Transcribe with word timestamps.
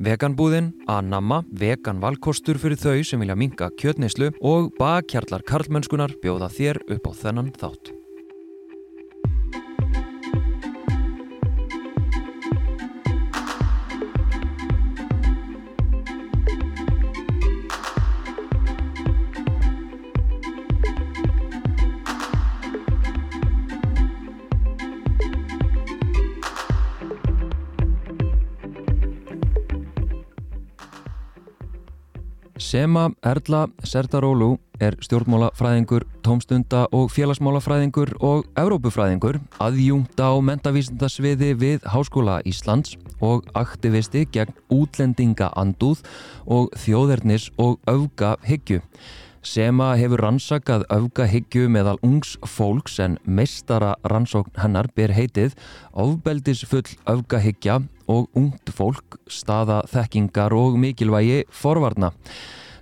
Veganbúðin, 0.00 0.70
Anamma, 0.88 1.42
vegan 1.52 1.98
valkostur 2.00 2.56
fyrir 2.56 2.80
þau 2.80 3.02
sem 3.04 3.20
vilja 3.20 3.36
minga 3.36 3.68
kjötneislu 3.76 4.30
og 4.40 4.72
bakkjarlar 4.80 5.44
karlmennskunar 5.44 6.16
bjóða 6.24 6.48
þér 6.56 6.84
upp 6.96 7.10
á 7.10 7.12
þennan 7.20 7.52
þátt. 7.60 7.99
Sema 32.70 33.08
Erla 33.26 33.64
Serdarólu 33.82 34.52
er 34.78 34.94
stjórnmálafræðingur, 35.02 36.04
tómstunda 36.22 36.84
og 36.94 37.08
félagsmálafræðingur 37.10 38.12
og 38.22 38.44
európufræðingur, 38.62 39.40
aðjúnta 39.58 40.28
á 40.30 40.38
mentavísindasviði 40.38 41.48
við 41.58 41.88
Háskóla 41.90 42.36
Íslands 42.46 42.94
og 43.18 43.48
aktivisti 43.58 44.22
gegn 44.30 44.54
útlendinga 44.70 45.50
andúð 45.58 46.04
og 46.46 46.70
þjóðernis 46.78 47.48
og 47.58 47.80
auga 47.90 48.36
hyggju. 48.46 48.78
Sema 49.42 49.96
hefur 49.98 50.22
rannsakað 50.22 50.86
auga 50.94 51.26
hyggju 51.26 51.66
meðal 51.74 51.98
ungs 52.06 52.36
fólks 52.46 53.00
en 53.02 53.18
meistara 53.24 53.96
rannsókn 54.06 54.62
hennar 54.62 54.92
ber 54.94 55.10
heitið 55.16 55.58
ofbeldisfull 55.90 56.86
auga 57.08 57.42
hyggja 57.42 57.80
og 58.10 58.26
ungt 58.38 58.72
fólk, 58.74 59.20
staða 59.30 59.84
þekkingar 59.90 60.54
og 60.56 60.80
mikilvægi 60.82 61.44
forvarna 61.54 62.10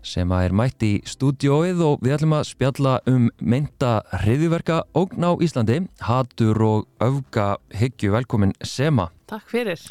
sem 0.09 0.31
að 0.33 0.47
er 0.47 0.55
mætt 0.57 0.85
í 0.87 0.93
stúdióið 1.09 1.83
og 1.85 2.05
við 2.05 2.15
ætlum 2.17 2.37
að 2.39 2.47
spjalla 2.49 2.95
um 3.11 3.27
meinta 3.41 3.99
hriðiverka 4.23 4.81
ógn 4.97 5.27
á 5.27 5.33
Íslandi, 5.45 5.83
hatur 6.07 6.63
og 6.65 6.87
auga 7.03 7.57
hyggju. 7.77 8.13
Velkomin 8.15 8.55
Sema. 8.65 9.11
Takk 9.29 9.51
fyrir. 9.51 9.83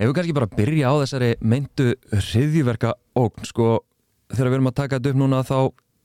Hefur 0.00 0.16
kannski 0.16 0.34
bara 0.36 0.48
að 0.48 0.56
byrja 0.58 0.90
á 0.90 0.94
þessari 1.04 1.30
meintu 1.44 1.92
hriðiverka 2.10 2.94
ógn, 3.20 3.46
sko 3.46 3.82
þegar 4.32 4.50
við 4.50 4.58
erum 4.58 4.70
að 4.72 4.78
taka 4.80 4.98
þetta 4.98 5.12
upp 5.12 5.20
núna 5.20 5.42
þá 5.46 5.58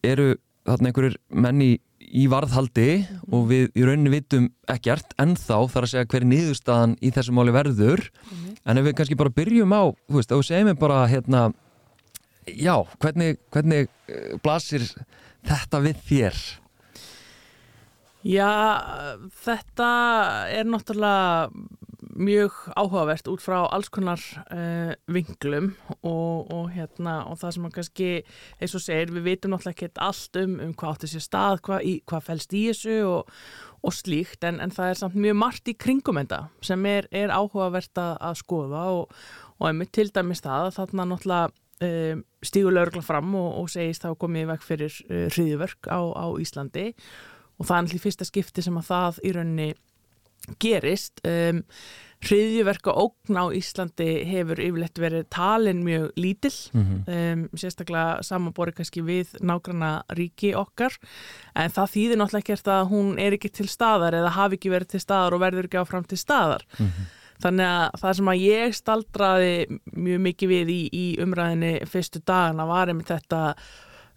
eru 0.05 0.35
þarna 0.65 0.89
einhverjur 0.89 1.17
menni 1.29 1.69
í 2.05 2.25
varðhaldi 2.31 2.89
og 3.33 3.47
við 3.49 3.69
í 3.77 3.85
rauninni 3.85 4.13
vitum 4.13 4.49
ekkert 4.71 5.15
en 5.21 5.35
þá 5.37 5.65
þarf 5.71 5.83
að 5.83 5.91
segja 5.93 6.09
hver 6.13 6.25
nýðustafan 6.29 6.97
í 7.01 7.11
þessu 7.15 7.35
máli 7.35 7.53
verður 7.55 8.03
mm 8.09 8.33
-hmm. 8.33 8.57
en 8.65 8.77
ef 8.77 8.85
við 8.85 8.97
kannski 8.97 9.19
bara 9.19 9.37
byrjum 9.39 9.73
á 9.73 9.83
þú 10.09 10.19
veist, 10.19 10.31
þá 10.31 10.43
segjum 10.43 10.69
við 10.71 10.79
bara 10.79 11.07
hérna 11.07 11.41
já, 12.45 12.75
hvernig, 12.99 13.39
hvernig 13.51 13.89
blasir 14.43 14.85
þetta 15.45 15.81
við 15.85 16.03
þér? 16.09 16.43
Já, 18.25 18.49
þetta 19.45 19.89
er 20.49 20.65
náttúrulega 20.65 21.49
mjög 22.15 22.55
áhugavert 22.75 23.27
út 23.31 23.43
frá 23.43 23.57
alls 23.63 23.89
konar 23.93 24.21
uh, 24.53 24.93
vinglum 25.11 25.71
og, 26.01 26.51
og, 26.51 26.69
hérna, 26.73 27.21
og 27.29 27.39
það 27.41 27.55
sem 27.55 27.67
að 27.67 27.75
kannski, 27.77 28.09
eins 28.59 28.75
og 28.77 28.83
segir, 28.85 29.13
við 29.15 29.27
veitum 29.29 29.53
náttúrulega 29.53 29.87
ekki 29.87 30.03
allt 30.05 30.39
um, 30.41 30.57
um 30.65 30.73
hvað 30.77 30.95
átti 30.95 31.11
sér 31.11 31.25
stað, 31.25 31.61
hvað, 31.67 31.85
í, 31.87 31.93
hvað 32.09 32.27
fælst 32.29 32.55
í 32.55 32.63
þessu 32.69 32.97
og, 33.09 33.35
og 33.85 33.95
slíkt, 33.95 34.47
en, 34.47 34.61
en 34.63 34.73
það 34.73 34.91
er 34.91 35.01
samt 35.01 35.19
mjög 35.25 35.37
margt 35.41 35.71
í 35.71 35.77
kringum 35.85 36.21
enda 36.21 36.45
sem 36.65 36.87
er, 36.89 37.09
er 37.15 37.33
áhugavert 37.35 38.01
að, 38.01 38.15
að 38.29 38.41
skoða 38.41 38.87
og 38.95 39.69
einmitt 39.69 39.93
til 39.95 40.09
dæmis 40.13 40.43
það 40.45 40.69
að 40.69 40.75
þarna 40.79 41.07
náttúrulega 41.11 41.53
um, 41.85 42.25
stígur 42.45 42.75
laurugla 42.75 43.03
fram 43.05 43.35
og 43.39 43.69
segist 43.73 44.05
þá 44.05 44.13
komið 44.19 44.51
vekk 44.53 44.67
fyrir 44.67 44.99
uh, 45.09 45.25
hriðverk 45.31 45.89
á, 45.91 45.99
á 46.01 46.25
Íslandi 46.41 46.91
og 47.55 47.67
það 47.67 47.75
er 47.75 47.85
náttúrulega 47.85 48.05
fyrsta 48.05 48.27
skipti 48.27 48.65
sem 48.65 48.79
að 48.79 48.89
það 48.91 49.21
í 49.23 49.35
rauninni 49.35 49.69
gerist 50.61 51.21
um, 51.27 51.63
hriðjuverka 52.25 52.93
ógn 52.97 53.37
á 53.37 53.45
Íslandi 53.53 54.07
hefur 54.29 54.59
yfirlegt 54.61 54.99
verið 55.01 55.27
talin 55.33 55.83
mjög 55.85 56.07
lítill 56.17 56.55
mm 56.73 56.83
-hmm. 56.83 57.33
um, 57.33 57.43
sérstaklega 57.53 58.23
samanbori 58.23 58.71
kannski 58.71 59.01
við 59.01 59.35
nágranna 59.41 60.03
ríki 60.09 60.55
okkar 60.55 60.95
en 61.55 61.69
það 61.69 61.91
þýðir 61.95 62.17
náttúrulega 62.17 62.43
ekkert 62.43 62.67
að 62.67 62.89
hún 62.89 63.19
er 63.19 63.33
ekki 63.33 63.49
til 63.49 63.67
staðar 63.67 64.13
eða 64.13 64.35
hafi 64.37 64.55
ekki 64.55 64.73
verið 64.73 64.87
til 64.87 64.99
staðar 64.99 65.33
og 65.33 65.41
verður 65.41 65.65
ekki 65.65 65.81
áfram 65.81 66.07
til 66.07 66.17
staðar 66.17 66.65
mm 66.79 66.85
-hmm. 66.85 67.05
þannig 67.43 67.65
að 67.65 67.89
það 68.01 68.13
sem 68.13 68.27
að 68.27 68.41
ég 68.41 68.75
staldraði 68.75 69.79
mjög 69.93 70.19
mikið 70.19 70.49
við 70.49 70.67
í, 70.69 70.81
í 70.93 71.05
umræðinni 71.19 71.85
fyrstu 71.85 72.19
dagana 72.25 72.65
var 72.65 72.87
einmitt 72.87 73.07
þetta 73.07 73.55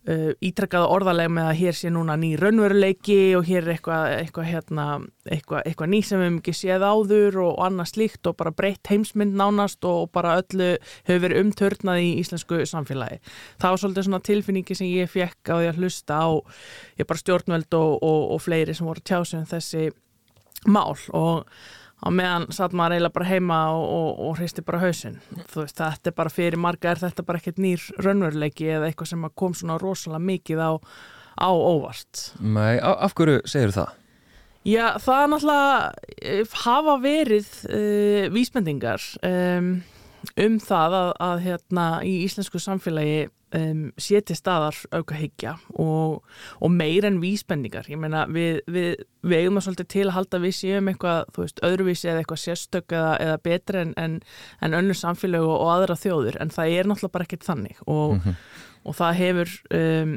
Uh, 0.09 0.31
ítrekkaða 0.41 0.89
orðalega 0.89 1.29
með 1.37 1.47
að 1.51 1.59
hér 1.59 1.77
sé 1.77 1.91
núna 1.93 2.15
ný 2.17 2.31
raunveruleiki 2.41 3.35
og 3.37 3.43
hér 3.45 3.67
er 3.67 3.75
eitthvað 3.75 4.05
eitthvað 4.15 4.47
hérna, 4.49 4.87
eitthvað, 5.29 5.67
eitthvað 5.69 5.91
ný 5.93 6.01
sem 6.01 6.23
við 6.23 6.25
hefum 6.25 6.39
ekki 6.39 6.55
séð 6.57 6.87
áður 6.87 7.37
og, 7.43 7.51
og 7.51 7.65
annað 7.67 7.91
slíkt 7.91 8.31
og 8.31 8.39
bara 8.39 8.55
breytt 8.57 8.89
heimsmynd 8.89 9.37
nánast 9.37 9.85
og, 9.85 10.07
og 10.07 10.13
bara 10.17 10.39
öllu 10.41 10.71
hefur 10.79 11.25
verið 11.27 11.43
umtörnað 11.43 12.01
í 12.07 12.09
íslensku 12.23 12.63
samfélagi. 12.71 13.21
Það 13.61 13.75
var 13.75 13.83
svolítið 13.83 14.09
svona 14.09 14.23
tilfinningi 14.31 14.79
sem 14.81 14.89
ég 14.95 15.13
fekk 15.13 15.53
á 15.53 15.57
því 15.59 15.69
að 15.75 15.83
hlusta 15.83 16.23
á 16.25 16.29
ég 17.03 17.11
bara 17.11 17.25
stjórnveld 17.27 17.79
og, 17.83 18.09
og 18.09 18.41
fleiri 18.47 18.79
sem 18.79 18.89
voru 18.89 19.05
tjásum 19.05 19.45
þessi 19.53 19.91
mál 20.73 20.97
og 21.13 21.45
á 21.99 22.09
meðan 22.15 22.47
satt 22.55 22.75
maður 22.77 22.97
eiginlega 22.97 23.17
bara 23.17 23.29
heima 23.29 23.59
og, 23.75 23.85
og, 23.85 24.11
og 24.29 24.35
hristi 24.39 24.65
bara 24.67 24.83
hausin 24.85 25.19
þú 25.51 25.65
veist, 25.65 25.79
þetta 25.81 26.13
er 26.13 26.19
bara 26.21 26.33
fyrir 26.33 26.61
marga 26.63 26.93
er 26.93 27.03
þetta 27.03 27.25
bara 27.27 27.41
ekkert 27.43 27.63
nýr 27.63 27.87
raunveruleiki 27.99 28.69
eða 28.77 28.91
eitthvað 28.91 29.13
sem 29.13 29.31
kom 29.35 29.57
svona 29.59 29.79
rosalega 29.83 30.23
mikið 30.29 30.63
á, 30.63 30.71
á 31.43 31.51
óvart 31.51 32.29
Nei, 32.41 32.79
af 32.79 33.17
hverju 33.19 33.43
segir 33.51 33.75
það? 33.75 33.97
Já, 34.69 34.99
það 35.01 35.23
er 35.23 35.31
náttúrulega 35.33 35.77
eh, 36.21 36.57
hafa 36.65 36.95
verið 37.01 37.51
uh, 37.71 38.25
vísbendingar 38.35 39.05
um, 39.25 39.71
um 40.45 40.59
það 40.61 40.97
að, 40.99 41.13
að 41.25 41.43
hérna 41.47 41.89
í 42.05 42.15
íslensku 42.27 42.61
samfélagi 42.63 43.29
um, 43.57 43.83
séti 44.01 44.37
staðar 44.37 44.77
auka 44.93 45.17
higgja 45.19 45.55
og, 45.81 46.23
og 46.61 46.73
meir 46.75 47.07
en 47.09 47.21
vísbendingar 47.23 47.89
ég 47.91 48.01
meina 48.01 48.27
við, 48.31 48.61
við, 48.69 49.05
við 49.23 49.43
eigum 49.43 49.61
að 49.61 49.69
svolítið 49.69 49.91
til 49.95 50.07
að 50.07 50.15
halda 50.19 50.43
við 50.45 50.57
séum 50.59 50.91
eitthvað 50.93 51.33
þú 51.35 51.45
veist 51.45 51.63
öðruvísi 51.69 52.11
eða 52.11 52.23
eitthvað 52.23 52.43
sérstök 52.45 52.97
eða, 52.97 53.13
eða 53.25 53.41
betri 53.49 53.83
en, 53.85 53.93
en, 54.01 54.17
en 54.65 54.79
önnur 54.81 54.99
samfélag 54.99 55.47
og, 55.47 55.57
og 55.57 55.75
aðra 55.77 55.99
þjóður 55.99 56.41
en 56.43 56.55
það 56.55 56.79
er 56.79 56.91
náttúrulega 56.91 57.17
bara 57.19 57.29
ekkert 57.29 57.49
þannig 57.49 57.85
og, 57.87 58.17
mm 58.17 58.25
-hmm. 58.25 58.41
og 58.85 58.99
það 59.03 59.21
hefur 59.23 59.55
um, 59.81 60.17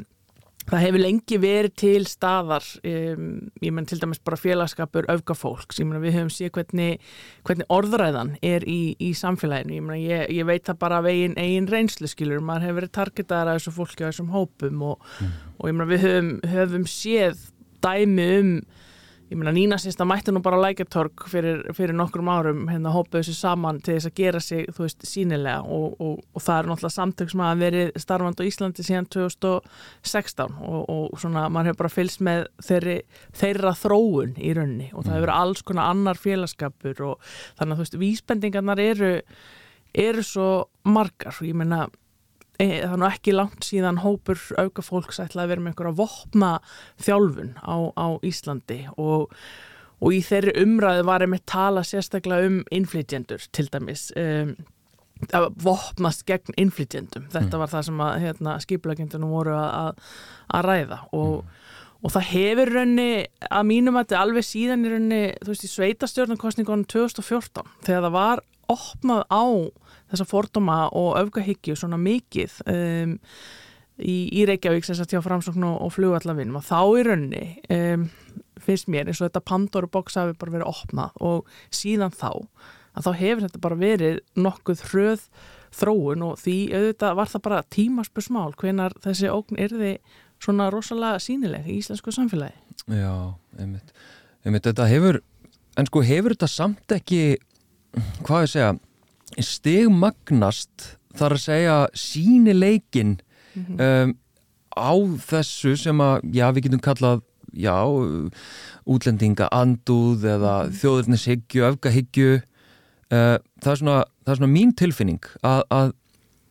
það 0.68 0.84
hefur 0.86 1.02
lengi 1.02 1.38
verið 1.42 1.74
til 1.82 2.02
staðar 2.10 2.66
um, 2.86 3.28
ég 3.62 3.74
menn 3.74 3.88
til 3.88 3.98
dæmis 4.02 4.20
bara 4.24 4.38
félagskapur 4.40 5.08
öfgafólks, 5.12 5.80
ég 5.80 5.88
menn 5.88 6.02
við 6.02 6.16
höfum 6.18 6.32
síðan 6.32 6.54
hvernig, 6.58 7.08
hvernig 7.46 7.72
orðræðan 7.72 8.34
er 8.46 8.66
í, 8.68 8.94
í 9.02 9.12
samfélaginu, 9.18 9.78
ég 9.78 9.86
menn 9.86 10.02
ég, 10.02 10.24
ég 10.38 10.48
veit 10.48 10.66
það 10.68 10.80
bara 10.84 11.00
af 11.02 11.10
eigin, 11.10 11.68
reynslu 11.70 12.10
skilur. 12.10 12.42
Maður 12.44 12.68
hefur 12.68 12.80
verið 12.80 12.94
targetaðar 12.98 13.52
af 13.52 13.60
þessu 13.60 13.74
fólki 13.78 14.04
og 14.04 14.12
þessum 14.12 14.32
hópum 14.34 14.86
og, 14.92 15.10
mm. 15.18 15.34
og 15.58 15.70
ég 15.70 15.78
menn 15.78 15.92
við 15.92 16.06
höfum, 16.06 16.32
höfum 16.54 16.88
séð 16.90 17.44
dæmi 17.82 18.30
um 18.38 18.56
ég 19.32 19.38
meina 19.40 19.52
Nína 19.54 19.78
sínst 19.80 20.00
að 20.02 20.10
mætti 20.10 20.32
nú 20.34 20.42
bara 20.44 20.60
lækertorg 20.60 21.24
fyrir, 21.30 21.62
fyrir 21.76 21.96
nokkrum 21.96 22.28
árum 22.28 22.66
hérna 22.68 22.92
hópaðu 22.92 23.30
sér 23.30 23.38
saman 23.38 23.80
til 23.80 23.96
þess 23.96 24.10
að 24.10 24.18
gera 24.20 24.42
sig 24.44 24.68
þú 24.68 24.84
veist 24.84 25.06
sínilega 25.08 25.62
og, 25.64 25.96
og, 25.96 26.18
og 26.32 26.44
það 26.44 26.58
er 26.58 26.68
náttúrulega 26.70 26.96
samtök 26.98 27.32
sem 27.32 27.44
hafa 27.44 27.60
verið 27.62 27.90
starfand 28.04 28.42
á 28.42 28.48
Íslandi 28.48 28.86
síðan 28.86 29.08
2016 29.16 30.60
og, 30.60 30.82
og 30.82 31.16
svona 31.22 31.46
maður 31.48 31.72
hefur 31.72 31.80
bara 31.84 31.94
fylgst 31.96 32.22
með 32.28 32.44
þeirri, 32.68 32.98
þeirra 33.40 33.74
þróun 33.80 34.36
í 34.36 34.52
raunni 34.58 34.92
og 34.92 35.06
það 35.06 35.16
hefur 35.16 35.26
verið 35.26 35.40
alls 35.40 35.66
konar 35.70 35.90
annar 35.94 36.20
félagskapur 36.20 37.02
og 37.08 37.34
þannig 37.58 37.72
að 37.72 37.76
þú 37.76 37.86
veist 37.86 38.00
vísbendingarnar 38.04 38.84
eru 38.84 39.12
eru 39.92 40.22
svo 40.24 40.48
margar. 40.88 41.36
Og 41.36 41.48
ég 41.48 41.56
meina 41.56 41.86
það 42.68 42.94
er 42.94 43.00
nú 43.00 43.08
ekki 43.08 43.34
langt 43.34 43.66
síðan 43.66 44.00
hópur 44.04 44.40
auka 44.60 44.84
fólks 44.84 45.20
ætlaði 45.22 45.44
að 45.44 45.52
vera 45.54 45.64
með 45.64 45.72
einhverja 45.72 45.98
vopna 46.02 46.50
þjálfun 47.02 47.54
á, 47.62 47.76
á 47.96 48.06
Íslandi 48.26 48.80
og, 48.96 49.32
og 50.02 50.14
í 50.16 50.20
þeirri 50.26 50.56
umræðu 50.62 51.06
var 51.08 51.24
einmitt 51.24 51.46
tala 51.50 51.84
sérstaklega 51.86 52.50
um 52.50 52.60
inflytjendur 52.74 53.48
til 53.54 53.68
dæmis 53.72 54.10
um, 54.18 54.54
að 55.30 55.48
vopnast 55.62 56.24
gegn 56.26 56.56
inflytjendum 56.58 57.28
þetta 57.32 57.54
mm. 57.54 57.60
var 57.62 57.72
það 57.72 57.88
sem 57.88 58.04
að 58.04 58.14
hérna, 58.24 58.54
skiplagendunum 58.64 59.34
voru 59.36 59.54
að, 59.58 60.00
að 60.50 60.66
ræða 60.66 60.98
og, 61.14 61.34
mm. 61.42 61.58
og 62.02 62.14
það 62.16 62.30
hefur 62.32 62.72
raunni 62.76 63.10
að 63.48 63.68
mínum 63.68 63.98
að 63.98 64.08
þetta 64.08 64.22
alveg 64.26 64.48
síðan 64.48 64.86
í 64.86 64.94
raunni 64.94 65.20
þú 65.42 65.52
veist 65.52 65.68
í 65.68 65.72
sveitastjórnarkostningunum 65.76 66.88
2014 66.90 67.76
þegar 67.86 68.08
það 68.08 68.16
var 68.16 68.44
opnað 68.72 69.24
á 69.30 69.44
þessa 70.12 70.28
fordóma 70.28 70.78
og 70.98 71.16
öfgahyggju 71.20 71.76
svona 71.78 71.98
mikið 72.00 72.58
um, 72.72 73.16
í, 73.98 74.16
í 74.32 74.44
Reykjavík 74.48 74.86
sem 74.86 74.98
sagt 74.98 75.14
hjá 75.14 75.22
framsókn 75.24 75.64
og, 75.68 75.88
flugallafinn 75.94 76.54
og 76.58 76.66
þá 76.66 76.80
í 76.98 77.06
raunni 77.08 77.46
um, 77.72 78.06
finnst 78.62 78.90
mér 78.92 79.10
eins 79.10 79.22
og 79.22 79.30
þetta 79.30 79.46
Pandoru 79.48 79.90
boks 79.92 80.18
hafi 80.20 80.36
bara 80.38 80.56
verið 80.58 80.70
opnað 80.72 81.18
og 81.24 81.50
síðan 81.74 82.14
þá 82.14 82.30
að 82.92 83.06
þá 83.06 83.12
hefur 83.22 83.44
þetta 83.46 83.62
bara 83.64 83.80
verið 83.80 84.20
nokkuð 84.36 84.84
hröð 84.90 85.26
þróun 85.72 86.26
og 86.26 86.40
því 86.42 86.56
auðvitað 86.76 87.16
var 87.18 87.30
það 87.32 87.44
bara 87.46 87.62
tímaspursmál 87.72 88.50
hvenar 88.60 88.96
þessi 89.04 89.30
ógn 89.32 89.60
erði 89.60 89.94
svona 90.42 90.68
rosalega 90.72 91.20
sínileg 91.22 91.68
í 91.70 91.78
íslensku 91.80 92.12
samfélagi. 92.14 92.58
Já, 92.90 93.14
einmitt. 93.60 93.94
einmitt 94.44 94.66
þetta 94.66 94.88
hefur, 94.90 95.20
en 95.78 95.88
sko 95.88 96.02
hefur 96.04 96.34
þetta 96.34 96.50
samt 96.50 96.94
ekki, 96.96 97.22
hvað 98.26 98.46
ég 98.46 98.52
segja, 98.52 98.72
stigmagnast 99.42 100.88
þar 101.16 101.36
að 101.36 101.44
segja 101.44 101.76
sínileikin 101.96 103.16
mm 103.54 103.64
-hmm. 103.64 103.80
um, 103.80 104.14
á 104.72 104.92
þessu 105.28 105.76
sem 105.76 106.00
að, 106.00 106.20
já, 106.32 106.46
við 106.52 106.68
getum 106.68 106.84
kallað 106.84 107.22
já, 107.52 107.76
útlendinga 108.88 109.48
andúð 109.52 110.24
eða 110.24 110.54
-hmm. 110.64 110.76
þjóðurnishyggju, 110.80 111.64
öfgahyggju 111.68 112.30
uh, 112.36 113.36
það, 113.60 113.72
er 113.72 113.78
það 114.24 114.32
er 114.32 114.40
svona 114.40 114.52
mín 114.52 114.72
tilfinning 114.72 115.24
að, 115.42 115.62
að, 115.70 115.92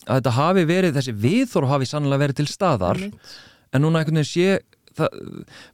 að 0.05 0.15
þetta 0.19 0.37
hafi 0.37 0.65
verið, 0.65 0.93
þessi 0.95 1.13
viðþóru 1.13 1.67
hafi 1.67 1.85
sannlega 1.85 2.23
verið 2.25 2.35
til 2.35 2.47
staðar 2.47 2.97
mm 2.97 3.11
en 3.71 3.85
núna 3.85 4.01
einhvern 4.01 4.19
veginn 4.19 4.27
sé 4.27 4.59
það, 4.97 5.09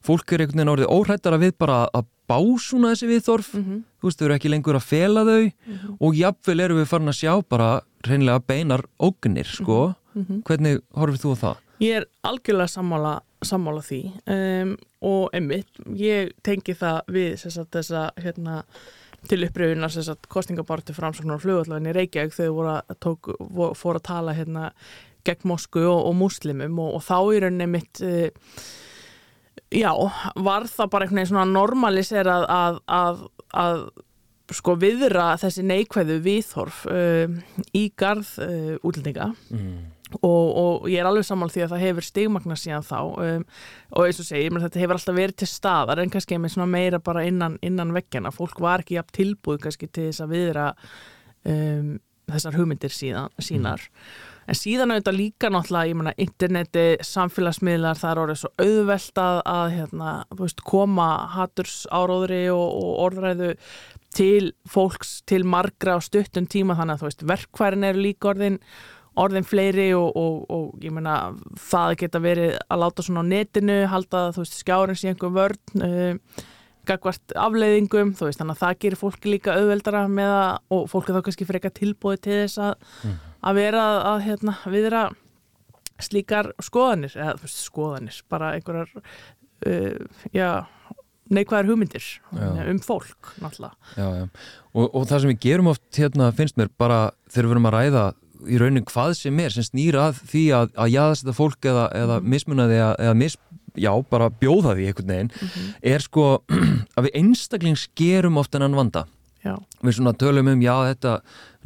fólk 0.04 0.32
er 0.32 0.44
einhvern 0.44 0.58
veginn 0.58 0.72
orðið 0.74 0.94
óhrættar 0.94 1.36
að 1.36 1.44
við 1.46 1.54
bara 1.58 1.78
að 1.92 2.08
básuna 2.28 2.92
þessi 2.92 3.08
viðþorf 3.08 3.54
mm 3.54 3.62
-hmm. 3.64 3.84
þú 4.00 4.08
veist, 4.08 4.18
þau 4.18 4.26
eru 4.26 4.34
ekki 4.34 4.52
lengur 4.52 4.76
að 4.78 4.88
fela 4.88 5.24
þau 5.24 5.44
mm 5.44 5.52
-hmm. 5.76 5.96
og 6.00 6.16
jafnvel 6.16 6.60
eru 6.60 6.80
við 6.80 6.90
farin 6.90 7.08
að 7.08 7.20
sjá 7.20 7.32
bara 7.48 7.80
reynilega 8.06 8.44
beinar 8.46 8.82
ógnir 8.98 9.46
sko, 9.46 9.94
mm 10.14 10.24
-hmm. 10.24 10.42
hvernig 10.42 10.80
horfið 10.94 11.22
þú 11.22 11.32
á 11.34 11.36
það? 11.42 11.56
Ég 11.80 11.96
er 11.96 12.06
algjörlega 12.22 12.66
sammála, 12.66 13.20
sammála 13.42 13.80
því 13.80 14.00
um, 14.26 14.76
og 15.00 15.30
einmitt, 15.32 15.68
ég 15.94 16.32
tengi 16.42 16.74
það 16.74 17.00
við 17.08 17.36
sagt, 17.36 17.70
þessa 17.70 18.10
hérna, 18.16 18.64
til 19.28 19.44
uppröfunar 19.46 20.16
kostningabartu 20.28 20.92
framsóknar 20.92 21.38
og 21.38 21.42
flugallagin 21.42 21.90
í 21.90 21.94
Reykjavík 21.94 22.34
þau 22.34 22.52
voru 22.54 22.68
að, 22.68 22.96
tók, 23.00 23.30
fóru 23.74 23.98
að 23.98 24.08
tala 24.10 24.34
hérna, 24.34 24.72
gegn 25.24 25.48
Mosku 25.48 25.80
og, 25.80 26.06
og 26.06 26.14
muslimum 26.14 26.78
og, 26.78 26.94
og 26.98 27.02
þá 27.02 27.18
í 27.34 27.40
rauninni 27.40 27.66
mitt 27.66 28.02
uh, 28.02 28.28
já, 29.74 29.92
var 30.36 30.68
það 30.70 30.90
bara 30.92 31.06
einhvern 31.06 31.20
veginn 31.20 31.30
svona 31.32 31.48
normaliserað 31.50 32.46
að, 32.52 32.80
að, 32.98 33.22
að 33.58 33.82
sko 34.58 34.74
viðra 34.80 35.34
þessi 35.40 35.64
neikvæðu 35.68 36.18
viðhorf 36.24 36.82
uh, 36.88 37.36
í 37.76 37.84
garð 37.98 38.34
uh, 38.44 38.74
útlendinga. 38.86 39.32
Mm. 39.52 39.78
og, 40.22 40.46
og 40.62 40.88
ég 40.88 41.02
er 41.02 41.08
alveg 41.08 41.26
sammál 41.28 41.50
því 41.52 41.66
að 41.66 41.74
það 41.74 41.84
hefur 41.84 42.06
stigmagna 42.06 42.56
síðan 42.56 42.86
þá 42.88 42.98
um, 43.02 43.46
og 43.92 44.06
eins 44.06 44.22
og 44.22 44.28
segi, 44.30 44.48
þetta 44.54 44.80
hefur 44.80 44.96
alltaf 44.96 45.18
verið 45.18 45.38
til 45.42 45.50
staðar 45.52 46.00
en 46.00 46.14
kannski 46.14 46.40
meira 46.64 47.02
bara 47.04 47.26
innan, 47.28 47.58
innan 47.60 47.92
vekkjana, 47.96 48.32
fólk 48.32 48.62
var 48.64 48.86
ekki 48.86 49.02
tilbúið 49.12 49.66
kannski 49.66 49.90
til 49.90 50.08
þess 50.08 50.24
að 50.24 50.34
viðra 50.36 50.72
um, 51.44 51.94
þessar 52.28 52.56
hugmyndir 52.56 52.92
síðan, 52.92 53.36
sínar. 53.40 53.84
Mm 53.84 54.27
en 54.48 54.56
síðan 54.56 54.94
auðvitað 54.94 55.18
líka 55.18 55.50
náttúrulega, 55.52 55.90
ég 55.90 55.98
menna, 55.98 56.14
interneti, 56.24 56.84
samfélagsmiðlar, 57.04 57.98
það 58.00 58.10
er 58.10 58.20
orðið 58.22 58.40
svo 58.42 58.50
auðvelt 58.64 59.22
að, 59.22 59.40
hérna, 59.74 60.12
veist, 60.40 60.62
koma 60.66 61.08
haturs 61.34 61.78
áróðri 61.92 62.44
og, 62.54 62.66
og 62.80 62.92
orðræðu 63.06 63.50
til 64.16 64.52
fólks, 64.68 65.18
til 65.28 65.42
margra 65.44 65.98
á 65.98 66.00
stuttum 66.00 66.48
tíma. 66.48 66.78
Þannig 66.78 66.96
að 66.96 67.02
þú 67.02 67.10
veist, 67.10 67.26
verkværin 67.34 67.88
eru 67.90 68.06
líka 68.06 68.32
orðin 68.32 68.62
orðin 69.18 69.46
fleiri 69.46 69.88
og, 69.98 70.12
og, 70.14 70.42
og 70.54 70.84
ég 70.84 70.92
meina 70.94 71.32
það 71.58 71.96
geta 72.04 72.20
verið 72.22 72.52
að 72.70 72.84
láta 72.84 73.04
svona 73.04 73.24
á 73.26 73.30
netinu, 73.32 73.80
halda 73.90 74.28
þú 74.36 74.44
veist 74.44 74.60
skjárin 74.60 74.98
síðan 74.98 75.16
einhver 75.16 75.32
vörn 75.34 75.82
uh, 75.82 76.44
gagvart 76.86 77.34
afleiðingum, 77.34 78.12
þú 78.14 78.28
veist 78.28 78.38
þannig 78.38 78.54
að 78.54 78.62
það 78.62 78.78
gerir 78.84 79.00
fólki 79.00 79.32
líka 79.32 79.56
auðveldara 79.58 80.04
með 80.12 80.36
að 80.36 80.76
og 80.76 80.86
fólki 80.92 81.16
þá 81.16 81.18
kannski 81.26 81.48
freka 81.48 81.72
tilbúið 81.74 82.22
til 82.28 82.38
þess 82.44 82.62
að 82.68 82.78
mm 83.02 83.18
að 83.42 83.60
vera 83.62 83.84
að 84.14 84.24
hérna, 84.26 84.54
viðra 84.66 85.02
slíkar 86.02 86.52
skoðanir 86.62 87.14
eða 87.18 87.50
skoðanir, 87.50 88.20
bara 88.30 88.52
einhverjar 88.56 88.90
uh, 89.66 90.22
já, 90.34 90.66
neikvæðar 91.28 91.68
hugmyndir 91.72 92.06
já. 92.06 92.48
um 92.70 92.80
fólk 92.82 93.34
náttúrulega 93.42 93.74
já, 93.98 94.28
og, 94.72 94.86
og 94.86 95.08
það 95.10 95.24
sem 95.24 95.32
við 95.32 95.42
gerum 95.44 95.72
oft 95.74 96.00
hérna 96.00 96.30
finnst 96.36 96.58
mér 96.60 96.70
bara 96.78 97.08
þegar 97.28 97.48
við 97.48 97.54
verum 97.54 97.70
að 97.70 97.76
ræða 97.76 98.06
í 98.46 98.58
raunin 98.60 98.86
hvað 98.86 99.16
sem 99.18 99.42
er 99.42 99.54
sem 99.54 99.66
snýra 99.66 100.08
að 100.08 100.22
því 100.30 100.44
að, 100.54 100.72
að 100.78 100.92
jáðast 100.94 101.24
þetta 101.24 101.38
fólk 101.40 101.68
eða, 101.72 101.86
eða 101.98 102.18
mhm. 102.20 102.32
mismuna 102.34 102.68
því 102.70 102.80
eða 102.86 103.18
mis, 103.18 103.38
já, 103.74 103.92
bara 104.10 104.30
bjóða 104.30 104.76
því 104.78 104.88
einhvern 104.90 105.14
veginn 105.14 105.30
mm 105.32 105.48
-hmm. 105.48 105.70
er 105.94 106.04
sko 106.06 106.26
að 106.96 107.08
við 107.08 107.18
einstaklings 107.22 107.88
gerum 107.98 108.38
oft 108.38 108.54
en 108.54 108.66
ann 108.68 108.78
vanda 108.78 109.06
Já. 109.44 109.54
við 109.86 109.94
svona 109.94 110.12
tölum 110.18 110.48
um, 110.50 110.62
já 110.62 110.74
þetta 110.88 111.12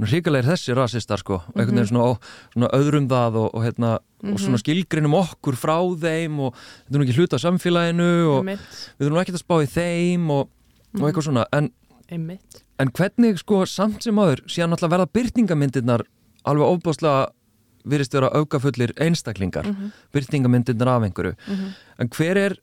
hrigalegir 0.03 0.49
þessi 0.51 0.75
rasistar 0.77 1.21
sko 1.23 1.39
og 1.39 1.55
einhvern 1.57 1.79
veginn 1.79 1.87
mhm. 1.87 1.91
svona, 1.93 2.33
svona 2.53 2.71
öðrum 2.77 3.07
það 3.09 3.39
og, 3.41 3.47
og, 3.49 3.63
hérna, 3.65 3.93
mm 3.97 4.29
-hmm. 4.29 4.33
og 4.33 4.41
svona 4.41 4.59
mhm. 4.59 4.63
skilgrinum 4.65 5.15
okkur 5.17 5.57
frá 5.57 5.79
þeim 6.05 6.41
og 6.41 6.55
þetta 6.55 6.95
er 6.95 6.99
nú 6.99 7.05
ekki 7.07 7.17
hluta 7.17 7.37
af 7.37 7.43
samfélaginu 7.43 8.11
og 8.29 8.39
Einmitt. 8.43 8.67
við 8.99 9.07
þurfum 9.07 9.21
ekki 9.23 9.33
að 9.33 9.45
spá 9.45 9.57
í 9.63 9.69
þeim 9.73 10.31
og, 10.31 10.49
mm 10.49 10.53
-hmm. 10.53 11.03
og 11.03 11.09
eitthvað 11.09 11.25
svona 11.25 11.47
en, 11.53 11.71
en 12.79 12.91
hvernig 12.93 13.39
sko 13.39 13.67
samt 13.67 14.03
sem 14.03 14.19
aður 14.19 14.45
síðan 14.47 14.73
alltaf 14.73 14.91
verða 14.91 15.07
byrtingamindirnar 15.07 16.03
alveg 16.45 16.67
ofbáslega 16.67 17.33
virðist 17.85 18.15
vera 18.15 18.29
aukafullir 18.29 18.93
einstaklingar 18.97 19.65
mm 19.65 19.73
-hmm. 19.73 19.91
byrtingamindirnar 20.13 20.89
af 20.89 21.03
einhverju 21.03 21.35
mhm. 21.49 21.69
en 21.99 22.09
hver 22.09 22.37
er 22.37 22.57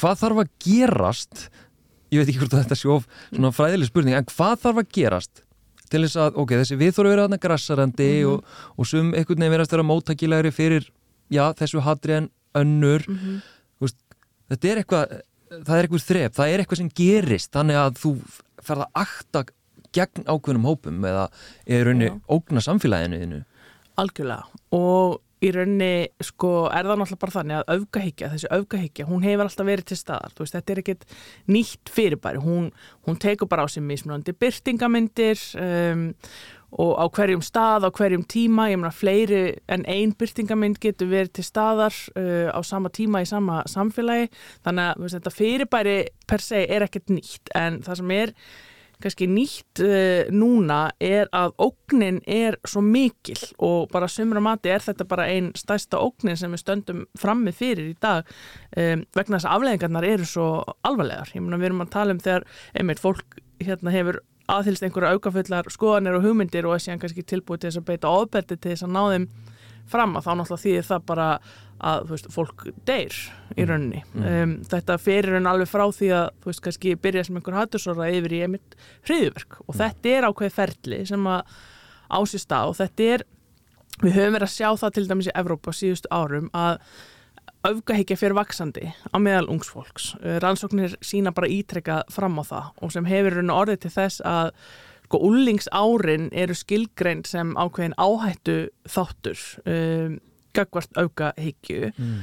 hvað 0.00 0.18
þarf 0.22 0.42
að 0.42 0.50
gerast 0.64 1.50
ég 2.12 2.20
veit 2.20 2.28
ekki 2.28 2.42
hvort 2.42 2.58
þetta 2.58 2.78
sé 2.78 2.90
of 2.92 3.08
svona 3.30 3.52
fræðileg 3.56 3.88
spurning, 3.88 4.18
en 4.18 4.28
hvað 4.28 4.60
þarf 4.66 4.82
að 4.82 4.92
gerast 4.98 5.42
til 5.92 6.04
þess 6.04 6.20
að, 6.20 6.38
ok, 6.40 6.54
þessi 6.60 6.78
við 6.80 6.94
þurfum 6.94 7.08
að 7.08 7.14
vera 7.14 7.24
þarna 7.26 7.40
grassarandi 7.42 8.08
mm 8.08 8.20
-hmm. 8.22 8.32
og, 8.32 8.78
og 8.78 8.88
sum 8.88 9.10
einhvern 9.12 9.42
veginn 9.42 9.54
verðast 9.56 9.72
að 9.72 9.76
vera 9.76 9.88
móttakilegri 9.90 10.52
fyrir 10.52 10.88
já, 11.32 11.44
þessu 11.58 11.82
hatri 11.84 12.16
en 12.20 12.30
önnur 12.56 13.04
mm 13.08 13.18
-hmm. 13.18 13.42
veist, 13.80 13.98
þetta 14.48 14.68
er 14.68 14.82
eitthvað 14.82 15.18
það 15.52 15.74
er 15.76 15.86
eitthvað 15.86 16.06
þref, 16.08 16.36
það 16.36 16.52
er 16.52 16.62
eitthvað 16.62 16.80
sem 16.80 16.92
gerist 16.96 17.52
þannig 17.52 17.76
að 17.76 17.98
þú 18.00 18.12
ferða 18.62 18.86
akta 18.94 19.44
gegn 19.92 20.24
ákveðnum 20.24 20.68
hópum 20.68 21.04
eða 21.04 21.26
er 21.66 21.84
raunni 21.86 22.08
ógna 22.28 22.62
samfélaginu 22.64 23.20
þínu 23.20 23.42
Algjörlega 24.00 24.44
og 24.72 25.20
í 25.42 25.50
rauninni 25.54 25.92
sko 26.22 26.52
er 26.70 26.86
það 26.86 27.02
náttúrulega 27.02 27.22
bara 27.24 27.34
þannig 27.36 27.58
að 27.58 27.76
aukahyggja, 27.76 28.30
þessi 28.32 28.50
aukahyggja, 28.52 29.08
hún 29.08 29.26
hefur 29.26 29.48
alltaf 29.48 29.68
verið 29.68 29.90
til 29.90 29.98
staðar, 29.98 30.34
þú 30.36 30.44
veist, 30.44 30.56
þetta 30.56 30.74
er 30.74 30.80
ekkit 30.82 31.06
nýtt 31.50 31.92
fyrirbæri, 31.92 32.42
hún, 32.42 32.72
hún 33.08 33.20
tekur 33.22 33.50
bara 33.50 33.66
á 33.66 33.68
sig 33.72 33.84
mismunandi 33.86 34.34
byrtingamindir 34.38 35.42
um, 35.58 36.08
og 36.72 36.92
á 36.96 37.04
hverjum 37.12 37.44
stað, 37.44 37.84
á 37.84 37.90
hverjum 37.92 38.24
tíma, 38.24 38.70
ég 38.72 38.80
meina 38.80 38.94
fleiri 38.94 39.42
en 39.68 39.84
ein 39.90 40.14
byrtingamind 40.16 40.80
getur 40.80 41.10
verið 41.10 41.34
til 41.36 41.46
staðar 41.50 41.96
uh, 42.16 42.48
á 42.54 42.60
sama 42.64 42.92
tíma 42.94 43.24
í 43.24 43.28
sama 43.28 43.60
samfélagi, 43.68 44.30
þannig 44.64 44.92
að 44.92 45.02
veist, 45.04 45.18
þetta 45.18 45.38
fyrirbæri 45.38 45.96
per 46.30 46.44
se 46.44 46.62
er 46.64 46.86
ekkit 46.86 47.12
nýtt, 47.12 47.52
en 47.58 47.82
það 47.84 48.00
sem 48.00 48.14
er 48.20 48.36
kannski 49.02 49.28
nýtt 49.30 49.82
uh, 49.84 50.30
núna 50.34 50.80
er 51.02 51.30
að 51.34 51.54
ógnin 51.62 52.20
er 52.26 52.58
svo 52.68 52.82
mikil 52.84 53.38
og 53.58 53.92
bara 53.92 54.10
sömur 54.10 54.40
á 54.40 54.48
mati 54.52 54.72
er 54.72 54.84
þetta 54.84 55.06
bara 55.08 55.28
einn 55.30 55.52
stærsta 55.58 56.00
ógnin 56.02 56.38
sem 56.38 56.52
við 56.54 56.64
stöndum 56.64 57.04
frammi 57.18 57.54
fyrir 57.56 57.92
í 57.92 57.96
dag 58.02 58.26
um, 58.76 59.06
vegna 59.16 59.38
þess 59.38 59.48
að 59.48 59.56
afleðingarnar 59.58 60.08
eru 60.08 60.28
svo 60.28 60.48
alvarlegar. 60.86 61.32
Ég 61.34 61.44
meina 61.44 61.60
við 61.60 61.70
erum 61.70 61.86
að 61.86 61.94
tala 61.96 62.16
um 62.16 62.22
þegar 62.22 62.46
einmitt 62.78 63.02
fólk 63.02 63.40
hérna 63.62 63.94
hefur 63.94 64.22
aðhylst 64.50 64.84
einhverja 64.84 65.16
aukafullar 65.16 65.68
skoðanir 65.72 66.18
og 66.18 66.26
hugmyndir 66.26 66.66
og 66.66 66.76
er 66.76 66.84
síðan 66.84 67.02
kannski 67.02 67.24
tilbúið 67.26 67.62
til 67.62 67.70
þess 67.70 67.82
að 67.82 67.90
beita 67.90 68.12
ofbeldi 68.12 68.56
til 68.56 68.72
þess 68.72 68.86
að 68.86 68.94
ná 68.96 69.02
þeim 69.12 69.28
fram 69.92 70.16
að 70.16 70.26
þá 70.26 70.32
náttúrulega 70.38 70.64
þýðir 70.64 70.88
það 70.88 71.06
bara 71.08 71.28
að 71.82 72.08
veist, 72.12 72.28
fólk 72.32 72.66
deyr 72.86 73.14
í 73.56 73.62
mm. 73.62 73.68
rauninni 73.68 74.02
mm. 74.04 74.26
um, 74.30 74.54
þetta 74.70 74.98
ferir 75.02 75.36
hann 75.36 75.50
alveg 75.50 75.70
frá 75.70 75.84
því 75.90 76.10
að 76.16 76.26
þú 76.42 76.50
veist 76.50 76.64
kannski 76.66 76.96
byrja 77.02 77.26
sem 77.28 77.38
einhver 77.38 77.58
hattursóra 77.58 78.10
yfir 78.14 78.36
í 78.38 78.42
einmitt 78.46 78.76
hriðverk 79.08 79.58
og 79.66 79.74
mm. 79.74 79.78
þetta 79.80 80.12
er 80.16 80.28
ákveð 80.28 80.58
ferli 80.58 81.00
sem 81.10 81.30
að 81.30 81.56
ásist 82.12 82.54
á 82.54 82.60
og 82.62 82.76
þetta 82.78 83.08
er 83.16 83.26
við 84.02 84.18
höfum 84.18 84.36
verið 84.36 84.48
að 84.48 84.54
sjá 84.56 84.68
það 84.82 84.94
til 84.96 85.08
dæmis 85.10 85.30
í 85.30 85.34
Evrópa 85.42 85.74
síðustu 85.76 86.12
árum 86.12 86.48
að 86.56 86.78
auðgahyggja 87.62 88.18
fyrir 88.18 88.34
vaksandi 88.34 88.88
á 88.90 89.16
meðal 89.22 89.50
ungsfólks 89.52 90.12
uh, 90.18 90.38
rannsóknir 90.42 90.96
sína 91.04 91.34
bara 91.34 91.50
ítrekka 91.50 92.02
fram 92.10 92.40
á 92.42 92.44
það 92.46 92.72
og 92.82 92.94
sem 92.94 93.06
hefur 93.10 93.38
raun 93.38 93.54
og 93.54 93.62
orðið 93.64 93.84
til 93.84 93.94
þess 93.98 94.24
að 94.26 94.50
sko 95.12 95.20
úlingsárin 95.28 96.30
eru 96.32 96.56
skilgrein 96.56 97.22
sem 97.28 97.52
ákveðin 97.58 97.98
áhættu 98.00 98.56
þáttur 98.88 99.42
um, 99.68 100.18
gagvart 100.56 101.00
auka 101.00 101.32
higgju 101.38 101.90
mm. 101.90 102.20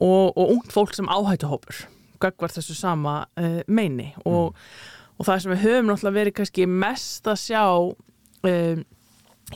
og, 0.00 0.32
og 0.36 0.54
ungt 0.56 0.72
fólk 0.74 0.94
sem 0.96 1.10
áhættu 1.10 1.50
hópur 1.50 1.84
gagvart 2.22 2.56
þessu 2.58 2.76
sama 2.78 3.22
uh, 3.40 3.60
meini 3.66 4.12
og, 4.24 4.52
mm. 4.52 5.18
og 5.18 5.28
það 5.28 5.44
sem 5.44 5.54
við 5.54 5.64
höfum 5.66 5.90
náttúrulega 5.90 6.18
verið 6.20 6.36
kannski 6.38 6.68
mest 6.70 7.30
að 7.30 7.40
sjá 7.42 7.64
um, 7.72 8.84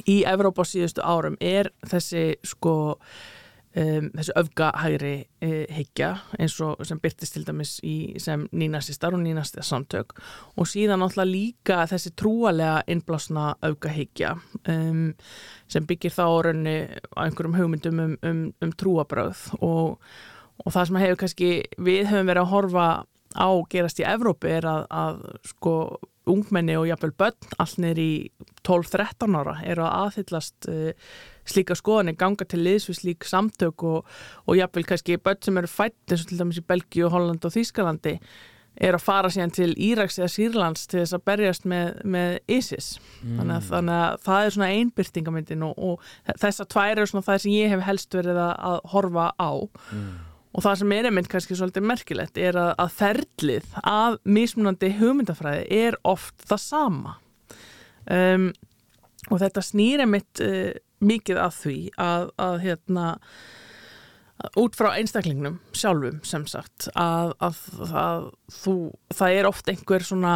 í 0.04 0.18
Evrópa 0.28 0.66
síðustu 0.66 1.04
árum 1.04 1.38
er 1.40 1.70
þessi 1.86 2.34
sko 2.44 2.76
um, 3.76 4.08
þessu 4.16 4.34
öfgahægri 4.40 5.14
uh, 5.44 5.64
hyggja 5.76 6.10
eins 6.38 6.56
og 6.64 6.82
sem 6.88 7.00
byrtist 7.02 7.36
til 7.36 7.44
dæmis 7.46 7.76
í 7.86 7.96
sem 8.22 8.46
nínasistar 8.56 9.16
og 9.16 9.22
nínastar 9.24 9.66
samtök 9.66 10.16
og 10.56 10.70
síðan 10.70 11.02
náttúrulega 11.02 11.30
líka 11.30 11.82
þessi 11.90 12.14
trúalega 12.18 12.80
innblásna 12.92 13.52
öfgahyggja 13.66 14.36
um, 14.72 15.12
sem 15.68 15.86
byggir 15.88 16.14
þá 16.14 16.24
raunni 16.48 16.78
á 17.16 17.18
einhverjum 17.26 17.58
hugmyndum 17.60 18.02
um, 18.06 18.16
um, 18.22 18.42
um 18.64 18.74
trúabröð 18.80 19.46
og, 19.60 20.00
og 20.64 20.72
það 20.72 20.90
sem 20.90 21.00
hefur 21.04 21.22
kannski 21.24 21.52
við 21.76 22.10
höfum 22.10 22.32
verið 22.32 22.44
að 22.44 22.52
horfa 22.54 22.88
á 23.36 23.48
gerast 23.70 24.00
í 24.00 24.08
Evrópi 24.08 24.52
er 24.56 24.68
að, 24.70 24.84
að 24.88 25.24
sko 25.52 25.72
ungmenni 26.26 26.74
og 26.78 26.88
jafnvel 26.88 27.12
börn 27.20 27.56
allt 27.62 27.80
niður 27.82 28.02
í 28.02 28.12
12-13 28.66 29.36
ára 29.38 29.58
eru 29.62 29.84
að 29.86 29.98
aðhyllast 30.06 30.70
uh, 30.72 31.10
slíka 31.50 31.76
skoðanir, 31.78 32.18
ganga 32.18 32.46
til 32.48 32.62
liðs 32.64 32.88
við 32.90 33.00
slík 33.00 33.28
samtök 33.28 33.86
og, 33.86 34.18
og 34.46 34.58
jafnvel 34.58 34.84
kannski 34.90 35.16
börn 35.22 35.40
sem 35.44 35.62
eru 35.62 35.70
fætt 35.70 36.12
eins 36.12 36.26
og 36.26 36.30
til 36.30 36.42
dæmis 36.42 36.60
í 36.60 36.66
Belgíu, 36.66 37.10
Holland 37.12 37.46
og 37.46 37.54
Þýskalandi 37.54 38.18
er 38.76 38.96
að 38.96 39.06
fara 39.06 39.30
síðan 39.32 39.54
til 39.56 39.70
Íraks 39.80 40.18
eða 40.20 40.28
Sýrlands 40.28 40.84
til 40.90 41.00
þess 41.00 41.16
að 41.16 41.24
berjast 41.30 41.66
með, 41.68 41.94
með 42.04 42.34
ISIS 42.52 42.90
mm. 43.22 43.38
þannig, 43.38 43.54
að, 43.54 43.68
þannig 43.70 44.00
að 44.02 44.18
það 44.26 44.40
er 44.40 44.54
svona 44.56 44.70
einbyrtingamindin 44.74 45.64
og, 45.64 45.78
og 45.80 46.36
þess 46.42 46.62
að 46.62 46.70
tvær 46.74 46.92
eru 46.92 47.10
svona 47.10 47.28
það 47.30 47.42
sem 47.44 47.54
ég 47.56 47.72
hef 47.72 47.84
helst 47.86 48.18
verið 48.18 48.40
að, 48.42 48.54
að 48.70 48.80
horfa 48.92 49.28
á 49.40 49.52
mm. 49.56 50.08
Og 50.56 50.64
það 50.64 50.78
sem 50.80 50.92
er 50.96 51.06
einmitt 51.10 51.26
kannski 51.28 51.56
svolítið 51.58 51.84
merkilegt 51.84 52.38
er 52.40 52.56
að, 52.56 52.70
að 52.80 52.94
ferlið 52.96 53.74
af 53.84 54.14
mismunandi 54.24 54.88
hugmyndafræði 54.96 55.66
er 55.84 55.98
oft 56.08 56.46
það 56.48 56.62
sama. 56.62 57.12
Um, 58.08 58.46
og 59.30 59.40
þetta 59.42 59.64
snýr 59.64 60.04
einmitt 60.04 60.42
uh, 60.44 60.72
mikið 61.04 61.40
að 61.42 61.60
því 61.60 61.78
að, 62.00 62.28
að 62.40 62.58
hérna, 62.64 63.06
út 64.60 64.76
frá 64.78 64.92
einstaklingnum 64.94 65.58
sjálfum 65.76 66.20
sem 66.26 66.46
sagt, 66.50 66.90
að, 66.96 67.34
að 67.44 68.30
þú, 68.52 68.76
það 69.14 69.38
er 69.40 69.48
oft 69.48 69.70
einhver 69.72 70.04
svona, 70.06 70.34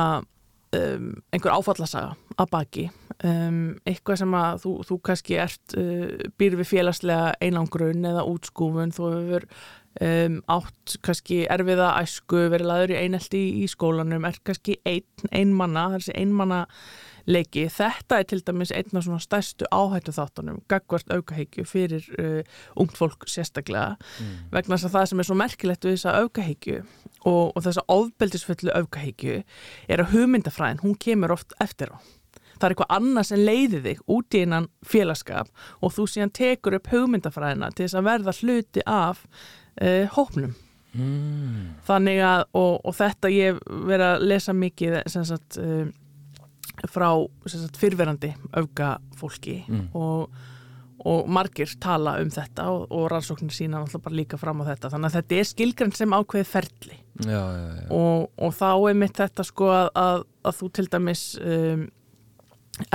um, 0.76 1.12
einhver 1.32 1.56
áfallasaga 1.56 2.16
að 2.40 2.52
baki. 2.54 2.86
Um, 3.20 3.76
eitthvað 3.84 4.22
sem 4.22 4.34
að 4.38 4.62
þú, 4.62 4.70
þú 4.88 4.96
kannski 5.04 5.36
ert 5.42 5.76
uh, 5.76 6.06
býr 6.40 6.56
við 6.60 6.70
félagslega 6.70 7.34
einangrun 7.44 8.08
eða 8.12 8.24
útskúfun, 8.28 8.96
þú 8.96 9.12
hefur 9.16 9.48
Um, 9.98 10.36
átt 10.46 10.92
kannski 11.02 11.40
erfiða 11.50 11.88
æsku, 11.98 12.44
verið 12.52 12.68
laður 12.70 12.92
í 12.94 12.98
einelti 13.00 13.40
í, 13.58 13.64
skólanum, 13.68 14.22
er 14.28 14.36
kannski 14.46 14.76
ein, 14.86 15.02
ein 15.34 15.50
manna, 15.50 15.88
þessi 15.96 16.14
ein 16.14 16.30
manna 16.30 16.60
leiki, 17.26 17.66
þetta 17.72 18.20
er 18.20 18.28
til 18.30 18.40
dæmis 18.46 18.72
einn 18.76 18.96
af 18.96 19.06
svona 19.06 19.20
stærstu 19.22 19.68
áhættu 19.74 20.14
þáttunum, 20.16 20.60
gagvart 20.70 21.10
aukaheikju 21.12 21.66
fyrir 21.68 22.06
uh, 22.20 22.62
ungt 22.80 22.96
fólk 22.98 23.28
sérstaklega, 23.30 23.96
mm. 24.20 24.38
vegna 24.54 24.76
þess 24.76 24.90
að 24.90 24.96
það 24.98 25.10
sem 25.10 25.24
er 25.24 25.30
svo 25.30 25.40
merkilegt 25.40 25.88
við 25.88 25.98
þessa 25.98 26.16
aukaheikju 26.24 26.78
og, 27.24 27.44
og 27.54 27.60
þessa 27.66 27.86
ofbeldisfullu 27.96 28.78
aukaheikju 28.78 29.42
er 29.88 30.04
að 30.04 30.14
hugmyndafræðin, 30.14 30.82
hún 30.84 30.96
kemur 31.00 31.36
oft 31.36 31.56
eftir 31.60 31.92
á 31.92 31.98
það 32.60 32.66
er 32.66 32.74
eitthvað 32.74 32.96
annað 32.96 33.28
sem 33.30 33.44
leiði 33.44 33.78
þig 33.84 34.00
út 34.12 34.36
í 34.36 34.42
einan 34.44 34.66
félagskap 34.86 35.48
og 35.80 35.94
þú 35.96 36.06
síðan 36.12 36.34
tekur 36.36 36.76
upp 36.76 36.90
hugmyndafræðina 36.92 37.70
til 37.72 37.86
þess 37.86 37.96
að 37.96 38.10
verða 38.10 38.34
hluti 38.40 38.84
af 38.84 39.22
uh, 39.24 40.04
hópnum 40.16 40.52
mm. 40.92 41.80
þannig 41.88 42.22
að 42.26 42.44
og, 42.60 42.74
og 42.84 42.96
þetta 42.98 43.32
ég 43.32 43.60
verið 43.70 44.06
að 44.10 44.26
lesa 44.32 44.56
mikið 44.56 44.98
sagt, 45.14 45.60
uh, 45.60 45.86
frá 46.88 47.10
sagt, 47.46 47.76
fyrverandi 47.80 48.32
auka 48.56 48.94
fólki 49.18 49.60
mm. 49.66 49.84
og, 49.98 50.40
og 51.04 51.30
margir 51.32 51.72
tala 51.82 52.16
um 52.22 52.32
þetta 52.32 52.68
og, 52.72 52.86
og 52.88 53.06
rannsóknir 53.12 53.54
sína 53.54 53.80
náttúrulega 53.80 54.06
bara 54.06 54.20
líka 54.22 54.40
fram 54.40 54.64
á 54.64 54.70
þetta 54.72 54.92
þannig 54.94 55.10
að 55.10 55.16
þetta 55.18 55.38
er 55.38 55.48
skilgrann 55.52 55.96
sem 55.96 56.16
ákveð 56.16 56.50
ferli 56.50 56.98
já, 57.26 57.40
já, 57.40 57.68
já. 57.82 57.86
og 57.92 58.54
þá 58.56 58.70
er 58.74 59.00
mitt 59.04 59.16
þetta 59.20 59.46
sko 59.46 59.72
að, 59.74 59.88
að, 60.04 60.26
að 60.48 60.60
þú 60.60 60.70
til 60.78 60.86
dæmis 60.94 61.24
um, 61.40 61.88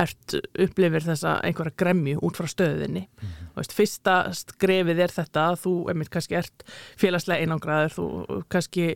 ert 0.00 0.34
upplifir 0.62 1.04
þessa 1.04 1.36
einhverja 1.44 1.74
gremju 1.78 2.20
út 2.24 2.38
frá 2.38 2.48
stöðinni 2.50 3.02
mm 3.06 3.26
-hmm. 3.26 3.48
veist, 3.56 3.74
fyrsta 3.76 4.14
skrefið 4.32 5.02
er 5.04 5.12
þetta 5.14 5.44
að 5.50 5.60
þú 5.64 5.74
einmitt 5.90 6.10
kannski 6.10 6.38
ert 6.38 6.64
félagslega 6.96 7.40
einangraður 7.40 7.92
þú 7.96 8.06
kannski 8.48 8.86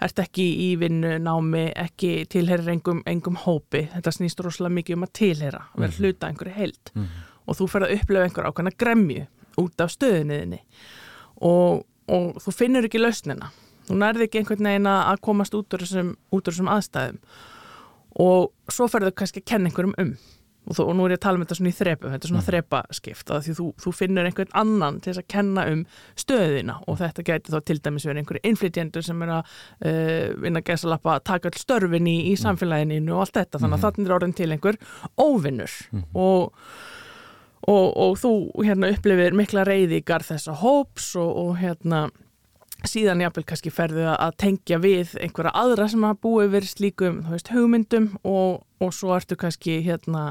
ert 0.00 0.18
ekki 0.18 0.46
í 0.66 0.68
vinnu 0.80 1.18
námi, 1.18 1.72
ekki 1.76 2.26
tilherir 2.28 2.68
engum, 2.68 3.02
engum 3.06 3.36
hópi, 3.36 3.88
þetta 3.94 4.10
snýst 4.10 4.40
rosalega 4.40 4.74
mikið 4.74 4.96
um 4.96 5.02
að 5.02 5.12
tilhera, 5.12 5.62
vera 5.74 5.86
mm 5.86 5.92
-hmm. 5.92 5.98
hluta 5.98 6.26
einhverju 6.26 6.54
held 6.54 6.90
mm 6.94 7.02
-hmm. 7.02 7.22
og 7.46 7.56
þú 7.56 7.68
fer 7.68 7.82
að 7.82 7.94
upplifa 7.94 8.22
einhverja 8.22 8.50
ákvæmna 8.50 8.70
gremju 8.78 9.26
út 9.56 9.80
af 9.80 9.90
stöðinniðinni 9.90 10.60
og, 11.40 11.86
og 12.08 12.36
þú 12.36 12.52
finnur 12.52 12.84
ekki 12.84 12.98
lausnina, 12.98 13.50
þú 13.88 13.94
nærði 13.94 14.22
ekki 14.22 14.38
einhvern 14.38 14.64
veginn 14.64 14.86
að 14.86 15.20
komast 15.20 15.54
út 15.54 15.74
úr 15.74 15.80
þessum, 15.80 16.16
út 16.32 16.48
úr 16.48 16.52
þessum 16.52 16.68
aðstæðum 16.68 17.18
og 18.18 18.50
svo 18.72 18.90
ferðu 18.90 19.14
kannski 19.16 19.42
að 19.42 19.50
kenna 19.52 19.70
einhverjum 19.70 19.96
um 20.00 20.14
og, 20.68 20.76
þó, 20.76 20.82
og 20.84 20.92
nú 20.96 21.06
er 21.06 21.14
ég 21.14 21.20
að 21.20 21.24
tala 21.24 21.38
um 21.38 21.44
þetta 21.44 21.56
svona 21.58 21.70
í 21.70 21.76
þrepu 21.76 22.10
þetta 22.12 22.26
er 22.26 22.32
svona 22.32 22.40
mm. 22.40 22.48
þrepaskipt 22.48 23.32
að 23.32 23.42
því 23.46 23.54
þú, 23.58 23.66
þú 23.84 23.92
finnur 23.96 24.28
einhvern 24.28 24.54
annan 24.60 25.00
til 25.00 25.10
þess 25.10 25.22
að 25.22 25.28
kenna 25.34 25.66
um 25.72 25.82
stöðina 26.20 26.76
og 26.84 27.00
þetta 27.00 27.26
getur 27.30 27.56
þá 27.56 27.66
til 27.70 27.78
dæmis 27.80 28.06
verið 28.08 28.22
einhverju 28.22 28.44
inflytjendur 28.52 29.06
sem 29.06 29.26
er 29.26 29.34
að 29.38 29.42
uh, 29.50 30.38
vinna 30.44 30.62
að 30.62 30.70
gæsa 30.70 30.92
lappa 30.92 31.16
að 31.16 31.26
taka 31.32 31.50
all 31.50 31.60
störfin 31.64 32.10
í, 32.10 32.16
í 32.30 32.36
mm. 32.36 32.42
samfélaginu 32.44 33.16
og 33.16 33.24
allt 33.24 33.36
þetta 33.40 33.62
þannig 33.62 33.76
að 33.76 33.80
mm. 33.80 33.86
þannig 33.88 34.10
er 34.10 34.16
orðin 34.18 34.38
til 34.40 34.50
einhver 34.54 34.80
óvinnur 35.18 35.76
mm. 35.90 36.08
og 36.14 36.64
Og, 37.68 37.90
og 37.92 38.14
þú 38.16 38.30
hérna 38.64 38.88
upplifir 38.88 39.34
mikla 39.36 39.66
reyði 39.68 39.98
í 40.00 40.04
garð 40.08 40.30
þessa 40.30 40.54
hóps 40.62 41.10
og, 41.20 41.28
og 41.28 41.50
hérna 41.60 42.06
síðan 42.88 43.22
jáfnvel 43.24 43.46
kannski 43.48 43.72
ferðu 43.74 44.06
að 44.12 44.36
tengja 44.40 44.78
við 44.82 45.14
einhverja 45.20 45.52
aðra 45.58 45.88
sem 45.90 46.04
hafa 46.06 46.20
búið 46.24 46.54
verið 46.54 46.74
slíkum 46.74 47.22
veist, 47.28 47.50
hugmyndum 47.52 48.12
og, 48.24 48.62
og 48.80 48.94
svo 48.96 49.12
ertu 49.16 49.38
kannski 49.40 49.80
hérna 49.84 50.30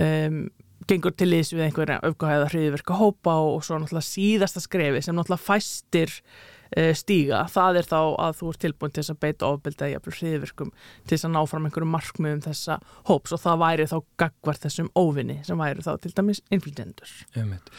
um, 0.00 0.44
gengur 0.90 1.14
til 1.16 1.30
ís 1.36 1.52
við 1.54 1.68
einhverja 1.68 2.00
öfgahæða 2.08 2.50
hriðverka 2.52 2.98
hópa 2.98 3.36
og, 3.44 3.62
svo 3.64 3.78
náttúrulega 3.80 4.08
síðasta 4.08 4.62
skrefi 4.64 5.04
sem 5.04 5.16
náttúrulega 5.16 5.46
fæstir 5.46 6.12
uh, 6.12 6.92
stíga, 6.98 7.44
það 7.52 7.82
er 7.82 7.90
þá 7.92 7.98
að 8.00 8.38
þú 8.40 8.52
er 8.52 8.62
tilbúin 8.66 8.94
til 8.94 9.02
þess 9.02 9.14
að 9.14 9.20
beita 9.26 9.50
ofbelda 9.50 9.90
jáfnvel 9.94 10.16
hriðverkum 10.18 10.72
til 10.76 11.16
þess 11.16 11.28
að 11.28 11.36
ná 11.36 11.42
fram 11.50 11.68
einhverju 11.68 11.92
markmiðum 11.96 12.46
þessa 12.48 12.80
hóps 13.10 13.36
og 13.36 13.44
það 13.44 13.60
væri 13.66 13.90
þá 13.92 13.98
gagvar 14.24 14.64
þessum 14.66 14.94
óvinni 14.98 15.40
sem 15.46 15.60
væri 15.60 15.86
þá 15.86 15.92
til 16.02 16.16
dæmis 16.16 16.42
inflytendur 16.50 17.20
Umhett 17.38 17.70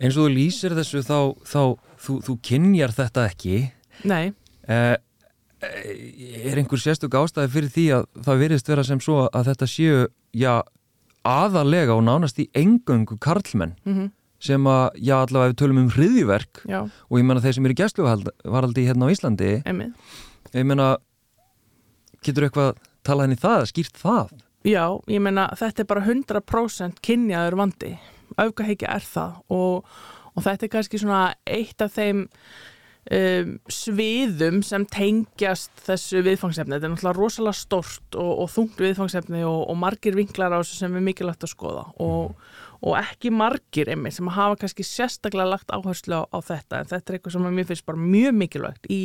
eins 0.00 0.16
og 0.16 0.26
þú 0.26 0.30
lýsir 0.34 0.74
þessu 0.76 1.02
þá, 1.06 1.18
þá 1.46 1.62
þú, 2.04 2.18
þú 2.26 2.36
kynjar 2.42 2.94
þetta 2.94 3.26
ekki 3.30 3.58
Nei 4.04 4.32
eh, 4.68 4.96
Er 5.64 6.58
einhver 6.60 6.80
sérstök 6.80 7.14
ástæði 7.16 7.52
fyrir 7.54 7.70
því 7.72 7.84
að 7.96 8.08
það 8.26 8.42
verðist 8.42 8.68
vera 8.68 8.84
sem 8.84 9.00
svo 9.00 9.22
að 9.30 9.46
þetta 9.48 9.68
séu 9.70 10.02
já, 10.36 10.52
aðalega 11.24 11.96
og 11.96 12.04
nánast 12.04 12.40
í 12.42 12.50
engöngu 12.52 13.16
karlmenn 13.22 13.72
mm 13.84 13.94
-hmm. 13.94 14.10
sem 14.40 14.66
að, 14.66 14.90
já 15.00 15.16
allavega 15.22 15.52
við 15.52 15.60
tölum 15.62 15.78
um 15.78 15.90
hriðjverk 15.90 16.64
og 16.68 17.18
ég 17.18 17.24
menna 17.24 17.40
þeir 17.40 17.54
sem 17.54 17.66
eru 17.66 17.74
gæsluvaraldi 17.74 18.86
hérna 18.86 19.08
á 19.08 19.12
Íslandi 19.14 19.62
Emi. 19.64 19.92
ég 20.52 20.66
menna 20.66 20.96
getur 22.22 22.44
eitthvað 22.44 22.76
talað 23.04 23.24
henni 23.24 23.40
það, 23.40 23.66
skýrt 23.68 23.96
það? 23.96 24.28
Já, 24.64 25.00
ég 25.08 25.20
menna 25.20 25.48
þetta 25.56 25.82
er 25.82 25.86
bara 25.86 26.00
100% 26.00 27.00
kynjaður 27.00 27.56
vandi 27.56 27.98
aukaheikja 28.40 28.92
er 28.96 29.08
það 29.08 29.40
og, 29.54 29.90
og 30.34 30.46
þetta 30.46 30.66
er 30.66 30.72
kannski 30.76 31.00
svona 31.02 31.24
eitt 31.46 31.84
af 31.84 31.94
þeim 31.96 32.24
um, 32.24 33.54
sviðum 33.70 34.60
sem 34.66 34.86
tengjast 34.90 35.72
þessu 35.86 36.24
viðfangsefni. 36.26 36.76
Þetta 36.76 36.88
er 36.88 36.94
náttúrulega 36.94 37.18
rosalega 37.18 37.58
stort 37.58 38.18
og, 38.18 38.32
og 38.44 38.52
þungt 38.54 38.84
viðfangsefni 38.84 39.44
og, 39.48 39.64
og 39.70 39.80
margir 39.80 40.16
vinklar 40.18 40.54
á 40.54 40.60
þessu 40.62 40.82
sem 40.82 40.96
er 40.98 41.08
mikilvægt 41.08 41.46
að 41.46 41.54
skoða 41.54 41.88
og 42.84 42.98
ekki 42.98 43.30
margir 43.32 43.88
einmitt 43.92 44.16
sem 44.16 44.28
hafa 44.28 44.58
kannski 44.60 44.84
sérstaklega 44.84 45.48
lagt 45.54 45.72
áherslu 45.72 46.18
á, 46.20 46.22
á 46.28 46.38
þetta 46.44 46.80
en 46.80 46.90
þetta 46.90 47.12
er 47.12 47.16
eitthvað 47.16 47.36
sem 47.36 47.46
mér 47.56 47.68
finnst 47.70 47.86
bara 47.88 48.00
mjög 48.00 48.34
mikilvægt 48.36 48.88
í, 48.92 49.00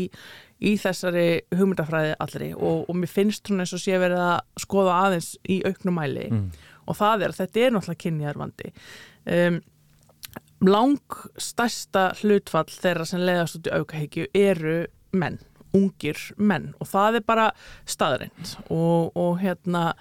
í 0.59 0.73
þessari 0.81 1.27
hugmyndafræði 1.55 2.17
allri 2.19 2.49
og 2.57 2.89
mér 2.99 3.11
finnst 3.11 3.47
hún 3.47 3.63
eins 3.63 3.71
og 3.77 3.83
sé 3.83 3.95
verið 4.01 4.19
að 4.25 4.65
skoða 4.65 4.97
aðeins 5.05 5.29
í 5.47 5.61
auknumæli 5.69 6.27
mm. 6.27 6.43
Og 6.89 6.97
það 6.97 7.25
er 7.25 7.33
að 7.33 7.41
þetta 7.43 7.65
er 7.65 7.75
náttúrulega 7.75 8.03
kynniðarvandi 8.05 8.73
um, 9.37 9.59
lang 10.69 11.19
stærsta 11.39 12.09
hlutfall 12.19 12.67
þeirra 12.73 13.07
sem 13.07 13.23
leiðast 13.23 13.61
út 13.61 13.69
í 13.69 13.77
aukahyggju 13.77 14.31
eru 14.35 14.79
menn 15.15 15.39
ungir 15.75 16.17
menn. 16.37 16.71
Og 16.81 16.89
það 16.89 17.19
er 17.19 17.25
bara 17.27 17.47
staðrind 17.89 18.53
og, 18.73 19.11
og 19.17 19.39
hérna 19.41 19.91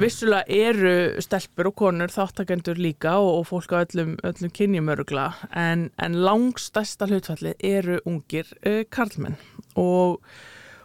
vissulega 0.00 0.42
eru 0.50 1.22
stelpur 1.22 1.70
og 1.70 1.76
konur 1.78 2.12
þáttakendur 2.12 2.80
líka 2.82 3.16
og, 3.20 3.42
og 3.42 3.46
fólk 3.52 3.76
á 3.76 3.82
öllum, 3.84 4.16
öllum 4.26 4.54
kynjumörugla 4.54 5.28
en, 5.58 5.88
en 6.02 6.18
langstæsta 6.26 7.08
hlutfalli 7.10 7.54
eru 7.58 8.00
ungir 8.08 8.50
uh, 8.66 8.82
karlmenn. 8.90 9.38
Og, 9.78 10.18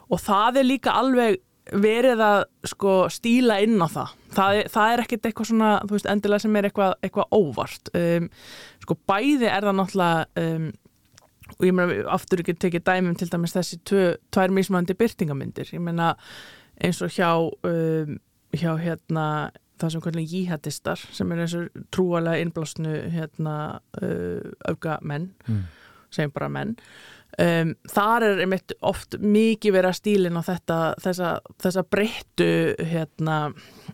og 0.08 0.24
það 0.24 0.62
er 0.62 0.72
líka 0.72 0.96
alveg 0.98 1.42
verið 1.74 2.22
að 2.24 2.40
sko 2.72 2.96
stíla 3.12 3.60
inn 3.66 3.78
á 3.82 3.88
það. 3.92 4.16
Það, 4.38 4.60
það 4.74 4.94
er 4.94 5.04
ekkert 5.04 5.30
eitthvað 5.30 5.50
svona 5.52 5.72
þú 5.84 5.96
veist, 5.96 6.10
endilega 6.12 6.44
sem 6.44 6.56
er 6.60 6.68
eitthvað, 6.70 6.94
eitthvað 7.06 7.38
óvart. 7.38 7.92
Um, 7.98 8.28
sko 8.84 8.98
bæði 9.10 9.50
er 9.52 9.68
það 9.68 9.78
náttúrulega 9.80 10.44
um, 10.44 10.68
og 11.58 11.64
ég 11.64 11.76
meina 11.78 12.00
aftur 12.12 12.44
ekki 12.44 12.58
tekið 12.60 12.84
dæmum 12.90 13.16
til 13.18 13.30
dæmis 13.32 13.56
þessi 13.56 13.80
tvö, 13.88 14.04
tvær 14.36 14.52
mismandi 14.56 14.96
byrtingamyndir 15.00 15.70
ég 15.74 15.80
meina 15.84 16.10
eins 16.84 17.00
og 17.02 17.14
hjá 17.16 17.30
um, 17.40 18.18
hjá 18.52 18.72
hérna 18.84 19.24
það 19.80 19.94
sem 19.94 20.04
hvernig 20.04 20.32
jíhættistar 20.34 21.02
sem 21.16 21.32
er 21.32 21.44
eins 21.46 21.56
og 21.58 21.84
trúalega 21.96 22.42
innblásnu 22.44 22.96
hérna 23.14 23.58
uh, 24.02 24.52
auka 24.68 25.00
menn 25.02 25.32
Mm. 25.48 25.64
Segjum 26.14 26.34
bara 26.36 26.52
menn. 26.52 26.76
Um, 27.38 27.74
þar 27.92 28.24
er 28.24 28.40
einmitt 28.42 28.72
oft 28.88 29.14
mikið 29.22 29.76
verið 29.76 29.92
að 29.92 29.98
stílin 30.00 30.40
á 30.40 30.48
þetta 30.48 30.78
þessa, 31.04 31.32
þessa 31.62 31.84
breyttu 31.86 32.48
hérna, 32.90 33.36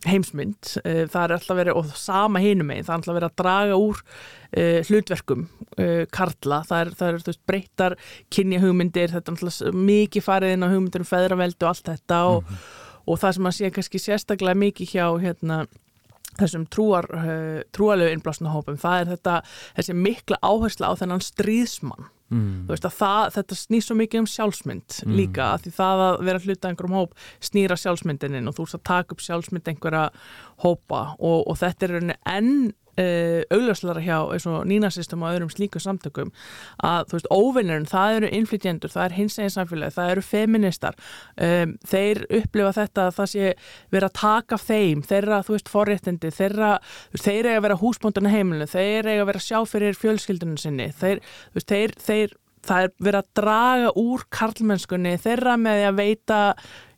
heimsmynd. 0.06 0.70
Uh, 0.80 1.02
það 1.10 1.26
er 1.26 1.34
alltaf 1.36 1.58
verið, 1.58 1.80
og 1.80 1.90
sama 1.98 2.40
hinum 2.40 2.70
megin 2.70 2.86
það 2.86 2.94
er 2.94 3.02
alltaf 3.02 3.18
verið 3.18 3.28
að 3.28 3.36
draga 3.42 3.80
úr 3.82 4.00
uh, 4.00 4.78
hlutverkum 4.88 5.44
uh, 5.76 6.06
karla. 6.14 6.62
Það 6.70 6.80
er, 6.80 6.94
það 7.02 7.10
er 7.10 7.20
veist, 7.28 7.44
breyttar 7.50 7.98
kynja 8.32 8.62
hugmyndir 8.64 9.12
þetta 9.12 9.34
er 9.34 9.44
alltaf 9.50 9.78
mikið 9.92 10.28
farið 10.30 10.56
inn 10.56 10.64
á 10.64 10.72
hugmyndir 10.72 11.04
um 11.04 11.12
feðraveldi 11.12 11.66
og 11.66 11.72
allt 11.74 11.90
þetta 11.90 12.24
og, 12.30 12.58
og 13.04 13.20
það 13.20 13.36
sem 13.36 13.50
að 13.50 13.58
sé 13.58 13.72
kannski 13.76 14.04
sérstaklega 14.06 14.62
mikið 14.62 14.94
hjá 14.94 15.08
hérna 15.26 15.64
þessum 16.40 16.66
trúar, 16.72 17.08
uh, 17.14 17.62
trúalegu 17.74 18.14
innblásna 18.14 18.54
hópum, 18.54 18.80
það 18.80 19.00
er 19.00 19.12
þetta 19.14 19.38
þessi 19.78 19.96
mikla 19.98 20.40
áhersla 20.42 20.90
á 20.90 20.92
þennan 20.98 21.24
stríðsmann 21.24 22.10
Mm. 22.32 22.64
þú 22.64 22.72
veist 22.72 22.86
að 22.88 22.94
það, 22.98 23.24
þetta 23.34 23.56
snýr 23.58 23.84
svo 23.84 23.94
mikið 23.98 24.20
um 24.22 24.28
sjálfsmynd 24.32 24.94
líka, 25.12 25.48
af 25.52 25.64
því 25.64 25.72
það 25.76 26.02
að 26.04 26.14
vera 26.24 26.40
hluta 26.40 26.70
einhverjum 26.70 26.96
hóp 26.96 27.12
snýra 27.44 27.76
sjálfsmyndinin 27.78 28.48
og 28.48 28.56
þú 28.56 28.64
veist 28.64 28.78
að 28.78 28.86
taka 28.88 29.14
upp 29.14 29.24
sjálfsmynd 29.26 29.68
einhverja 29.68 30.06
hópa 30.64 31.02
og, 31.18 31.44
og 31.44 31.58
þetta 31.60 31.86
er 31.90 32.14
enn 32.32 32.72
uh, 33.00 33.40
augljóslara 33.54 34.02
hjá 34.04 34.16
eins 34.34 34.46
og 34.50 34.66
nínasystem 34.68 35.24
og 35.24 35.32
öðrum 35.32 35.52
slíkum 35.52 35.82
samtökum 35.82 36.32
að 36.84 37.10
þú 37.10 37.18
veist 37.18 37.30
óvinnurinn, 37.32 37.88
það 37.90 38.18
eru 38.18 38.30
innflytjendur, 38.38 38.92
það 38.94 39.06
er 39.06 39.16
hins 39.18 39.38
eginn 39.38 39.54
samfélagi, 39.56 39.96
það 39.96 40.12
eru 40.14 40.26
feministar 40.28 41.00
um, 41.48 41.74
þeir 41.90 42.22
upplifa 42.40 42.76
þetta 42.80 43.08
að 43.08 43.18
það 43.18 43.32
sé 43.34 43.50
vera 43.94 44.10
að 44.10 44.16
taka 44.20 44.60
þeim, 44.60 45.04
þeirra 45.10 45.42
þú 45.46 45.56
veist 45.56 45.72
forréttindi, 45.72 46.32
þeirra 46.34 46.70
þeir 47.16 47.50
eiga 47.50 47.58
að 47.58 47.66
vera 47.68 47.80
húsbóndun 47.82 48.32
heimilinu, 48.32 48.70
þeir 48.70 49.10
eiga 49.10 49.20
að 49.26 49.28
vera 49.32 49.44
sjá 49.48 49.60
fyrir 49.68 49.98
fjölskyldunum 49.98 50.60
sinni, 50.60 50.90
þeir, 50.98 51.22
veist, 51.54 51.70
þeir, 51.70 51.98
þeir 52.04 52.40
það 52.64 52.86
er 52.86 52.92
verið 53.06 53.20
að 53.20 53.30
draga 53.40 53.92
úr 54.00 54.26
karlmennskunni 54.32 55.14
þeirra 55.20 55.56
með 55.60 55.86
að 55.90 55.98
veita 56.00 56.40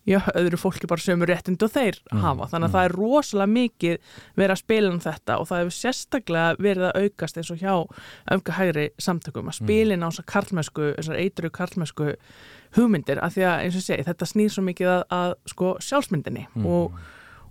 já, 0.06 0.20
öðru 0.38 0.58
fólki 0.60 0.88
bara 0.90 1.02
sömur 1.02 1.30
réttind 1.30 1.62
og 1.66 1.72
þeir 1.74 1.98
hafa, 2.14 2.46
þannig 2.52 2.68
að 2.68 2.76
það 2.76 2.88
er 2.88 2.94
rosalega 2.96 3.52
mikið 3.56 4.12
verið 4.38 4.54
að 4.54 4.62
spila 4.62 4.92
um 4.92 5.00
þetta 5.02 5.38
og 5.40 5.48
það 5.50 5.62
hefur 5.62 5.76
sérstaklega 5.80 6.54
verið 6.62 6.86
að 6.88 7.00
aukast 7.02 7.40
eins 7.40 7.50
og 7.50 7.62
hjá 7.62 7.74
öfga 8.36 8.56
hægri 8.60 8.86
samtökum 9.02 9.50
að 9.50 9.58
spilin 9.60 10.06
á 10.06 10.08
þessar 10.08 10.28
karlmennsku, 10.34 10.88
þessar 11.00 11.20
eitru 11.24 11.50
karlmennsku 11.50 12.08
hugmyndir, 12.76 13.20
af 13.22 13.34
því 13.34 13.46
að 13.50 13.66
eins 13.66 13.76
og 13.80 13.86
segi 13.86 14.06
þetta 14.06 14.30
snýr 14.30 14.54
svo 14.54 14.66
mikið 14.66 14.92
að, 14.94 15.04
að 15.18 15.36
sko 15.54 15.76
sjálfsmyndinni 15.80 16.48
og 16.64 16.98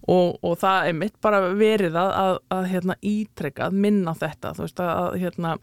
Og, 0.05 0.35
og 0.45 0.59
það 0.61 0.87
er 0.87 0.93
mitt 0.93 1.15
bara 1.17 1.39
verið 1.57 1.95
að, 1.97 2.11
að, 2.13 2.35
að 2.53 2.65
hérna, 2.69 2.95
ítrekka, 3.01 3.65
að 3.71 3.77
minna 3.85 4.11
þetta 4.13 4.51
þú 4.53 4.61
veist 4.67 4.81
að, 4.83 4.91
að 4.99 5.15
hérna, 5.23 5.53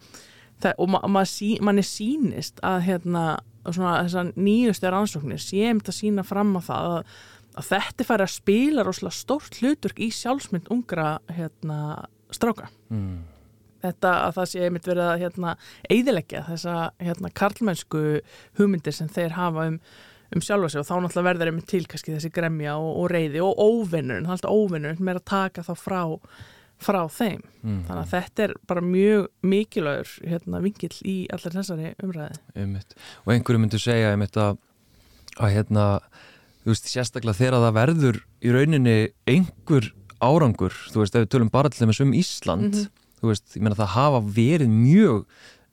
það, 0.64 0.72
og 0.82 0.88
ma 0.90 1.00
ma 1.14 1.22
sí, 1.30 1.50
manni 1.62 1.84
sýnist 1.87 2.58
að 2.66 2.80
hérna, 2.88 3.22
þessar 3.66 4.33
nýjustu 4.37 4.90
rannsóknir 4.90 5.42
séum 5.42 5.81
þetta 5.81 5.95
sína 5.97 6.25
fram 6.26 6.54
á 6.59 6.61
það 6.66 6.88
að, 6.92 7.12
að 7.61 7.69
þetta 7.73 8.07
fær 8.09 8.25
að 8.25 8.33
spila 8.37 8.87
rosalega 8.87 9.19
stórt 9.19 9.59
hluturk 9.61 10.00
í 10.02 10.09
sjálfsmynd 10.14 10.71
ungra 10.73 11.19
hérna, 11.31 12.07
stráka 12.33 12.71
Mm. 12.92 13.23
þetta 13.83 14.11
að 14.28 14.33
það 14.37 14.49
sé 14.50 14.64
einmitt 14.66 14.87
verið 14.87 15.07
að 15.09 15.21
hérna, 15.25 15.52
eidilegja 15.90 16.42
þessa 16.49 16.75
hérna, 17.00 17.31
karlmennsku 17.35 18.02
hugmyndir 18.59 18.92
sem 18.95 19.09
þeir 19.09 19.33
hafa 19.38 19.69
um, 19.71 19.78
um 20.35 20.40
sjálfa 20.45 20.69
sig 20.73 20.81
og 20.81 20.87
þá 20.87 20.95
náttúrulega 21.00 21.28
verður 21.31 21.50
einmitt 21.52 21.69
til 21.73 21.85
kannski 21.87 22.14
þessi 22.14 22.31
gremja 22.33 22.76
og, 22.76 22.90
og 23.02 23.11
reyði 23.12 23.40
og 23.42 23.59
óvinnurinn, 23.59 24.26
það 24.26 24.33
er 24.33 24.37
alltaf 24.37 24.59
óvinnurinn 24.59 25.04
með 25.09 25.23
að 25.23 25.25
taka 25.33 25.64
þá 25.66 25.73
frá, 25.81 26.02
frá 26.84 27.00
þeim 27.10 27.42
Mm. 27.62 27.84
þannig 27.86 28.02
að 28.02 28.10
þetta 28.12 28.42
er 28.42 28.52
bara 28.66 28.80
mjög 28.82 29.26
mikilvægur 29.46 30.08
hérna, 30.26 30.60
vingill 30.64 30.96
í 31.06 31.16
allir 31.30 31.52
þessari 31.54 31.92
umræði 32.02 32.38
Einmitt. 32.58 32.94
og 33.25 33.32
einhverju 33.36 33.60
myndu 33.62 33.78
segja 33.78 34.10
einmitt 34.12 34.34
að, 34.36 34.58
að 35.38 35.52
hérna, 35.54 35.84
veist, 36.66 36.88
sérstaklega 36.90 37.38
þegar 37.38 37.58
það 37.62 37.76
verður 37.78 38.18
í 38.42 38.50
rauninni 38.56 38.97
einhver 39.30 39.92
árangur, 40.23 40.75
þú 40.90 41.02
veist, 41.04 41.14
ef 41.14 41.23
við 41.25 41.30
tölum 41.36 41.50
bara 41.54 41.71
til 41.71 41.86
dæmis 41.86 42.00
um 42.02 42.12
Ísland, 42.12 42.75
Mhm. 42.75 42.88
þú 43.23 43.30
veist, 43.30 43.54
ég 43.56 43.62
meina 43.62 43.78
það 43.78 43.95
hafa 43.95 44.21
verið 44.26 44.68
mjög 44.68 45.25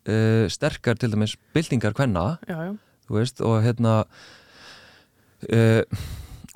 uh, 0.09 0.45
sterkar 0.49 0.95
til 0.97 1.09
dæmis 1.11 1.35
byltingar 1.53 1.93
hvenna, 1.93 2.37
já, 2.47 2.55
já. 2.69 2.77
þú 3.09 3.17
veist, 3.17 3.41
og 3.41 3.63
hérna 3.65 4.05
uh, 5.49 5.83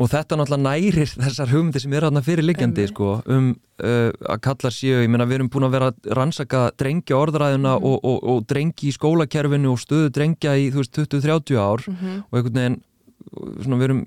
og 0.01 0.09
þetta 0.09 0.37
náttúrulega 0.39 0.63
nærir 0.63 1.11
þessar 1.25 1.51
hugmyndir 1.53 1.83
sem 1.83 1.93
eru 1.93 2.07
þarna 2.09 2.23
fyrir 2.25 2.47
liggjandi 2.47 2.81
Einmitt. 2.85 2.93
sko, 2.95 3.09
um 3.29 3.49
uh, 3.83 4.09
að 4.33 4.39
kallar 4.47 4.73
séu, 4.73 5.01
ég 5.03 5.11
meina 5.13 5.27
við 5.29 5.37
erum 5.41 5.51
búin 5.53 5.67
að 5.67 5.75
vera 5.75 5.91
að 5.91 6.09
rannsaka 6.17 6.63
drengja 6.79 7.19
orðræðuna 7.19 7.75
Mhm. 7.77 7.85
og, 7.91 7.99
og, 8.03 8.23
og 8.33 8.47
drengi 8.49 8.89
í 8.89 8.95
skólakerfinu 8.95 9.71
og 9.75 9.79
stöðu 9.83 10.09
drengja 10.15 10.55
í 10.57 10.71
þú 10.73 10.81
veist 10.81 10.97
20-30 10.97 11.59
ár 11.61 11.85
Mm 11.87 12.23
og 12.31 12.39
einhvern 12.39 12.59
veginn 12.59 12.81
svona 13.63 13.77
við 13.79 13.83
erum, 13.87 14.01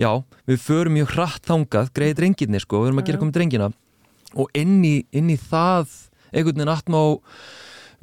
já, 0.00 0.10
við 0.48 0.58
förum 0.64 0.94
mjög 0.96 1.10
hratt 1.14 1.44
þangað, 1.46 1.90
greiði 1.94 2.14
drengirni 2.16 2.60
sko, 2.62 2.80
við 2.82 2.88
erum 2.90 2.98
að 3.02 3.06
gera 3.10 3.18
já. 3.18 3.22
komið 3.22 3.36
drengina 3.36 3.68
og 4.34 4.48
inn 4.54 4.78
í, 4.84 4.94
inn 5.12 5.28
í 5.30 5.36
það 5.36 5.92
einhvern 6.32 6.56
veginn 6.58 6.72
aftmá 6.72 7.02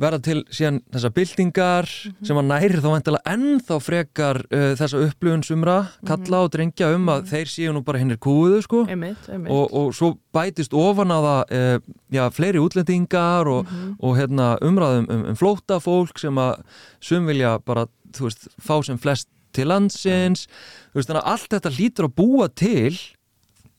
verða 0.02 0.20
til 0.26 0.42
síðan 0.52 0.82
þessar 0.92 1.14
byltingar 1.16 1.86
Mhm. 2.06 2.26
sem 2.28 2.36
að 2.38 2.48
næri 2.50 2.80
þá 2.84 2.88
vantilega 2.92 3.32
ennþá 3.32 3.78
frekar 3.82 4.40
uh, 4.52 4.76
þessa 4.76 5.00
upplifun 5.08 5.44
sumra 5.48 5.76
kalla 6.06 6.42
og 6.44 6.52
drengja 6.52 6.90
um 6.96 7.06
að 7.14 7.30
þeir 7.32 7.48
séu 7.48 7.74
nú 7.74 7.84
bara 7.86 8.00
hinnir 8.02 8.18
kúðu 8.20 8.62
sko. 8.66 8.86
Einmitt, 8.92 9.30
einmitt. 9.32 9.52
og, 9.52 9.72
og 9.74 9.94
svo 9.96 10.18
bætist 10.36 10.74
ofan 10.76 11.14
á 11.16 11.20
það 11.24 11.56
uh, 11.56 11.80
já, 12.12 12.24
fleiri 12.36 12.60
útlendingar 12.60 13.48
og, 13.48 13.66
Mhm. 13.72 13.96
og 14.04 14.18
hérna, 14.18 14.58
umræðum 14.62 15.10
um, 15.10 15.26
um 15.32 15.36
flóta 15.36 15.80
fólk 15.80 16.20
sem 16.20 16.36
að 16.36 16.60
sum 17.00 17.26
vilja 17.28 17.58
bara 17.64 17.88
veist, 18.20 18.48
fá 18.60 18.84
sem 18.84 18.98
flest 18.98 19.28
til 19.54 19.68
landsins. 19.68 20.48
Þú 20.92 21.00
veist, 21.00 21.10
að 21.10 21.22
allt 21.24 21.50
þetta 21.50 21.72
hlýtur 21.72 22.06
að 22.10 22.16
búa 22.16 22.50
til 22.54 22.92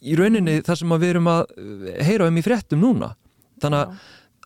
í 0.06 0.16
rauninni 0.16 0.62
það 0.64 0.76
sem 0.80 0.92
að 0.92 1.00
við 1.04 1.10
erum 1.14 1.28
að 1.28 1.42
uh, 1.58 2.04
heyra 2.04 2.28
um 2.28 2.36
í 2.40 2.42
fréttum 2.44 2.80
núna. 2.80 3.14
Þannig 3.60 3.84
að, 3.84 3.94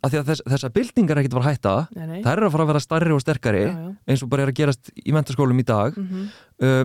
að, 0.02 0.14
að 0.20 0.28
þess, 0.30 0.42
þessar 0.48 0.72
byltingar 0.76 1.16
er 1.18 1.22
ekkert 1.24 1.38
að 1.40 1.48
hætta 1.50 1.74
Nei, 1.96 2.06
nei. 2.06 2.22
þær 2.24 2.36
eru 2.38 2.46
að 2.48 2.52
fara 2.54 2.64
að 2.64 2.70
vera 2.72 2.80
starri 2.84 3.12
og 3.16 3.20
sterkari 3.24 3.64
Já, 3.66 3.74
já. 3.74 3.90
eins 4.08 4.22
og 4.24 4.30
bara 4.32 4.42
er 4.46 4.52
að 4.52 4.58
gerast 4.60 4.90
í 4.96 5.12
mentaskólum 5.12 5.60
í 5.60 5.66
dag 5.68 5.96
Mhm. 5.96 6.26
uh, 6.62 6.84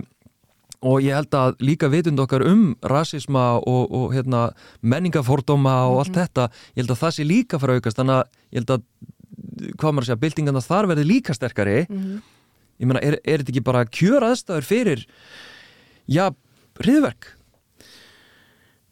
og 0.86 1.00
ég 1.00 1.14
held 1.16 1.30
að 1.32 1.56
líka 1.64 1.88
vitund 1.90 2.20
okkar 2.20 2.44
um 2.46 2.76
rasisma 2.84 3.56
og, 3.56 3.90
og 3.90 4.12
hérna, 4.12 4.50
menningafordóma 4.84 5.88
og 5.88 6.00
allt 6.04 6.12
Mhm. 6.12 6.20
þetta 6.20 6.48
ég 6.76 6.82
held 6.84 6.90
að 6.90 7.00
það 7.02 7.14
sé 7.16 7.24
líka 7.26 7.58
fara 7.60 7.72
að 7.72 7.80
aukast 7.80 7.96
þannig 7.96 8.16
að 8.20 8.26
ég 8.52 8.60
held 8.60 8.70
að 8.70 8.82
hvað 9.80 9.92
maður 9.92 10.04
að 10.04 10.08
segja, 10.10 10.20
byltingarna 10.24 10.60
þar 10.66 10.86
verði 10.92 11.04
líka 11.08 11.34
sterkari 11.34 11.86
Mhm. 11.88 12.22
ég 12.80 12.86
meina, 12.86 13.00
er, 13.02 13.18
er 13.24 13.38
þetta 13.38 13.52
ekki 13.54 13.64
bara 13.64 13.84
kjör 13.86 14.20
aðstæður 14.28 14.64
fyrir 14.68 15.06
já, 16.08 16.30
hriðverk 16.78 17.32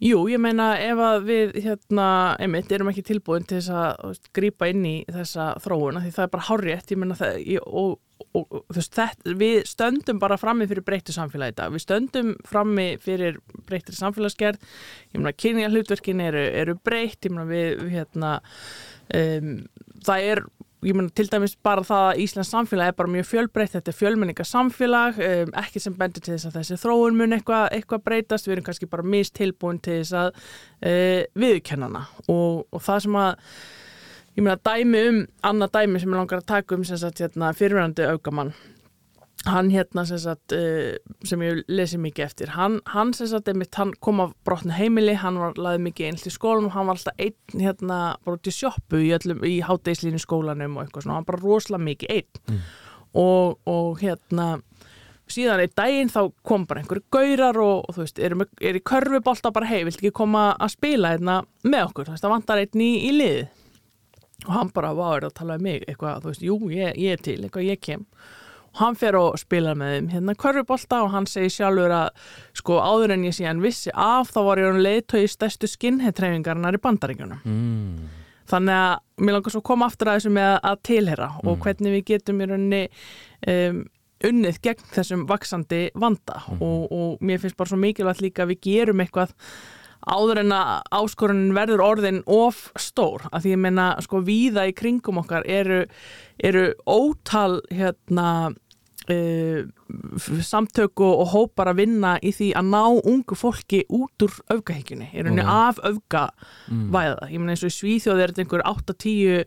Jú, 0.05 0.19
ég 0.29 0.41
meina 0.43 0.75
ef 0.85 0.99
að 1.01 1.23
við 1.25 1.55
hérna, 1.65 2.07
einmitt, 2.43 2.73
erum 2.77 2.91
ekki 2.91 3.07
tilbúin 3.09 3.47
til 3.49 3.57
þess 3.57 3.71
að 3.73 4.19
grípa 4.37 4.69
inn 4.69 4.83
í 4.85 4.97
þessa 5.09 5.55
þróuna 5.65 6.03
því 6.05 6.11
það 6.13 6.27
er 6.27 6.33
bara 6.35 6.49
hárétt, 6.51 6.93
ég 6.93 7.01
meina 7.01 7.17
það 7.17 7.39
ég, 7.41 7.65
og, 7.65 7.95
og, 8.27 8.43
og 8.45 8.67
þú 8.69 8.77
veist, 8.77 8.99
þetta, 8.99 9.35
við 9.41 9.57
stöndum 9.71 10.21
bara 10.21 10.37
frammi 10.41 10.69
fyrir 10.69 10.85
breyttu 10.85 11.15
samfélagi 11.17 11.55
í 11.55 11.59
dag. 11.63 11.73
Við 11.73 11.85
stöndum 11.87 12.35
frammi 12.51 12.87
fyrir 13.01 13.41
breyttri 13.65 13.97
samfélagsgerð, 13.97 14.69
ég 15.15 15.23
meina 15.23 15.33
kynja 15.47 15.73
hlutverkin 15.73 16.21
eru, 16.27 16.45
eru 16.65 16.77
breytt, 16.85 17.23
ég 17.25 17.33
meina 17.33 17.49
við, 17.49 17.71
við 17.81 17.97
hérna 17.97 18.35
um, 19.23 19.51
það 20.05 20.29
er 20.35 20.45
ég 20.85 20.97
meina 20.97 21.13
til 21.17 21.29
dæmis 21.33 21.55
bara 21.65 21.85
það 21.87 22.09
að 22.09 22.21
Íslands 22.25 22.51
samfélag 22.53 22.91
er 22.91 22.97
bara 22.99 23.13
mjög 23.15 23.29
fjölbreytt, 23.31 23.73
þetta 23.77 23.93
er 23.93 23.99
fjölmenninga 23.99 24.47
samfélag, 24.49 25.21
um, 25.29 25.55
ekki 25.63 25.83
sem 25.83 25.97
bendur 25.99 26.25
til 26.25 26.35
þess 26.35 26.51
að 26.51 26.59
þessi 26.59 26.81
þróun 26.83 27.17
mun 27.21 27.37
eitthvað 27.37 27.65
eitthva 27.79 28.01
breytast, 28.05 28.49
við 28.49 28.57
erum 28.59 28.67
kannski 28.69 28.91
bara 28.91 29.07
mistilbúin 29.15 29.81
til 29.85 30.01
þess 30.03 30.19
að 30.21 30.31
uh, 30.35 31.23
viðkennana 31.45 32.05
og, 32.29 32.67
og 32.69 32.85
það 32.85 33.03
sem 33.07 33.19
að 33.23 33.33
ég 34.35 34.47
meina 34.47 34.61
dæmi 34.71 35.03
um, 35.09 35.25
annað 35.51 35.75
dæmi 35.79 36.03
sem 36.03 36.15
ég 36.15 36.21
langar 36.21 36.43
að 36.43 36.49
taka 36.53 36.79
um 36.79 36.87
sem 36.87 37.01
sagt 37.01 37.25
hérna 37.25 37.55
fyrirverandi 37.57 38.09
aukamann 38.11 38.55
hann 39.51 39.71
hérna 39.73 40.05
sem 40.09 40.21
sagt 40.23 40.55
uh, 40.57 40.95
sem 41.27 41.43
ég 41.45 41.63
lesi 41.69 41.99
mikið 42.01 42.25
eftir 42.27 42.53
hann, 42.55 42.79
hann 42.93 43.13
sem 43.17 43.29
sagt 43.31 43.49
einmitt, 43.51 43.75
hann 43.79 43.93
kom 44.05 44.23
af 44.25 44.35
brotnu 44.47 44.75
heimili 44.77 45.17
hann 45.21 45.41
var 45.41 45.59
laðið 45.59 45.87
mikið 45.89 46.11
einlt 46.11 46.29
í 46.29 46.35
skólanum 46.35 46.73
hann 46.75 46.89
var 46.89 46.99
alltaf 46.99 47.21
einn 47.21 47.65
hérna 47.67 48.01
bara 48.25 48.39
út 48.39 48.51
í 48.51 48.55
sjoppu 48.55 49.03
í, 49.05 49.11
í 49.51 49.59
háteislínu 49.67 50.23
skólanum 50.23 50.79
og 50.79 50.87
eitthvað 50.87 51.07
svona, 51.07 51.21
hann 51.21 51.29
bara 51.29 51.43
rosalega 51.43 51.89
mikið 51.91 52.15
einn. 52.19 52.63
Og, 53.15 53.61
og 53.71 54.01
hérna 54.03 54.49
síðan 55.31 55.63
í 55.65 55.69
daginn 55.73 56.11
þá 56.13 56.21
kom 56.47 56.65
bara 56.69 56.83
einhverju 56.83 57.05
gaurar 57.15 57.59
og, 57.63 57.85
og 57.89 57.97
þú 57.97 58.03
veist, 58.03 58.19
er, 58.21 58.35
er 58.61 58.79
í 58.79 58.83
körfubólta 58.85 59.53
bara 59.55 59.69
hei, 59.71 59.83
vilt 59.87 60.01
ekki 60.01 60.13
koma 60.15 60.51
að 60.59 60.75
spila 60.75 61.15
einna 61.15 61.39
með 61.65 61.89
okkur, 61.89 62.09
þú 62.09 62.15
veist, 62.17 62.25
það 62.25 62.35
vantar 62.35 62.63
einn 62.65 62.83
í, 62.85 62.91
í 63.09 63.13
lið 63.15 63.45
og 64.45 64.51
hann 64.53 64.73
bara 64.75 64.91
var 64.97 65.25
að 65.25 65.37
tala 65.39 65.57
um 65.57 65.65
mig, 65.65 65.85
eitthvað, 65.89 66.25
þú 66.25 66.33
veist, 66.33 66.45
jú, 66.45 66.59
ég, 66.75 66.99
ég 67.01 67.17
er 67.17 67.23
til 67.25 67.39
eitthvað, 67.39 67.69
ég 67.71 67.81
kem 67.85 68.03
hann 68.81 68.99
fer 68.99 69.19
og 69.19 69.39
spila 69.41 69.75
með 69.79 69.95
þeim. 69.95 70.11
Hérna 70.15 70.35
körfubólta 70.41 71.01
og 71.05 71.13
hann 71.15 71.29
segir 71.31 71.53
sjálfur 71.55 71.95
að 71.95 72.29
sko 72.59 72.81
áður 72.83 73.17
en 73.17 73.27
ég 73.29 73.37
sé 73.37 73.49
hann 73.49 73.63
vissi 73.65 73.95
af 73.95 74.33
þá 74.35 74.41
var 74.49 74.63
ég 74.63 74.71
hann 74.73 74.85
leiðtói 74.85 75.25
í 75.25 75.31
stærstu 75.31 75.71
skinnheitreifingarnar 75.71 76.79
í 76.79 76.85
bandaríkjunum. 76.85 77.43
Mm. 77.45 78.13
þannig 78.45 78.77
að 78.77 79.25
mér 79.25 79.35
langar 79.39 79.53
svo 79.55 79.61
að 79.63 79.69
koma 79.71 79.87
aftur 79.89 80.11
að 80.11 80.19
þessu 80.19 80.31
með 80.37 80.51
að 80.69 80.81
tilhera 80.85 81.29
og 81.49 81.63
hvernig 81.65 81.95
við 81.95 82.03
getum 82.11 82.43
í 82.43 82.49
rauninni 82.51 82.81
um, 83.49 83.79
unnið 84.29 84.59
gegn 84.65 84.91
þessum 84.95 85.25
vaksandi 85.29 85.87
vanda. 86.01 86.43
Og, 86.59 86.93
og 86.93 87.25
mér 87.25 87.41
finnst 87.43 87.57
bara 87.59 87.73
svo 87.73 87.81
mikilvægt 87.81 88.25
líka 88.25 88.45
að 88.45 88.55
við 88.55 88.61
gerum 88.69 89.03
eitthvað 89.05 89.33
áður 90.05 90.43
en 90.43 90.53
að 90.53 90.73
áskorunin 90.99 91.55
verður 91.57 91.83
orðin 91.85 92.21
of 92.31 92.67
stór, 92.81 93.25
að 93.31 93.47
því 93.47 93.55
ég 93.55 93.63
menna 93.65 93.87
sko 94.05 94.21
víða 94.25 94.67
í 94.69 94.75
kringum 94.77 95.23
okkar 95.23 95.47
eru, 95.49 95.85
eru 96.37 96.67
ótal 96.85 97.63
hérna 97.73 98.27
uh, 99.11 100.41
samtöku 100.41 101.05
og 101.05 101.29
hópar 101.35 101.71
að 101.73 101.81
vinna 101.83 102.15
í 102.25 102.33
því 102.35 102.51
að 102.57 102.69
ná 102.73 102.83
ungu 103.05 103.37
fólki 103.39 103.83
út 103.93 104.25
úr 104.27 104.35
öfgahyggjunni, 104.55 105.11
er 105.13 105.29
henni 105.29 105.45
Ok. 105.45 105.53
af 105.53 105.81
öfgavæða, 105.91 107.29
ég 107.31 107.39
menna 107.39 107.53
eins 107.55 107.65
og 107.67 107.73
í 107.73 107.77
Svíþjóð 107.79 108.23
er 108.25 108.33
þetta 108.33 108.45
einhver 108.45 108.65
8-10 108.71 109.45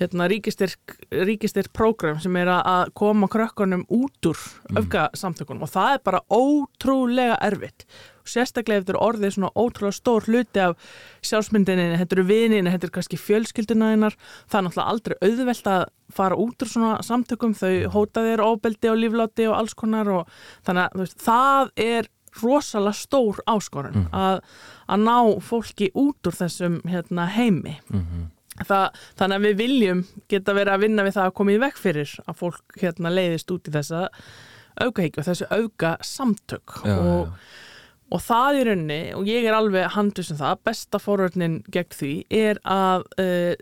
hérna, 0.00 0.26
ríkistyrk, 0.26 1.72
prógram 1.72 2.18
sem 2.20 2.36
er 2.36 2.46
að- 2.46 2.90
koma 2.94 3.28
krökkunum 3.28 3.84
út 3.88 4.26
úr 4.26 4.38
öfgasamtökunum 4.74 5.62
og 5.62 5.70
það 5.70 5.94
er 5.94 6.00
bara 6.04 6.20
ótrúlega 6.30 7.38
erfitt 7.40 7.84
sérstaklega 8.28 8.80
ef 8.80 8.86
þetta 8.86 8.94
er 8.96 9.00
orðið 9.04 9.34
svona 9.36 9.52
ótrúlega 9.54 9.98
stór 9.98 10.28
hluti 10.28 10.62
af 10.64 10.74
sjálfsmyndinni, 11.24 11.86
þetta 12.00 12.16
eru 12.18 12.26
vinina, 12.28 12.72
þetta 12.74 12.88
eru 12.88 12.96
kannski 12.98 13.20
fjölskylduna 13.20 13.92
hennar, 13.94 14.18
það 14.48 14.58
er 14.60 14.66
náttúrulega 14.68 14.94
aldrei 14.94 15.16
auðvelt 15.20 15.70
að 15.74 15.86
fara 16.14 16.38
út 16.40 16.64
úr 16.64 16.70
svona 16.70 16.92
samtökum, 17.04 17.54
þau 17.58 17.72
hóta 17.94 18.24
þér 18.26 18.44
óbeldi 18.44 18.90
og 18.92 19.00
lífláti 19.00 19.48
og 19.50 19.56
alls 19.58 19.74
konar 19.78 20.10
og 20.12 20.36
þannig 20.66 20.86
að 20.88 21.02
veist, 21.02 21.18
það 21.24 21.72
er 21.84 22.10
rosalega 22.42 22.98
stór 22.98 23.42
áskorun 23.46 24.08
að, 24.10 24.40
að 24.90 25.04
ná 25.04 25.18
fólki 25.44 25.90
út 25.94 26.26
úr 26.26 26.34
þessum 26.34 26.80
hérna, 26.90 27.28
heimi. 27.30 27.76
Það, 28.66 28.98
þannig 29.18 29.36
að 29.36 29.46
við 29.48 29.54
viljum 29.58 30.00
geta 30.30 30.54
verið 30.54 30.74
að 30.76 30.82
vinna 30.84 31.04
við 31.06 31.16
það 31.16 31.28
að 31.28 31.36
koma 31.38 31.54
í 31.54 31.60
vekk 31.62 31.78
fyrir 31.82 32.10
að 32.26 32.36
fólk 32.38 32.76
hérna 32.78 33.10
leiðist 33.10 33.50
út 33.50 33.66
í 33.66 33.72
þessa 33.74 34.02
aukahyggju 34.78 35.22
og 35.22 35.26
þessu 35.26 35.48
auka 35.50 35.96
samtök 36.06 36.76
Já, 36.84 36.94
og, 36.94 37.24
já. 37.26 37.63
Og 38.14 38.22
það 38.22 38.58
í 38.58 38.64
rauninni 38.68 38.98
og 39.18 39.28
ég 39.28 39.46
er 39.48 39.56
alveg 39.56 39.94
handið 39.94 40.28
sem 40.28 40.40
það, 40.40 40.58
besta 40.68 41.00
forvörnin 41.02 41.62
gegn 41.74 41.96
því 41.98 42.12
er 42.30 42.60
að 42.62 43.06
uh, 43.22 43.54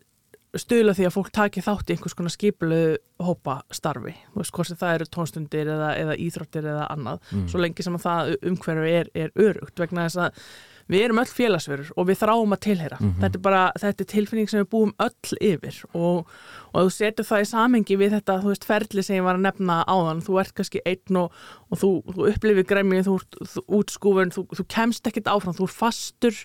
stuðla 0.58 0.92
því 0.96 1.06
að 1.08 1.14
fólk 1.14 1.30
taki 1.32 1.62
þátt 1.64 1.88
í 1.88 1.94
einhvers 1.96 2.16
konar 2.16 2.34
skipulu 2.34 2.82
hópa 3.24 3.62
starfi 3.72 4.12
þú 4.34 4.42
veist 4.42 4.52
hvort 4.56 4.68
sem 4.68 4.80
það 4.80 4.98
eru 4.98 5.08
tónstundir 5.16 5.70
eða, 5.72 5.94
eða 6.02 6.18
íþróttir 6.20 6.68
eða 6.74 6.90
annað, 6.92 7.32
svo 7.48 7.62
lengi 7.62 7.86
sem 7.86 7.96
að 7.96 8.04
það 8.04 8.34
umhverfi 8.50 8.92
er, 8.98 9.10
er 9.16 9.32
örugt 9.40 9.80
vegna 9.80 10.04
þess 10.08 10.20
að 10.26 10.44
við 10.90 11.04
erum 11.06 11.20
öll 11.22 11.30
félagsverður 11.30 11.92
og 11.96 12.08
við 12.08 12.18
þráum 12.22 12.54
að 12.56 12.62
tilheyra. 12.66 12.98
Þetta 13.20 13.38
er 13.38 13.42
bara, 13.42 13.62
þetta 13.78 14.04
er 14.04 14.10
tilfinning 14.12 14.50
sem 14.50 14.62
við 14.62 14.70
búum 14.72 14.94
öll 14.98 15.38
yfir 15.40 15.78
og, 15.94 16.30
og 16.72 16.88
þú 16.88 16.94
setur 16.96 17.28
það 17.28 17.44
í 17.44 17.48
samengi 17.52 17.98
við 18.00 18.16
þetta, 18.16 18.38
þú 18.42 18.52
veist, 18.52 18.64
ferli 18.68 19.02
sem 19.02 19.16
ég 19.16 19.26
var 19.26 19.38
að 19.38 19.46
nefna 19.46 19.82
áðan, 19.86 20.22
þú 20.26 20.40
ert 20.42 20.54
kannski 20.58 20.82
einn 20.88 21.20
og, 21.22 21.36
og 21.70 21.82
þú, 21.82 21.92
þú 22.12 22.28
upplifir 22.32 22.68
gremmið, 22.72 23.04
þú 23.08 23.18
ert 23.20 23.62
útskúfun, 23.80 24.34
þú, 24.34 24.46
þú 24.56 24.66
kemst 24.68 25.06
ekkit 25.06 25.30
áfram 25.32 25.56
þú 25.56 25.68
ert 25.68 25.78
fastur 25.78 26.42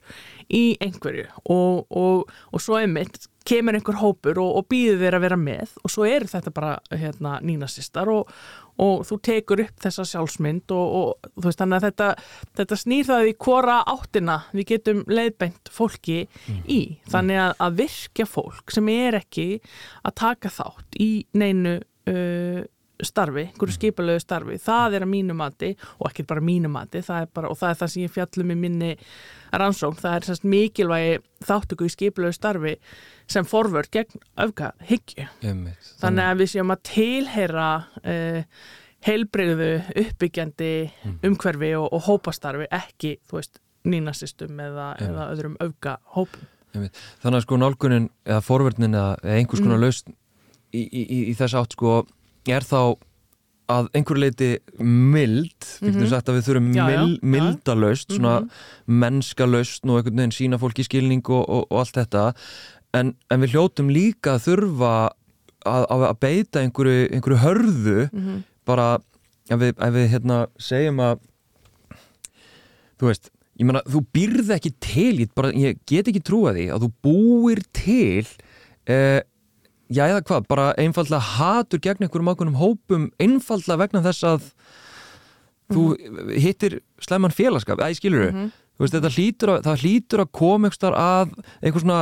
í 0.49 0.77
einhverju 0.83 1.27
og, 1.45 1.85
og, 1.89 2.31
og 2.51 2.63
svo 2.63 2.79
einmitt 2.81 3.27
kemur 3.47 3.77
einhver 3.77 3.99
hópur 4.01 4.39
og, 4.43 4.53
og 4.59 4.67
býður 4.71 5.01
þér 5.03 5.17
að 5.17 5.25
vera 5.25 5.39
með 5.39 5.75
og 5.83 5.93
svo 5.93 6.07
eru 6.07 6.29
þetta 6.31 6.53
bara 6.55 6.71
hérna, 6.91 7.37
nínasistar 7.45 8.11
og, 8.11 8.31
og 8.83 9.03
þú 9.07 9.19
tekur 9.27 9.63
upp 9.63 9.83
þessa 9.85 10.05
sjálfsmynd 10.11 10.73
og, 10.75 10.95
og 10.99 11.31
þú 11.37 11.47
veist 11.47 11.65
þetta, 11.87 12.09
þetta 12.59 12.79
snýr 12.83 13.09
það 13.09 13.31
í 13.31 13.35
hvora 13.45 13.77
áttina 13.87 14.39
við 14.53 14.69
getum 14.73 15.03
leiðbeint 15.07 15.71
fólki 15.73 16.23
í. 16.67 16.81
Þannig 17.11 17.43
að, 17.43 17.53
að 17.65 17.77
virkja 17.83 18.27
fólk 18.29 18.73
sem 18.75 18.89
er 18.93 19.21
ekki 19.21 19.49
að 20.03 20.17
taka 20.23 20.53
þátt 20.53 20.99
í 21.03 21.11
neinu 21.37 21.77
uh, 21.79 22.63
starfi, 23.05 23.43
einhverju 23.51 23.75
skipulegu 23.75 24.21
starfi 24.23 24.57
það 24.63 24.95
er 24.97 25.05
að 25.05 25.11
mínu 25.11 25.35
mati 25.37 25.69
og 25.99 26.07
ekki 26.09 26.25
bara 26.29 26.41
mínu 26.41 26.71
mati 26.73 27.01
það 27.05 27.27
bara, 27.37 27.51
og 27.51 27.59
það 27.59 27.69
er 27.69 27.79
það 27.81 27.91
sem 27.93 28.03
ég 28.05 28.15
fjallum 28.15 28.53
í 28.55 28.57
minni 28.57 28.89
rannsókn, 29.53 29.99
það 30.01 30.15
er 30.17 30.27
sérst 30.27 30.47
mikilvægi 30.47 31.19
þáttöku 31.47 31.85
í 31.87 31.93
skipulegu 31.93 32.33
starfi 32.33 32.75
sem 33.29 33.45
forvörd 33.45 33.91
gegn 33.93 34.25
öfka 34.47 34.71
hyggju 34.89 35.27
þannig 36.01 36.25
að 36.25 36.41
við 36.41 36.51
séum 36.55 36.73
að 36.73 36.83
tilheyra 36.93 37.69
uh, 38.01 38.41
heilbreyðu 39.07 39.71
uppbyggjandi 40.03 40.73
umhverfi 41.27 41.73
og, 41.77 41.87
og 41.93 42.05
hópastarfi 42.09 42.65
ekki, 42.73 43.17
þú 43.29 43.37
veist, 43.39 43.59
nínasistum 43.87 44.57
eða, 44.59 44.95
eða 44.99 45.29
öðrum 45.33 45.57
öfga 45.63 45.99
hópum 46.17 46.47
Einmitt. 46.75 46.97
Þannig 47.23 47.37
að 47.39 47.43
sko 47.45 47.57
nálgunin 47.57 48.09
eða 48.27 48.41
forverðnin 48.43 48.97
eða 48.97 49.13
eða 49.23 49.37
einhvers 49.39 49.61
konar 49.63 49.77
Mm. 49.79 49.83
lausn 49.85 50.11
í, 50.75 50.81
í, 50.83 51.01
í, 51.07 51.19
í 51.31 51.33
þess 51.39 51.55
átt 51.55 51.77
sko 51.77 51.93
er 52.55 52.65
þá 52.67 52.79
að 53.67 53.89
einhverju 53.99 54.21
leiti 54.23 54.49
mild, 54.79 55.65
sagt 56.07 56.29
að 56.31 56.37
við 56.37 56.45
þurfum. 56.47 56.67
Já, 56.71 56.85
já, 56.87 56.87
mil, 56.87 57.15
já. 57.17 57.19
Mhm. 57.19 57.31
milda 57.33 57.73
lausn, 57.75 58.13
svona 58.15 58.35
mennska 58.87 59.43
lausn 59.49 59.91
og 59.91 59.97
einhvern 59.99 60.21
veginn 60.21 60.35
sína 60.37 60.59
fólki 60.61 60.85
skilning 60.87 61.23
og, 61.27 61.43
og, 61.49 61.65
og 61.67 61.81
allt 61.83 61.97
þetta 61.99 62.23
en, 62.95 63.11
en 63.29 63.43
við 63.43 63.51
hljótum 63.57 63.89
líka 63.91 64.37
að 64.37 64.45
þurfa 64.47 64.93
að, 65.67 65.83
að, 65.91 66.05
beita 66.23 66.63
einhverju, 66.63 67.09
einhverju 67.11 67.41
hörðu 67.43 67.97
Mhm. 68.13 68.43
bara 68.67 68.87
ef 69.51 69.59
við, 69.59 69.73
ef 69.79 69.93
við 69.95 70.07
hérna 70.15 70.37
segjum 70.59 70.99
að 71.03 71.19
þú 72.99 73.09
veist 73.11 73.29
ég 73.57 73.65
meina, 73.65 73.81
þú 73.89 74.01
býrð 74.13 74.51
ekki 74.53 74.71
til 74.83 75.13
ég, 75.23 75.31
bara, 75.35 75.51
ég 75.51 75.79
get 75.89 76.07
ekki 76.11 76.21
trúa 76.23 76.53
því 76.55 76.67
að 76.71 76.83
þú 76.85 76.89
búir 77.03 77.61
til 77.73 78.25
eh, 78.87 79.21
já 79.93 80.03
eða 80.09 80.21
hvað, 80.27 80.47
bara 80.51 80.67
einfallega 80.77 81.19
hatur 81.37 81.79
gegn 81.83 82.03
einhverjum 82.07 82.31
ákveðnum 82.33 82.59
hópum 82.61 83.09
einfallega 83.23 83.79
vegna 83.83 84.03
þess 84.05 84.23
að 84.27 84.51
þú 85.73 85.83
hittir 86.39 86.79
slemman 87.03 87.33
félagskap, 87.35 87.79
æ, 87.83 87.91
skilur 87.97 88.29
þú 88.77 88.85
veist, 88.85 88.93
þetta 88.95 89.11
hlýtur 89.15 89.51
að, 89.55 89.63
það 89.67 89.81
hlýtur 89.83 90.23
að 90.23 90.31
koma 90.37 90.69
einhvers 90.69 90.85
að 90.91 91.33
einhver 91.63 91.83
svona 91.83 91.99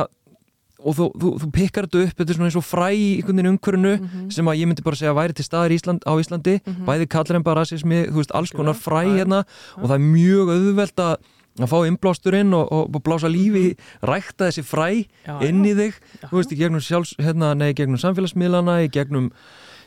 og 0.86 0.94
þú, 0.94 1.06
þú, 1.18 1.30
þú 1.40 1.46
pikkar 1.56 1.86
þetta 1.88 2.02
upp, 2.04 2.18
þetta 2.20 2.30
er 2.30 2.36
svona 2.36 2.48
eins 2.50 2.58
og 2.60 2.66
fræ 2.66 2.88
í 2.94 3.06
einhvern 3.16 3.38
veginn 3.40 3.52
umhverfinu 3.54 3.92
sem 4.30 4.50
að 4.52 4.58
ég 4.60 4.68
myndi 4.70 4.84
bara 4.86 4.98
segja 5.00 5.10
að 5.14 5.18
væri 5.18 5.34
til 5.38 5.46
staðar 5.46 5.72
Ísland, 5.74 6.04
á 6.06 6.12
Íslandi. 6.20 6.54
Bæði 6.86 7.06
kallar 7.10 7.38
en 7.40 7.46
bara 7.46 7.62
rasismi, 7.64 8.02
þú 8.12 8.20
veist, 8.20 8.34
alls 8.36 8.52
konar 8.54 8.76
fræ 8.78 9.00
hérna 9.16 9.40
og 9.80 9.88
það 9.88 9.96
er 9.96 10.04
mjög 10.04 10.52
auðvelt 10.52 11.02
að 11.02 11.16
að 11.60 11.70
fá 11.72 11.78
innblásturinn 11.88 12.52
og, 12.56 12.68
og, 12.72 12.98
blása 13.04 13.30
lífi 13.32 13.70
rækta 14.04 14.50
þessi 14.50 14.66
fræ 14.66 14.88
Já, 15.24 15.34
inn 15.46 15.64
í 15.64 15.72
þig 15.78 15.96
Já. 15.96 16.28
þú 16.28 16.36
veist, 16.40 16.52
í 16.52 16.60
gegnum 16.60 16.84
sjálfs, 16.84 17.16
hérna, 17.22 17.54
nei, 17.56 17.70
gegnum 17.76 18.00
samfélagsmiðlana 18.02 18.82
í 18.84 18.92
gegnum, 18.92 19.30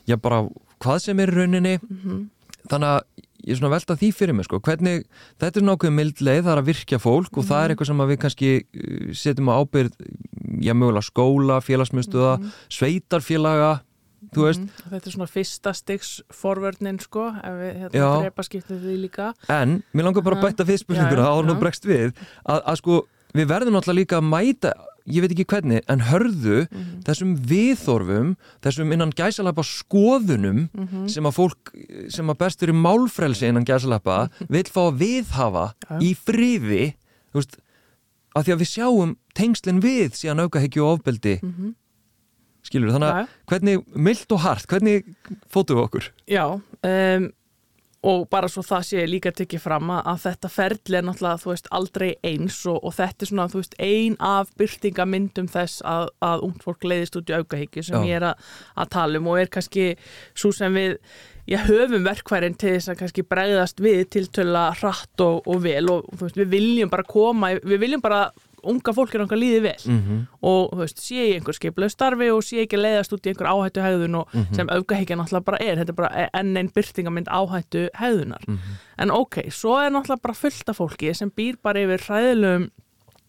já 0.10 0.18
bara 0.18 0.46
hvað 0.80 1.02
sem 1.04 1.20
er 1.20 1.34
í 1.34 1.42
rauninni. 1.42 1.76
Þannig 2.70 2.90
að 2.90 3.02
ég 3.46 3.54
er 3.54 3.60
svona 3.60 3.72
velta 3.72 3.96
því 4.00 4.10
fyrir 4.16 4.36
mig 4.36 4.48
sko. 4.48 4.60
hvernig, 4.64 5.06
þetta 5.40 5.62
er 5.62 5.66
nákvæm 5.68 5.96
mild 5.96 6.24
leið 6.24 6.42
það 6.44 6.54
er 6.54 6.62
að 6.62 6.70
virkja 6.70 7.00
fólk 7.00 7.40
og 7.40 7.46
það 7.48 7.62
er 7.64 7.74
eitthvað 7.74 7.90
sem 7.90 8.04
við 8.10 8.20
kannski 8.24 8.50
uh, 8.60 9.12
setjum 9.16 9.52
á 9.52 9.54
ábyrð 9.64 9.94
já, 10.60 10.74
mögulega 10.76 11.08
skóla, 11.08 11.60
félagsmyndstöða 11.64 12.34
sveitarfélaga, 12.68 13.72
þú 14.34 14.44
veist 14.48 14.60
Mhm. 14.60 14.70
Þetta 14.92 15.08
er 15.08 15.12
svona 15.16 15.30
fyrsta 15.30 15.74
stigs 15.76 16.22
forvörnin 16.32 17.00
sko, 17.02 17.28
ef 17.44 17.54
við 17.60 17.80
hérna 17.84 18.22
drepa 18.24 18.44
skiptum 18.44 18.80
því 18.84 18.98
líka 19.10 19.34
en, 19.50 19.84
mér 19.94 20.04
langar 20.04 20.24
bara 20.24 20.36
að 20.36 20.44
bæta 20.50 20.66
við 20.66 20.80
spurninguna 20.84 21.24
Já, 21.24 21.26
já, 21.26 21.34
áður 21.34 21.46
nú 21.50 21.56
já. 21.56 21.60
bregst 21.60 21.86
við 21.86 22.14
að, 22.46 22.64
að 22.66 22.76
sko, 22.78 23.08
við 23.34 23.46
verðum 23.48 23.74
náttúrulega 23.74 24.00
líka 24.02 24.18
að 24.20 24.30
mæta 24.30 24.74
ég 25.10 25.22
veit 25.24 25.32
ekki 25.34 25.46
hvernig, 25.50 25.82
en 25.90 26.00
hörðu 26.06 26.68
Mhm. 26.70 27.02
þessum 27.04 27.36
viðþorfum 27.50 28.36
þessum 28.62 28.94
innan 28.94 29.12
gæsalappa 29.12 29.64
skoðunum 29.66 30.70
Mhm. 30.74 31.08
sem 31.10 31.24
að 31.24 31.34
fólk 31.34 32.12
sem 32.12 32.28
að 32.28 32.38
bestur 32.38 32.70
í 32.70 32.76
málfrelsi 32.76 33.48
innan 33.50 33.66
gæsalappa 33.66 34.30
vill 34.50 34.64
fá 34.70 34.92
að 34.92 35.00
viðhafa 35.00 35.74
Já. 35.90 36.00
í 36.00 36.16
friði 36.16 36.94
þú 37.34 37.42
veist, 37.42 37.58
að 38.36 38.44
því 38.46 38.54
að 38.54 38.60
við 38.62 38.70
sjáum 38.76 39.16
tengslinn 39.34 39.82
við 39.82 40.12
síðan 40.14 40.42
aukahyggju 40.46 40.84
og 40.86 41.00
ofbeldi 41.02 41.40
Mhm. 41.42 41.74
Skilur 42.70 42.96
þannig 42.96 43.12
Já. 43.12 43.26
að 43.26 43.52
hvernig 43.52 43.84
mild 44.08 44.38
og 44.38 44.46
hart, 44.46 44.70
hvernig 44.70 45.12
fóttum 45.52 45.80
við 45.80 45.86
okkur? 45.88 46.10
Já, 46.30 46.46
um, 46.56 47.30
og 48.08 48.30
bara 48.32 48.48
svo 48.48 48.62
það 48.64 48.86
sé 48.88 49.06
líka 49.10 49.32
tekið 49.36 49.60
fram 49.60 49.90
að, 49.92 50.06
að 50.08 50.22
þetta 50.24 50.52
ferli 50.54 51.00
er 51.00 51.04
náttúrulega 51.04 51.42
þú 51.42 51.50
veist 51.52 51.68
aldrei 51.76 52.10
eins 52.24 52.60
og, 52.72 52.78
og 52.88 52.96
þetta 52.96 53.26
er 53.26 53.32
svona 53.32 53.48
þú 53.52 53.60
veist 53.60 53.76
ein 53.84 54.16
af 54.24 54.54
byrtingamyndum 54.60 55.50
þess 55.52 55.84
að, 55.84 56.06
að 56.24 56.46
ungt 56.48 56.64
fólk 56.64 56.88
leiðist 56.88 57.20
út 57.20 57.34
í 57.34 57.36
aukahyggju 57.36 57.84
sem 57.90 57.98
Já. 58.00 58.08
ég 58.08 58.22
er 58.22 58.30
að, 58.30 58.48
að 58.80 58.94
tala 58.96 59.20
um 59.20 59.28
og 59.34 59.42
er 59.42 59.52
kannski 59.52 59.90
svo 60.32 60.54
sem 60.56 60.80
við 60.80 60.96
ég 61.50 61.66
höfum 61.68 62.06
verkværin 62.06 62.56
til 62.60 62.76
þess 62.78 62.94
að 62.94 63.00
kannski 63.02 63.26
bregðast 63.28 63.84
við 63.84 64.04
tiltöla 64.16 64.70
hratt 64.80 65.26
og, 65.26 65.42
og 65.50 65.64
vel 65.66 65.90
og 65.92 66.08
veist 66.22 66.40
við 66.40 66.54
viljum 66.54 66.94
bara 66.94 67.08
koma 67.10 67.56
við 67.58 67.84
viljum 67.84 68.06
bara 68.06 68.30
unga 68.64 68.94
fólk 68.96 69.16
er 69.16 69.24
okkar 69.26 69.40
líði 69.40 69.62
vel. 69.64 69.84
Mm 69.86 70.00
-hmm. 70.00 70.26
og 70.42 70.74
þú 70.74 70.82
veist, 70.82 71.00
sé 71.04 71.16
ég 71.16 71.36
einhver 71.40 71.54
skiplega 71.54 71.90
starfi 71.90 72.30
og 72.32 72.44
sé 72.44 72.64
ekki 72.64 72.78
að 72.78 72.86
leiðast 72.86 73.14
út 73.14 73.26
í 73.26 73.30
einhver 73.30 73.52
áhættu 73.54 73.82
hegðun 73.82 74.16
og 74.16 74.28
sem 74.52 74.70
aukahyggja 74.70 75.16
náttúrulega 75.16 75.46
bara 75.46 75.58
er 75.62 75.78
þetta 75.78 75.92
er 75.92 76.00
bara 76.02 76.30
enn 76.34 76.58
einn 76.58 76.72
byrtingamind 76.76 77.28
áhættu 77.28 77.90
hegðunar 77.94 78.44
en 78.98 79.12
ok, 79.12 79.42
svo 79.50 79.78
er 79.78 79.92
náttúrulega 79.92 80.22
bara 80.22 80.34
fullt 80.34 80.70
af 80.70 80.78
fólki 80.78 81.14
sem 81.14 81.32
býr 81.32 81.56
bara 81.64 81.80
yfir 81.80 82.02
hræðilegum 82.08 82.70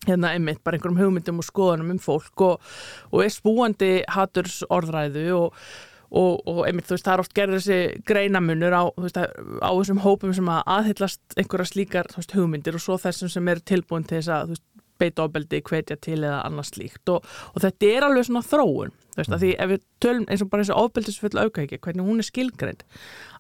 hérna 0.09 0.33
einmitt, 0.33 0.65
bara 0.65 0.79
einhverjum 0.79 0.99
hugmyndum 0.99 1.43
og 1.43 1.45
skoðunum 1.45 1.91
um 1.91 2.01
fólk 2.01 2.41
og, 2.41 2.67
og 3.13 3.25
er 3.25 3.33
spúandi 3.35 3.93
haturs 4.09 4.63
orðræðu 4.71 5.29
og 5.37 5.63
Og, 6.11 6.41
og 6.51 6.65
einmitt 6.67 6.89
þú 6.89 6.97
veist 6.97 7.07
það 7.07 7.13
er 7.13 7.21
oft 7.23 7.35
gerður 7.39 7.61
þessi 7.63 8.01
greinamunur 8.03 8.75
á, 8.75 8.83
veist, 8.99 9.19
á 9.63 9.71
þessum 9.71 10.01
hópum 10.03 10.33
sem 10.35 10.49
að 10.51 10.65
aðhyllast 10.75 11.37
einhverja 11.39 11.71
slíkar 11.71 12.09
veist, 12.17 12.35
hugmyndir 12.35 12.75
og 12.75 12.83
svo 12.83 12.97
þessum 12.99 13.31
sem 13.31 13.51
eru 13.53 13.63
tilbúin 13.63 14.03
til 14.03 14.19
þess 14.19 14.33
að 14.35 14.51
veist, 14.51 14.65
beita 15.01 15.27
ofbeldi, 15.27 15.63
hvetja 15.67 15.99
til 16.01 16.21
eða 16.21 16.43
annað 16.47 16.71
slíkt. 16.75 17.05
Og, 17.13 17.25
og 17.55 17.65
þetta 17.65 17.95
er 17.95 18.09
alveg 18.09 18.29
svona 18.29 18.47
þróun 18.47 18.97
þú 19.11 19.21
veist, 19.21 19.33
að 19.35 19.43
því 19.43 19.51
ef 19.57 19.71
við 19.71 19.83
tölum 20.03 20.29
eins 20.31 20.45
og 20.45 20.51
bara 20.51 20.65
þessi 20.65 20.77
ofbeldisfull 20.79 21.41
aukaðiki, 21.41 21.81
hvernig 21.83 22.07
hún 22.07 22.23
er 22.23 22.27
skilgreind 22.27 22.87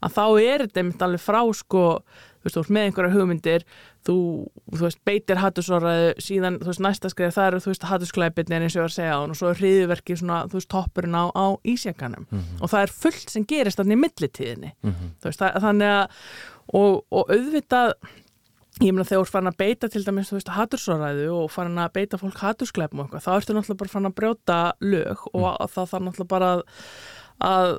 að 0.01 0.17
þá 0.17 0.25
er 0.43 0.65
þetta 0.65 0.83
einmitt 0.83 1.05
alveg 1.05 1.23
frá 1.23 1.41
sko, 1.57 1.85
þú 2.41 2.49
veist, 2.49 2.57
þú 2.57 2.61
veist, 2.61 2.73
með 2.77 2.87
einhverja 2.89 3.15
hugmyndir 3.15 3.67
þú, 4.07 4.17
þú 4.75 4.83
veist, 4.87 5.01
beitir 5.07 5.41
hattusorraðu 5.41 6.13
síðan, 6.25 6.59
þú 6.63 6.71
veist, 6.73 6.85
næsta 6.87 7.13
skrið 7.13 7.35
það 7.37 7.51
eru, 7.51 7.63
þú 7.65 7.73
veist, 7.73 7.89
hattusklæpirni 7.91 8.59
eins 8.59 8.77
og 8.77 8.81
ég 8.81 8.87
var 8.87 8.93
að 8.93 8.97
segja 8.97 9.19
og 9.21 9.37
svo 9.39 9.51
er 9.51 9.61
hriðverki 9.61 10.17
svona, 10.21 10.41
þú 10.49 10.61
veist, 10.61 10.71
toppurinn 10.73 11.19
á, 11.21 11.25
á 11.37 11.47
ísjakanum. 11.69 12.27
Og 12.61 12.73
það 12.73 12.87
er 12.87 12.97
fullt 13.05 13.35
sem 13.35 13.47
gerist 13.49 13.81
þannig 13.81 13.99
í 13.99 14.03
millitíðinni. 14.07 14.73
Þú 15.21 15.31
veist, 15.31 15.45
það, 15.45 15.61
þannig 15.67 15.95
að 15.99 16.19
og, 16.81 17.05
og 17.11 17.33
auðvitað 17.35 17.95
ég 18.81 18.95
meina 18.95 19.07
þegar 19.07 19.21
þú 19.21 19.25
ert 19.27 19.35
farin 19.35 19.51
að 19.51 19.59
beita 19.61 19.91
til 19.93 20.03
dæmis 20.07 20.31
þú 20.31 20.39
veist 20.39 20.53
hattursoræðu 20.57 21.31
og 21.37 21.51
farin 21.53 21.81
að 21.81 21.95
beita 21.99 22.21
fólk 22.21 22.41
hatturskleipum 22.41 23.03
og 23.03 23.09
eitthvað, 23.09 23.27
þá 23.27 23.33
ertu 23.37 23.57
náttúrulega 23.57 23.83
bara 23.83 23.95
farin 23.95 24.11
að 24.11 24.19
brjóta 24.21 24.61
lög 24.85 25.25
og 25.33 25.49
mm. 25.49 25.73
það 25.75 25.91
þarf 25.93 26.07
náttúrulega 26.07 26.33
bara 26.35 26.53
að, 26.55 26.63
að 27.51 27.75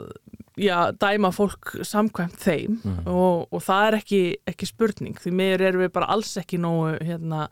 já, 0.61 0.75
dæma 1.01 1.31
fólk 1.35 1.73
samkvæmt 1.87 2.37
þeim 2.43 2.77
og, 3.05 3.47
og 3.49 3.63
það 3.65 3.87
er 3.87 3.97
ekki, 4.01 4.21
ekki 4.53 4.69
spurning, 4.69 5.17
því 5.21 5.33
meður 5.39 5.65
erum 5.71 5.85
við 5.85 5.95
bara 5.97 6.11
alls 6.13 6.35
ekki 6.41 6.61
nógu 6.61 6.95
hérna 7.01 7.47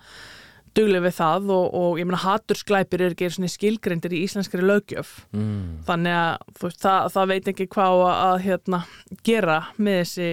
duglega 0.77 1.07
við 1.07 1.15
það 1.17 1.51
og, 1.55 1.67
og 1.79 1.99
ég 1.99 2.07
meina 2.07 2.21
hatturskleipir 2.21 3.03
er 3.03 3.15
ekki 3.15 3.49
skilgrendir 3.49 4.13
í 4.13 4.23
íslenskri 4.27 4.61
lögjöf 4.61 5.23
mm. 5.33 5.85
þannig 5.87 6.17
að 6.19 6.57
veist, 6.61 6.81
það, 6.83 7.11
það 7.15 7.31
veit 7.33 7.53
ekki 7.53 7.69
hvað 7.73 8.03
að, 8.05 8.17
að 8.27 8.41
hérna, 8.45 8.81
gera 9.25 9.61
með 9.77 10.03
þessi 10.03 10.31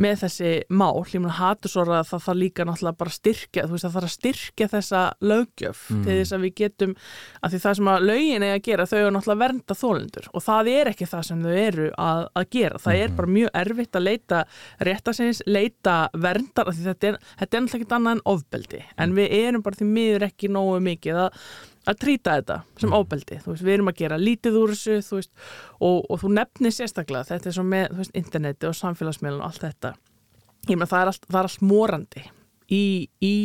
með 0.00 0.24
þessi 0.24 0.52
mál, 0.74 1.04
ég 1.06 1.22
meina 1.22 1.36
hatursorða 1.38 2.00
það 2.08 2.22
þarf 2.26 2.38
líka 2.40 2.66
náttúrulega 2.66 2.98
bara 2.98 3.12
að 3.12 3.18
styrkja 3.18 3.66
þú 3.66 3.74
veist 3.74 3.86
það 3.86 3.96
þarf 3.96 4.08
að 4.08 4.14
styrkja 4.14 4.68
þessa 4.72 5.02
löggjöf 5.22 5.82
til 5.90 6.16
þess 6.18 6.34
að 6.34 6.44
við 6.44 6.54
getum, 6.60 6.94
að 7.40 7.54
því 7.54 7.60
það 7.64 7.76
sem 7.78 7.90
að 7.92 8.06
lögin 8.08 8.46
er 8.46 8.54
að 8.56 8.64
gera, 8.68 8.86
þau 8.90 8.96
eru 8.98 9.12
náttúrulega 9.14 9.36
að 9.36 9.44
vernda 9.44 9.78
þólendur 9.78 10.30
og 10.32 10.44
það 10.44 10.70
er 10.74 10.90
ekki 10.92 11.10
það 11.12 11.26
sem 11.28 11.44
þau 11.44 11.54
eru 11.64 11.90
að, 12.06 12.24
að 12.34 12.48
gera, 12.56 12.80
það 12.86 13.02
er 13.04 13.14
bara 13.20 13.34
mjög 13.36 13.52
erfitt 13.62 14.00
að 14.00 14.06
leita 14.08 14.40
réttasins, 14.88 15.42
leita 15.46 15.96
verndar, 16.14 16.72
þetta 16.74 17.12
er, 17.12 17.20
þetta 17.38 17.60
er 17.60 17.64
náttúrulega 17.66 17.84
ekki 17.84 17.98
annað 18.00 18.16
en 18.18 18.24
ofbeldi, 18.34 18.82
en 18.98 19.14
við 19.14 19.38
erum 19.38 19.64
bara 19.64 19.78
því 19.78 19.90
miður 19.92 20.26
ekki 20.30 20.50
nógu 20.50 20.82
mikið 20.88 21.22
að 21.28 21.46
að 21.88 21.98
trýta 22.04 22.36
þetta 22.38 22.60
sem 22.80 22.94
óbeldi 22.94 23.40
þú 23.42 23.52
veist, 23.52 23.64
við 23.66 23.76
erum 23.76 23.90
að 23.92 24.00
gera 24.00 24.20
lítið 24.20 24.60
úr 24.60 24.72
þessu 24.74 25.00
þú 25.04 25.18
veist, 25.20 25.32
og, 25.80 25.98
og 26.08 26.22
þú 26.22 26.32
nefnir 26.38 26.74
sérstaklega 26.74 27.28
þetta 27.32 27.50
er 27.50 27.56
svo 27.58 27.66
með 27.68 27.98
veist, 27.98 28.14
interneti 28.18 28.70
og 28.70 28.78
samfélagsmiðlun 28.78 29.42
og 29.44 29.50
allt 29.50 29.66
þetta. 29.66 29.92
Ég 30.64 30.78
meina 30.78 30.88
það 30.88 31.02
er 31.02 31.12
allt, 31.12 31.28
það 31.28 31.40
er 31.40 31.50
allt 31.50 31.64
morandi 31.68 32.24
í, 32.72 32.84
í, 33.20 33.36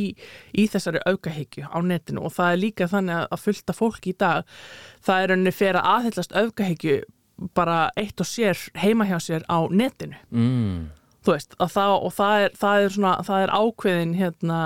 í 0.55 0.67
þessari 0.71 1.01
aukahyggju 1.07 1.67
á 1.67 1.77
netinu 1.83 2.25
og 2.27 2.35
það 2.35 2.53
er 2.53 2.61
líka 2.63 2.89
þannig 2.91 3.25
að, 3.25 3.41
fullta 3.43 3.75
fólk 3.75 4.07
í 4.09 4.15
dag 4.19 4.59
það 5.05 5.23
er 5.23 5.33
henni 5.35 5.55
fyrir 5.55 5.81
að 5.81 5.89
aðhyllast 5.95 6.37
aukahyggju 6.37 7.01
bara 7.55 7.81
eitt 7.99 8.19
og 8.19 8.27
sér 8.27 8.59
heima 8.79 9.07
hjá 9.07 9.17
sér 9.23 9.45
á 9.47 9.63
netinu. 9.71 10.17
Mm. 10.31 10.89
þú 11.23 11.35
veist, 11.35 11.55
að 11.59 11.75
það, 11.75 11.93
og 12.07 12.15
það 12.15 12.45
er, 12.45 12.55
það 12.59 12.83
er 12.83 12.95
svona, 12.95 13.13
það 13.27 13.43
er 13.43 13.53
ákveðin 13.59 14.15
hérna 14.19 14.59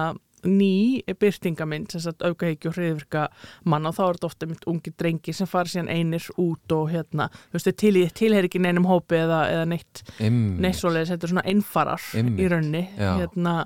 ný 0.48 1.04
byrtingamind 1.20 1.94
sem 1.94 2.04
sagt 2.04 2.24
aukahyggju 2.26 2.72
og 2.72 2.78
hriðvirka 2.78 3.28
manna 3.70 3.92
og 3.92 3.98
þá 3.98 4.04
er 4.06 4.20
þetta 4.20 4.30
ofta 4.30 4.50
mynd 4.50 4.68
ungi 4.74 4.94
drengi 5.00 5.36
sem 5.36 5.50
fara 5.50 5.72
síðan 5.72 5.92
einir 5.94 6.28
út 6.42 6.76
og 6.76 6.92
hérna, 6.94 7.30
þú 7.52 7.60
veist, 7.60 7.72
til, 7.80 7.96
tilheyr 8.22 8.50
ekki 8.50 8.62
neinum 8.64 8.88
hópi 8.90 9.20
eða, 9.24 9.44
eða 9.54 9.70
neitt 9.74 10.04
Einmitt. 10.20 10.62
neitt 10.64 10.80
svoleiðis, 10.80 11.14
þetta 11.14 11.28
er 11.28 11.34
svona 11.36 11.48
einfarar 11.54 12.08
Einmitt. 12.20 12.44
í 12.44 12.52
raunni 12.52 12.86
Já. 12.98 13.12
hérna, 13.24 13.58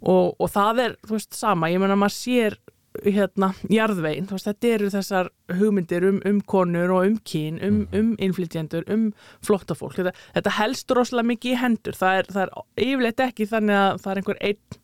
og, 0.00 0.34
og 0.38 0.52
það 0.52 0.84
er, 0.86 0.96
þú 1.06 1.18
veist, 1.18 1.36
sama 1.36 1.72
ég 1.72 1.82
menna 1.82 1.98
maður 1.98 2.18
sér 2.20 2.58
hérna, 3.04 3.50
jarðvegin, 3.72 4.26
þú 4.28 4.36
veist, 4.36 4.48
þetta 4.48 4.70
eru 4.72 4.90
þessar 4.94 5.30
hugmyndir 5.58 6.06
um, 6.08 6.20
um 6.28 6.40
konur 6.48 6.94
og 6.96 7.10
um 7.10 7.18
kyn 7.28 7.60
um, 7.64 7.82
um 7.96 8.14
innflytjendur, 8.22 8.86
um 8.92 9.10
flottafólk 9.44 9.98
þetta, 9.98 10.14
þetta 10.36 10.54
helst 10.60 10.96
rosalega 10.96 11.32
mikið 11.32 11.52
í 11.52 11.60
hendur 11.60 11.98
það 11.98 12.20
er, 12.20 12.30
það 12.32 12.42
er 12.46 12.86
yfirleitt 12.86 13.24
ekki 13.26 13.48
þannig 13.50 13.80
að 13.82 14.02
það 14.04 14.12
er 14.12 14.22
einhver 14.22 14.42
einn 14.50 14.80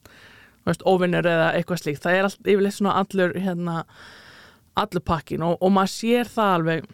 óvinnur 0.87 1.27
eða 1.27 1.53
eitthvað 1.57 1.83
slíkt, 1.83 2.03
það 2.05 2.17
er 2.17 2.29
allt, 2.29 2.43
yfirleitt 2.47 2.79
svona 2.79 2.97
allur 3.01 3.37
hérna, 3.39 3.85
allur 4.79 5.05
pakkin 5.05 5.45
og, 5.47 5.57
og 5.61 5.73
maður 5.75 5.95
sér 5.95 6.31
það 6.33 6.59
alveg. 6.59 6.91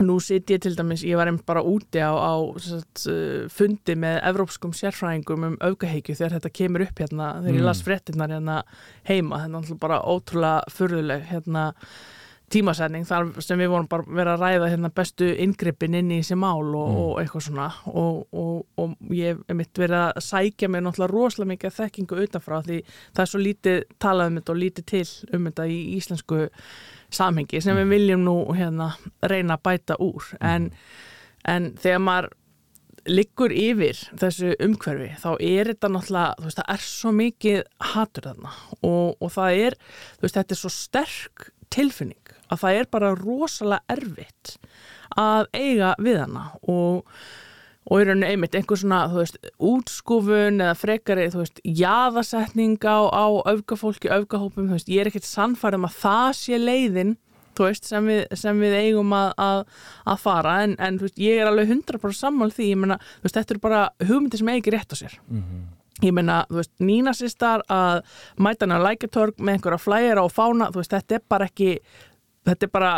Nú 0.00 0.14
sitt 0.24 0.48
ég 0.48 0.62
til 0.64 0.72
dæmis, 0.72 1.02
ég 1.04 1.18
var 1.20 1.28
einmitt 1.28 1.44
bara 1.44 1.60
úti 1.68 2.00
á, 2.00 2.16
á 2.16 2.32
sagt, 2.64 3.02
uh, 3.12 3.44
fundi 3.52 3.92
með 4.00 4.22
evrópskum 4.30 4.72
sérfræðingum 4.72 5.44
um 5.50 5.58
aukaheikju 5.60 6.16
þegar 6.16 6.38
þetta 6.38 6.52
kemur 6.56 6.86
upp 6.86 7.02
hérna, 7.02 7.26
þegar 7.42 7.58
ég 7.58 7.66
las 7.66 7.82
fréttinnar 7.84 8.32
hérna 8.32 8.62
heima, 9.04 9.42
þetta 9.42 9.50
er 9.50 9.52
náttúrulega 9.52 9.82
bara 9.84 10.00
ótrúlega 10.08 10.72
furðuleg 10.72 11.26
hérna 11.28 11.66
tímasetning 12.52 13.06
þar 13.08 13.30
sem 13.44 13.60
við 13.60 13.70
vorum 13.72 13.88
bara 13.90 14.06
verið 14.06 14.32
að 14.34 14.42
ræða 14.42 14.70
hérna 14.72 14.90
bestu 14.94 15.28
inngripin 15.44 15.96
inn 15.98 16.10
í 16.12 16.18
þessi 16.20 16.36
mál 16.40 16.74
og, 16.76 16.98
og 17.02 17.12
eitthvað 17.22 17.46
svona. 17.46 17.68
Og, 17.88 18.22
og, 18.32 18.66
og 18.80 19.14
ég 19.16 19.40
hef 19.40 19.56
mitt 19.58 19.80
verið 19.80 19.98
að 20.00 20.26
sækja 20.26 20.70
mér 20.72 20.84
náttúrulega 20.86 21.12
rosalega 21.12 21.52
mikið 21.52 21.76
þekkingu 21.78 22.20
utanfrá 22.26 22.60
því 22.66 22.82
það 22.88 23.24
er 23.24 23.32
svo 23.32 23.42
lítið 23.42 23.80
talað 24.02 24.30
um 24.30 24.40
þetta 24.40 24.54
og 24.54 24.60
lítið 24.64 24.88
til 24.92 25.06
um 25.32 25.48
þetta 25.48 25.68
í 25.70 25.80
íslensku 25.96 26.42
samhengi 27.12 27.62
sem 27.64 27.80
við 27.80 27.96
viljum 27.96 28.22
nú 28.26 28.36
hérna 28.56 28.92
reyna 29.32 29.58
að 29.58 29.66
bæta 29.68 29.98
úr. 30.02 30.28
En, 30.40 30.70
en 31.48 31.72
þegar 31.80 32.04
maður 32.04 32.30
liggur 33.08 33.50
yfir 33.50 33.98
þessu 34.18 34.52
umhverfi 34.62 35.08
þá 35.18 35.30
er 35.42 35.72
þetta 35.72 35.90
náttúrulega, 35.90 36.36
þú 36.38 36.46
veist, 36.46 36.60
það 36.60 36.74
er 36.74 36.84
svo 36.86 37.14
mikið 37.18 37.64
hatur 37.92 38.28
þarna. 38.28 38.54
Og, 38.78 39.16
og 39.18 39.32
það 39.34 39.64
er, 39.66 39.78
þú 40.18 40.26
veist, 40.26 40.38
þetta 40.38 40.56
er 40.56 40.60
svo 40.60 40.72
sterk 40.76 41.48
tilfinning 41.72 42.32
að 42.52 42.64
það 42.64 42.80
er 42.80 42.90
bara 42.96 43.14
rosalega 43.18 43.96
erfitt 43.96 44.56
að 45.18 45.48
eiga 45.52 45.94
við 46.00 46.20
hana 46.22 46.44
og, 46.62 47.08
og 47.88 48.00
í 48.00 48.06
rauninu 48.08 48.28
einmitt 48.28 48.54
einhver 48.56 48.80
svona, 48.80 49.02
þú 49.12 49.20
veist, 49.20 49.40
útskúfun 49.72 50.62
eða 50.62 50.78
frekari, 50.78 51.26
þú 51.32 51.42
veist, 51.42 51.60
jaðasetning 51.82 52.78
á, 52.86 52.98
á 53.12 53.26
öfgafólki, 53.52 54.12
öfgahópum, 54.12 54.70
þú 54.70 54.78
veist, 54.78 54.92
ég 54.92 55.04
er 55.04 55.12
ekkert 55.12 55.28
sannfærið 55.28 55.82
um 55.82 55.90
að 55.90 56.00
það 56.04 56.32
sé 56.40 56.62
leiðin 56.62 57.16
þú 57.56 57.68
veist, 57.68 57.88
sem 57.88 58.08
við, 58.08 58.22
sem 58.38 58.62
við 58.62 58.78
eigum 58.78 59.12
að, 59.16 59.32
að, 59.44 59.62
að 60.08 60.22
fara, 60.22 60.56
en, 60.64 60.74
en 60.80 60.98
þú 60.98 61.08
veist, 61.08 61.20
ég 61.22 61.40
er 61.40 61.50
alveg 61.50 61.72
100% 61.74 62.18
sammál 62.18 62.52
því, 62.54 62.70
ég 62.72 62.80
meina, 62.80 62.98
þú 63.18 63.28
veist, 63.28 63.38
þetta 63.38 63.56
er 63.56 63.62
bara 63.66 63.82
hugmyndi 64.08 64.40
sem 64.40 64.52
eigi 64.54 64.74
rétt 64.74 64.94
á 64.94 64.96
sér. 65.02 65.18
Ég 66.02 66.14
meina, 66.16 66.40
þú 66.48 66.58
veist, 66.62 66.72
nínasistar 66.82 67.62
að 67.70 68.00
mæta 68.42 68.66
hann 68.66 68.74
á 68.74 68.86
lækjartorg 68.88 69.36
með 69.38 69.58
einhverja 69.58 69.82
flæjara 69.82 70.24
og 70.24 70.32
fána, 70.32 70.70
þú 70.72 70.80
veist, 70.80 70.96
þetta 70.96 71.18
er 71.18 71.26
bara 71.28 71.50
ekki 71.50 71.76
þetta 72.46 72.66
er 72.66 72.72
bara 72.72 72.92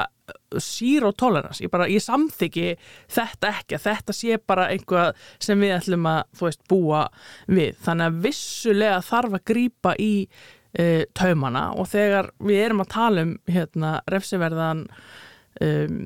zero 0.62 1.12
tolerance, 1.12 1.60
ég 1.64 1.72
bara, 1.72 1.88
ég 1.90 2.02
samþyggi 2.02 2.74
þetta 3.12 3.50
ekki, 3.58 3.80
þetta 3.82 4.16
sé 4.16 4.38
bara 4.40 4.70
einhvað 4.72 5.12
sem 5.42 5.60
við 5.60 5.76
ætlum 5.76 6.08
að, 6.08 6.22
veist, 6.40 6.62
búa 6.70 7.04
við, 7.46 7.76
þannig 7.84 8.10
að 8.10 8.20
vissulega 8.28 9.02
þarf 9.04 9.38
að 9.38 9.46
grípa 9.52 9.94
í 10.00 10.12
uh, 10.24 11.04
taumana 11.16 11.68
og 11.76 11.90
þegar 11.92 12.32
við 12.40 12.64
erum 12.64 12.84
að 12.84 12.92
tala 12.96 13.26
um 13.26 13.34
hérna, 13.50 13.94
refsiverðan 14.14 14.84
um, 15.64 16.04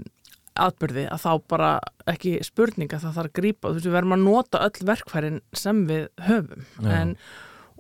atbyrði 0.59 1.07
að 1.13 1.23
þá 1.23 1.33
bara 1.55 1.73
ekki 2.11 2.39
spurninga 2.43 2.99
það 2.99 3.19
þarf 3.21 3.31
að 3.31 3.37
grípa, 3.39 3.69
þú 3.69 3.79
veist, 3.79 3.89
við 3.89 3.99
verðum 4.01 4.17
að 4.17 4.25
nota 4.25 4.63
öll 4.67 4.87
verkfærin 4.89 5.43
sem 5.57 5.85
við 5.87 6.09
höfum. 6.27 6.65
En, 6.83 7.13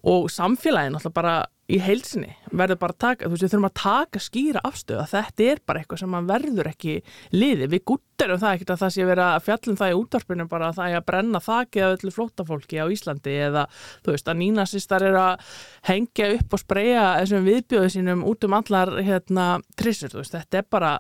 og 0.07 0.29
samfélagin 0.31 0.95
alltaf 0.95 1.17
bara 1.17 1.39
í 1.69 1.79
heilsinni 1.85 2.31
verður 2.49 2.79
bara 2.81 2.95
að 2.95 3.01
taka, 3.05 3.27
þú 3.27 3.35
veist, 3.35 3.43
við 3.45 3.53
þurfum 3.53 3.69
að 3.69 3.75
taka 3.83 4.21
skýra 4.25 4.63
afstöð 4.65 5.01
að 5.03 5.11
þetta 5.13 5.49
er 5.53 5.61
bara 5.69 5.83
eitthvað 5.83 6.01
sem 6.01 6.11
maður 6.15 6.31
verður 6.31 6.71
ekki 6.71 6.95
liði, 7.35 7.69
við 7.75 7.83
gutterum 7.91 8.41
það 8.41 8.55
ekkert 8.57 8.73
að 8.73 8.83
það 8.83 8.95
sé 8.95 9.09
vera 9.09 9.27
fjallum 9.45 9.79
það 9.79 9.93
í 9.93 9.99
útvarpinu 9.99 10.49
bara 10.49 10.71
að 10.71 10.79
það 10.79 10.95
er 10.95 11.01
að 11.01 11.07
brenna 11.11 11.43
þakið 11.45 11.85
af 11.85 11.97
öllu 11.99 12.15
flótafólki 12.17 12.81
á 12.81 12.87
Íslandi 12.97 13.37
eða 13.49 13.67
þú 14.07 14.15
veist 14.15 14.33
að 14.33 14.41
nínasistar 14.41 15.07
er 15.11 15.21
að 15.21 15.55
hengja 15.91 16.31
upp 16.39 16.57
og 16.57 16.65
spreja 16.65 17.07
þessum 17.21 17.49
viðbjóðu 17.53 17.95
sínum 17.99 18.25
út 18.33 18.49
um 18.49 18.57
allar 18.63 18.95
hérna 19.05 19.49
trissur, 19.77 20.15
þú 20.15 20.23
veist, 20.23 20.39
þetta 20.39 20.63
er 20.63 20.71
bara 20.73 20.95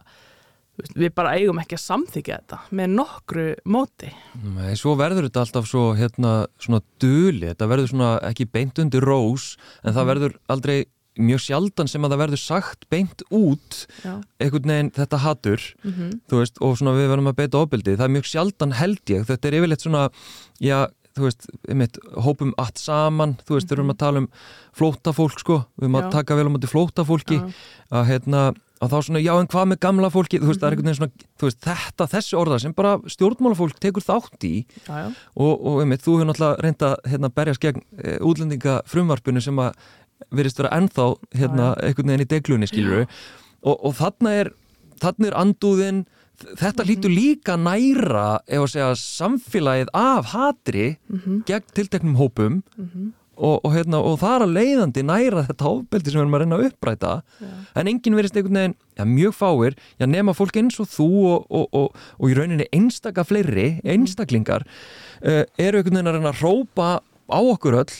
við 0.94 1.14
bara 1.16 1.34
eigum 1.38 1.58
ekki 1.62 1.78
að 1.78 1.84
samþykja 1.84 2.38
þetta 2.42 2.60
með 2.78 2.92
nokkru 2.98 3.46
móti 3.68 4.12
Nei, 4.42 4.76
svo 4.78 4.94
verður 4.98 5.28
þetta 5.28 5.44
alltaf 5.44 5.70
svo 5.70 5.88
hérna 5.98 6.34
svona 6.62 6.82
duli, 7.02 7.48
þetta 7.50 7.70
verður 7.70 7.90
svona 7.92 8.12
ekki 8.28 8.48
beint 8.52 8.78
undir 8.82 9.04
rós, 9.04 9.56
en 9.82 9.92
það 9.92 10.02
mhm. 10.02 10.10
verður 10.12 10.38
aldrei 10.54 10.78
mjög 11.18 11.42
sjaldan 11.42 11.90
sem 11.90 12.04
að 12.06 12.12
það 12.14 12.22
verður 12.22 12.40
sagt 12.42 12.86
beint 12.92 13.24
út 13.34 13.80
Já. 14.04 14.12
einhvern 14.38 14.70
veginn 14.70 14.92
þetta 14.94 15.18
hattur 15.24 15.64
mm 15.82 15.92
-hmm. 15.96 16.12
veist, 16.30 16.60
og 16.62 16.76
svona 16.78 16.94
við 16.94 17.10
verðum 17.10 17.32
að 17.32 17.38
beita 17.40 17.62
ofbildið, 17.64 17.98
það 17.98 18.06
er 18.06 18.14
mjög 18.16 18.28
sjaldan 18.30 18.76
held 18.78 19.02
ég, 19.10 19.26
þetta 19.26 19.48
er 19.48 19.58
yfirleitt 19.58 19.82
svona 19.82 20.04
já, 20.62 20.86
þú 21.18 21.26
veist, 21.26 21.48
einmitt 21.68 21.98
hópum 22.14 22.54
allt 22.58 22.78
saman, 22.80 23.36
þú 23.44 23.58
veist, 23.58 23.68
við 23.68 23.78
mm 23.78 23.78
-hmm. 23.78 23.78
erum 23.78 23.94
að 23.94 23.98
tala 23.98 24.18
um 24.18 24.28
flótafólk 24.72 25.38
sko, 25.38 25.56
við 25.76 25.84
erum 25.88 26.00
að 26.00 26.10
taka 26.10 26.36
vel 26.36 26.48
á 26.48 26.54
móti 26.54 26.72
flótafólki, 26.72 27.38
að 27.90 28.06
hérna 28.06 28.54
og 28.78 28.90
þá 28.92 28.98
svona, 29.02 29.22
já 29.22 29.32
en 29.34 29.48
hvað 29.50 29.70
með 29.72 29.80
gamla 29.82 30.10
fólki 30.12 30.38
þú 30.38 30.50
veist, 30.50 30.60
það 30.62 30.68
er 30.68 30.74
einhvern 30.74 30.88
veginn 30.88 30.98
svona, 30.98 31.26
þú 31.40 31.48
veist, 31.48 31.60
þetta 31.64 32.06
þessi 32.12 32.36
orða 32.38 32.58
sem 32.62 32.74
bara 32.78 32.92
stjórnmálafólk 33.14 33.80
tekur 33.82 34.04
þátt 34.06 34.46
í 34.46 34.52
já, 34.60 34.92
já. 34.92 35.08
og, 35.34 35.54
og 35.54 35.80
einmitt, 35.82 36.04
þú 36.04 36.18
hefur 36.18 36.28
náttúrulega 36.30 36.66
reynda 36.66 36.92
hérna 37.08 37.32
berjast 37.34 37.64
gegn 37.64 37.82
e, 37.98 38.14
útlendinga 38.28 38.78
frumvarpinu 38.90 39.42
sem 39.42 39.58
að 39.62 39.72
verist 40.34 40.62
vera 40.62 40.72
ennþá 40.78 41.08
hérna 41.40 41.72
já, 41.72 41.88
einhvern 41.88 42.12
veginn 42.12 42.26
í 42.26 42.30
deglunni, 42.34 42.70
skiluru 42.70 43.02
og, 43.02 43.74
og 43.74 43.98
þarna 43.98 44.34
er, 44.44 44.52
þarna 45.02 45.30
er 45.30 45.38
andúðin 45.42 46.06
þetta 46.38 46.84
mm 46.84 46.88
lítur 46.88 47.10
líka 47.10 47.56
næra 47.58 48.38
segja 48.46 48.92
samfélagið 48.94 49.88
af 49.92 50.32
hatri 50.34 50.96
mm 51.08 51.18
-hmm. 51.18 51.44
gegn 51.46 51.72
tilteknum 51.74 52.14
hópum 52.16 52.62
mm 52.76 52.90
-hmm 52.94 53.12
og, 53.38 53.64
og, 53.64 53.72
hérna, 53.74 54.00
og 54.02 54.18
það 54.20 54.34
er 54.34 54.44
að 54.44 54.54
leiðandi 54.56 55.04
næra 55.06 55.44
þetta 55.46 55.70
ofbeldi 55.70 56.10
sem 56.10 56.18
við 56.18 56.24
erum 56.24 56.36
að 56.36 56.42
reyna 56.42 56.58
að 56.58 56.66
uppræta 56.68 57.12
ja. 57.38 57.50
en 57.80 57.90
enginn 57.92 58.18
verist 58.18 58.38
einhvern 58.38 58.58
veginn 58.60 58.76
ja, 58.98 59.06
mjög 59.08 59.36
fáir, 59.38 59.76
já 60.00 60.06
nema 60.10 60.34
fólk 60.36 60.58
eins 60.58 60.78
og 60.82 60.90
þú 60.90 61.08
og, 61.38 61.78
og 61.78 62.26
í 62.26 62.36
rauninni 62.36 62.68
einstaka 62.74 63.24
fleiri, 63.26 63.68
einstaklingar 63.86 64.66
uh, 64.66 65.44
eru 65.58 65.82
einhvern 65.82 66.00
veginn 66.00 66.10
að 66.10 66.18
reyna 66.18 66.32
að 66.34 66.42
rópa 66.42 66.90
á 67.04 67.40
okkur 67.40 67.82
öll 67.84 67.98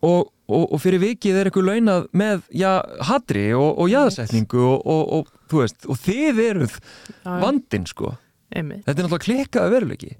og 0.00 0.78
fyrir 0.80 1.02
vikið 1.02 1.36
er 1.36 1.50
eitthvað 1.50 1.68
launað 1.68 2.06
með 2.16 2.46
já, 2.56 2.80
hadri 3.04 3.50
og 3.54 3.84
jæðasetningu 3.92 4.64
og 4.64 5.28
þú 5.50 5.62
veist, 5.64 5.86
og 5.90 6.00
þið 6.00 6.42
eruð 6.46 6.80
vandin 7.24 7.86
sko. 7.90 8.16
Einmitt. 8.50 8.82
þetta 8.82 8.96
er 8.96 9.06
náttúrulega 9.06 9.26
klikkaðu 9.28 9.72
veruleiki. 9.76 10.12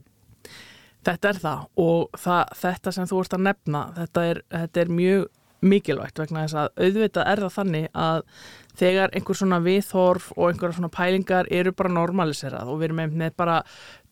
Þetta 1.07 1.31
er 1.31 1.38
það 1.40 1.61
og 1.81 2.19
það, 2.21 2.57
þetta 2.61 2.93
sem 2.95 3.07
þú 3.11 3.21
ert 3.25 3.37
að 3.37 3.47
nefna, 3.49 3.85
þetta 3.97 4.25
er, 4.31 4.43
þetta 4.53 4.83
er 4.83 4.93
mjög 5.01 5.29
mikilvægt 5.61 6.21
vegna 6.21 6.47
þess 6.47 6.57
að 6.57 6.85
auðvitað 6.87 7.31
er 7.31 7.43
það 7.45 7.55
þannig 7.57 7.87
að 8.01 8.21
þegar 8.81 9.14
einhver 9.16 9.37
svona 9.37 9.59
viðhorf 9.64 10.29
og 10.37 10.47
einhverja 10.49 10.79
svona 10.79 10.93
pælingar 10.95 11.51
eru 11.53 11.73
bara 11.77 11.93
normaliserað 11.93 12.71
og 12.73 12.81
við 12.81 12.88
erum 12.88 13.16
með 13.21 13.35
bara 13.37 13.59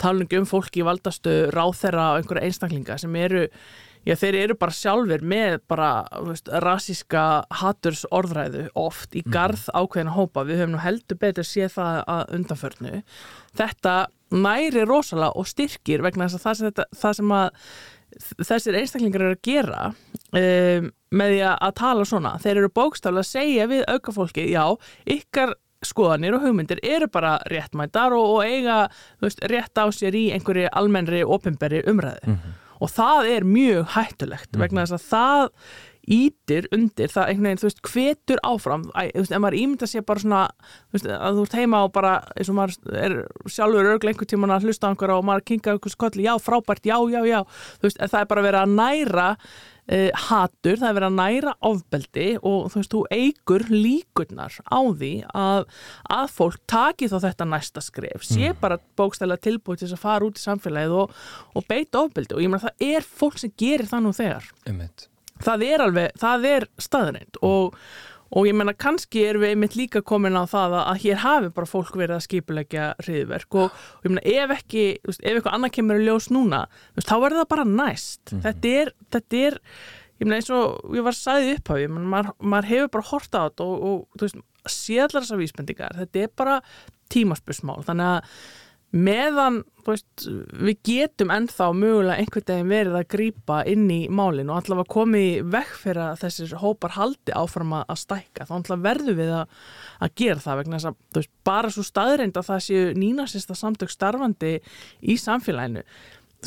talningu 0.03 0.43
um 0.43 0.49
fólki 0.49 0.83
í 0.83 0.89
valdastöðu, 0.89 1.49
ráþera 1.55 2.11
og 2.13 2.21
einhverja 2.21 2.51
einstaklinga 2.51 2.99
sem 3.01 3.17
eru 3.17 3.47
Já, 4.09 4.15
þeir 4.17 4.39
eru 4.41 4.55
bara 4.57 4.73
sjálfur 4.73 5.25
með 5.29 5.59
bara 5.69 5.91
veist, 6.25 6.49
rasíska 6.65 7.25
haturs 7.61 8.07
orðræðu 8.15 8.69
oft 8.79 9.13
í 9.13 9.21
mhm. 9.21 9.35
garð 9.35 9.67
ákveðina 9.75 10.17
hópa. 10.17 10.47
Við 10.49 10.63
höfum 10.63 10.77
nú 10.77 10.83
heldur 10.83 11.21
betur 11.21 11.47
séð 11.47 11.77
það 11.77 12.01
að 12.15 12.35
undanförnu. 12.39 13.03
Þetta 13.59 13.95
næri 14.33 14.85
rosalega 14.89 15.37
og 15.37 15.49
styrkir 15.49 16.05
vegna 16.05 16.29
þess 16.29 16.39
að 16.39 16.45
það 16.47 16.59
sem, 16.59 16.73
þetta, 16.73 16.89
það 17.03 17.17
sem 17.19 17.37
að 17.39 17.63
þessir 18.49 18.79
einstaklingar 18.81 19.25
eru 19.25 19.37
að 19.37 19.45
gera 19.45 19.81
um, 19.93 20.91
með 21.09 21.33
því 21.33 21.41
að 21.53 21.73
tala 21.81 22.05
svona, 22.09 22.35
þeir 22.43 22.55
eru 22.57 22.71
bókstaflega 22.77 23.25
að 23.25 23.31
segja 23.31 23.67
við 23.71 23.83
aukafólki, 23.89 24.45
já, 24.53 24.65
ykkar 25.09 25.55
skoðanir 25.85 26.37
og 26.37 26.45
hugmyndir 26.45 26.81
eru 26.83 27.09
bara 27.13 27.37
réttmættar 27.51 28.17
og, 28.17 28.39
og 28.39 28.49
eiga 28.49 28.79
veist, 29.23 29.43
rétt 29.51 29.79
á 29.79 29.87
sér 29.95 30.17
í 30.19 30.29
einhverju 30.35 30.73
almennri 30.73 31.23
ofinberri 31.25 31.85
umræðu 31.87 32.33
mm 32.33 32.35
-hmm. 32.35 32.57
Og 32.79 32.91
það 32.95 33.31
er 33.37 33.47
mjög 33.49 33.95
hættulegt 33.97 34.51
mm 34.53 34.63
vegna 34.63 34.85
þess 34.87 34.99
að 34.99 35.07
það 35.13 35.49
ítir 36.09 36.69
undir 36.73 37.11
það 37.13 37.31
einhvern 37.31 37.49
veginn, 37.51 37.61
þú 37.61 37.67
veist, 37.69 37.81
hvetur 37.85 38.41
áfram. 38.49 38.85
Æ, 38.97 39.11
þú 39.13 39.23
veist, 39.23 39.33
ef 39.37 39.43
maður 39.45 39.57
ímynda 39.59 39.89
sér 39.91 40.05
bara 40.09 40.23
svona 40.23 40.43
þú 40.89 40.97
veist, 40.97 41.09
að 41.13 41.39
þú 41.39 41.45
ert 41.45 41.57
heima 41.59 41.81
og 41.85 41.93
bara 41.93 42.13
eins 42.33 42.49
og 42.49 42.57
maður 42.57 43.01
er 43.03 43.17
sjálfur 43.45 43.91
örglega 43.93 44.15
einhvern 44.15 44.31
tíman 44.33 44.55
að 44.55 44.69
hlusta 44.69 44.89
á 44.89 44.91
einhverja 44.93 45.19
og 45.21 45.27
maður 45.29 45.45
kingar 45.51 45.77
einhvers 45.77 45.99
kolli, 46.01 46.25
já, 46.25 46.33
frábært, 46.41 46.89
já, 46.89 46.97
já, 47.13 47.21
já. 47.29 47.41
Þú 47.77 47.91
veist, 47.91 48.01
það 48.01 48.23
er 48.23 48.31
bara 48.33 48.47
verið 48.49 48.63
að 48.63 48.77
næra 48.79 49.29
uh, 49.93 50.23
hatur, 50.29 50.79
það 50.81 50.89
er 50.89 50.97
verið 50.99 51.09
að 51.09 51.19
næra 51.19 51.55
ofbeldi 51.71 52.29
og 52.39 52.71
þú 52.73 52.81
veist, 52.81 52.95
þú 52.95 53.03
eigur 53.15 53.67
líkurnar 53.73 54.59
á 54.69 54.81
því 55.01 55.13
að 55.33 55.69
að 56.19 56.33
fólk 56.37 56.59
taki 56.71 57.11
þá 57.11 57.19
þetta 57.27 57.51
næsta 57.53 57.85
skref 57.85 58.25
sé 58.27 58.49
mm. 58.53 58.59
bara 58.63 58.81
bókstæðilega 58.99 59.47
tilbúið 59.49 59.83
til 59.83 59.89
þess 59.89 59.99
að 59.99 60.07
fara 60.07 60.29
út 60.29 60.41
í 60.41 60.45
samfélagið 60.45 60.99
og, 61.03 61.21
og 61.55 61.69
beita 61.69 62.03
ofbeldi. 62.03 62.37
Og 62.37 62.45
ég 62.45 62.51
meina 62.53 62.67
það 62.69 62.91
er 62.97 63.07
fólk 63.07 63.39
sem 63.41 63.55
gerir 63.59 63.89
það 63.91 64.05
nú 64.05 64.17
þegar. 64.17 64.51
Emmett 64.69 65.09
það 65.45 65.65
er 65.69 65.85
alveg, 65.85 66.15
það 66.19 66.47
er 66.53 66.69
staðrænt 66.83 67.41
og, 67.47 67.77
og 68.31 68.49
ég 68.49 68.57
menna 68.57 68.75
kannski 68.77 69.23
er 69.29 69.39
við 69.41 69.55
einmitt 69.55 69.77
líka 69.79 70.03
komin 70.05 70.37
á 70.37 70.45
það 70.49 70.77
að, 70.79 70.83
að 70.93 71.01
hér 71.05 71.23
hafi 71.23 71.53
bara 71.57 71.71
fólk 71.71 71.95
verið 71.97 72.17
að 72.19 72.27
skipulegja 72.27 72.89
hriðverk 73.05 73.57
og, 73.63 73.79
og 73.79 74.05
ég 74.09 74.13
menna 74.13 74.27
ef 74.35 74.57
ekki, 74.59 74.85
ef 75.05 75.23
eitthvað 75.23 75.55
annað 75.55 75.75
kemur 75.79 76.03
í 76.03 76.09
ljós 76.09 76.29
núna, 76.35 76.67
þá 77.01 77.15
verður 77.15 77.41
það 77.43 77.51
bara 77.55 77.67
næst. 77.73 78.21
Mm 78.27 78.37
-hmm. 78.37 78.45
þetta 78.49 78.75
er, 78.83 78.93
þetta 79.17 79.43
er 79.47 79.59
ég 80.19 80.27
menna 80.27 80.39
eins 80.41 80.51
og 80.51 80.95
ég 80.99 81.07
var 81.07 81.17
sæðið 81.17 81.53
upp 81.57 81.71
á 81.71 81.75
því 81.79 81.89
maður, 81.95 82.31
maður 82.43 82.71
hefur 82.73 82.95
bara 82.97 83.11
horta 83.13 83.43
á 83.43 83.47
þetta 83.49 83.67
og, 83.67 83.85
og 83.89 84.23
veist, 84.23 84.41
séðlar 84.69 85.23
þessar 85.23 85.43
vísbendingar. 85.43 86.01
Þetta 86.03 86.25
er 86.25 86.33
bara 86.37 86.57
tímaspusmál 87.13 87.81
þannig 87.87 88.17
að 88.17 88.33
meðan 88.95 89.63
veist, 89.89 90.25
við 90.61 90.79
getum 90.87 91.31
ennþá 91.33 91.69
mögulega 91.77 92.21
einhvern 92.21 92.47
veginn 92.49 92.71
verið 92.73 92.97
að 92.99 93.07
grýpa 93.15 93.61
inn 93.69 93.87
í 93.93 93.99
málinu 94.13 94.53
og 94.53 94.61
allavega 94.63 94.93
komið 94.93 95.49
vekk 95.53 95.73
fyrir 95.83 96.03
að 96.05 96.21
þessir 96.25 96.55
hópar 96.63 96.95
haldi 96.97 97.35
áfram 97.37 97.75
að 97.79 97.97
stækka 98.03 98.47
þá 98.49 98.55
allavega 98.59 98.85
verðum 98.89 99.19
við 99.21 99.33
að, 99.39 99.57
að 100.05 100.15
gera 100.23 100.45
það 100.45 100.61
vegna 100.61 100.79
þess 100.79 100.91
að 100.91 101.19
veist, 101.19 101.33
bara 101.49 101.73
svo 101.73 101.87
staðreind 101.87 102.39
að 102.39 102.49
það 102.51 102.63
séu 102.69 102.93
nínasista 102.99 103.59
samtök 103.59 103.93
starfandi 103.93 104.55
í 105.01 105.19
samfélaginu. 105.21 105.85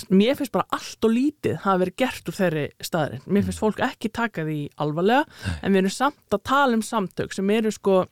Mér 0.07 0.37
finnst 0.39 0.53
bara 0.53 0.71
allt 0.71 1.03
og 1.03 1.11
lítið 1.11 1.59
hafa 1.65 1.81
verið 1.81 1.97
gert 1.99 2.29
úr 2.31 2.37
þeirri 2.37 2.65
staðreind 2.79 3.27
mér 3.27 3.43
finnst 3.43 3.59
fólk 3.59 3.81
ekki 3.83 4.13
taka 4.13 4.45
því 4.47 4.61
alvarlega 4.79 5.25
en 5.59 5.73
við 5.73 5.81
erum 5.81 5.93
samt 5.97 6.37
að 6.37 6.45
tala 6.47 6.79
um 6.79 6.85
samtök 6.85 7.35
sem 7.35 7.51
eru 7.51 7.73
sko 7.75 8.05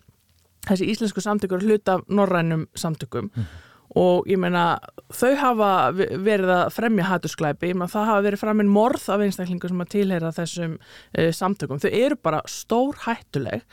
þessi 0.68 0.90
íslensku 0.92 1.24
samtökur 1.24 1.64
hluta 1.64 1.98
af 1.98 2.06
norrænum 2.12 2.68
samtökum. 2.78 3.32
Mm 3.32 3.69
og 3.98 4.28
ég 4.30 4.38
meina 4.42 4.80
þau 5.14 5.32
hafa 5.40 5.70
verið 5.98 6.52
að 6.54 6.74
fremja 6.76 7.08
hattursklæpi, 7.10 7.74
það 7.80 8.10
hafa 8.12 8.26
verið 8.26 8.44
framinn 8.44 8.70
morð 8.74 9.08
af 9.10 9.24
einstaklingu 9.26 9.72
sem 9.72 9.82
að 9.82 9.94
tilheyra 9.96 10.34
þessum 10.36 10.76
e, 11.14 11.30
samtökum, 11.34 11.82
þau 11.82 11.90
eru 11.90 12.20
bara 12.22 12.44
stór 12.50 13.00
hættuleg 13.08 13.66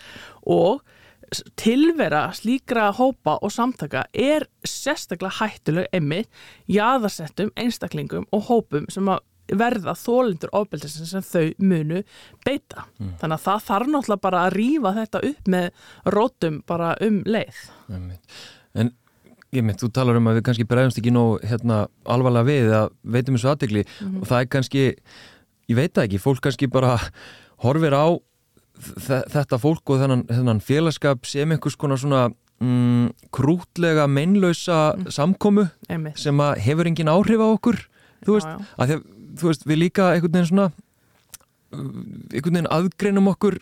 og 0.49 0.85
tilvera 1.59 2.31
slíkra 2.37 2.91
hópa 2.95 3.37
og 3.43 3.53
samtaka 3.53 4.05
er 4.15 4.47
sérstaklega 4.67 5.41
hættuleg 5.41 5.89
emmi 5.97 6.23
jáðarsettum 6.71 7.51
einstaklingum 7.59 8.29
og 8.33 8.47
hópum 8.51 8.87
sem 8.93 9.09
að 9.11 9.25
verða 9.47 9.95
þólindur 9.95 10.51
ofbeldisins 10.59 11.13
sem 11.13 11.23
þau 11.23 11.53
munu 11.63 12.03
beita. 12.47 12.87
Mm. 12.99 13.13
Þannig 13.21 13.37
að 13.37 13.45
það 13.45 13.67
þarf 13.69 13.91
náttúrulega 13.93 14.25
bara 14.25 14.43
að 14.43 14.57
rýfa 14.57 14.93
þetta 14.97 15.23
upp 15.29 15.51
með 15.55 15.69
rótum 16.17 16.57
bara 16.67 16.93
um 17.07 17.21
leið. 17.27 17.61
En 18.77 18.91
Ég 19.57 19.65
mynd, 19.65 19.81
þú 19.81 19.91
talar 19.95 20.19
um 20.19 20.31
að 20.31 20.39
við 20.39 20.47
kannski 20.51 20.69
bregðumst 20.69 21.01
ekki 21.01 21.13
nóg 21.15 21.45
hérna, 21.47 21.83
alvarlega 22.05 22.49
við 22.49 22.73
að 22.77 22.89
veitum 23.17 23.39
þessu 23.39 23.51
aðdegli 23.53 23.83
mm 23.83 23.91
-hmm. 24.07 24.21
og 24.21 24.31
það 24.31 24.41
er 24.41 24.49
kannski, 24.55 24.83
ég 25.71 25.77
veit 25.77 25.93
það 25.95 26.05
ekki, 26.05 26.23
fólk 26.23 26.41
kannski 26.45 26.69
bara 26.69 26.97
horfir 27.65 27.97
á 27.97 28.07
þetta 28.77 29.59
fólk 29.59 29.91
og 29.91 30.03
þennan, 30.03 30.27
þennan 30.29 30.61
félagskap 30.61 31.27
sem 31.27 31.53
einhvers 31.53 31.77
konar 31.81 31.99
svona 31.99 32.29
mm, 32.61 33.13
krútlega 33.33 34.07
meinlausa 34.07 34.95
mm. 34.97 35.11
samkomu 35.11 35.69
Einmitt. 35.89 36.19
sem 36.21 36.41
hefur 36.61 36.87
engin 36.87 37.09
áhrif 37.09 37.41
á 37.41 37.49
okkur, 37.49 37.81
þú 38.27 38.37
veist, 38.37 38.51
já, 38.51 38.59
já. 38.61 38.75
að 38.77 38.91
því, 38.91 38.99
þú 39.41 39.49
veist, 39.51 39.67
við 39.67 39.81
líka 39.81 40.11
einhvern 40.13 40.37
veginn 40.37 40.51
svona 40.53 40.69
einhvern 41.75 42.55
veginn 42.57 42.69
aðgreinum 42.73 43.31
okkur 43.33 43.57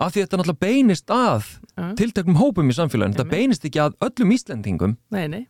að 0.00 0.14
því 0.14 0.20
að 0.20 0.24
þetta 0.24 0.38
náttúrulega 0.40 0.64
beinist 0.64 1.12
að 1.14 1.50
uh. 1.76 1.90
tiltökum 1.98 2.38
hópum 2.40 2.70
í 2.72 2.76
samfélaginu, 2.76 3.16
þetta 3.18 3.34
beinist 3.34 3.66
ekki 3.68 3.82
að 3.84 3.98
öllum 4.06 4.32
Íslandingum, 4.36 4.96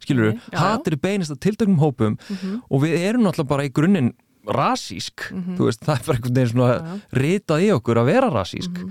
skilur 0.03 0.33
þú 0.33 0.65
hattir 0.65 0.99
beinist 1.03 1.35
að 1.35 1.41
tiltökum 1.47 1.79
hópum 1.83 2.17
uh 2.19 2.33
mhm. 2.33 2.41
-huh. 2.43 2.59
og 2.69 2.83
við 2.83 2.99
erum 2.99 3.25
náttúrulega 3.27 3.53
bara 3.55 3.65
í 3.65 3.73
grunninn 3.73 4.13
rasísk, 4.47 5.31
uh 5.31 5.37
mhm. 5.37 5.51
-huh. 5.51 5.57
þú 5.59 5.65
veist, 5.65 5.81
það 5.87 5.95
er 5.95 6.07
bara 6.07 6.17
einhvern 6.17 6.35
veginn 6.35 6.53
svona 6.53 7.01
ritað 7.13 7.63
í 7.63 7.71
okkur 7.77 7.99
að 7.99 8.11
vera 8.11 8.31
rasísk 8.31 8.85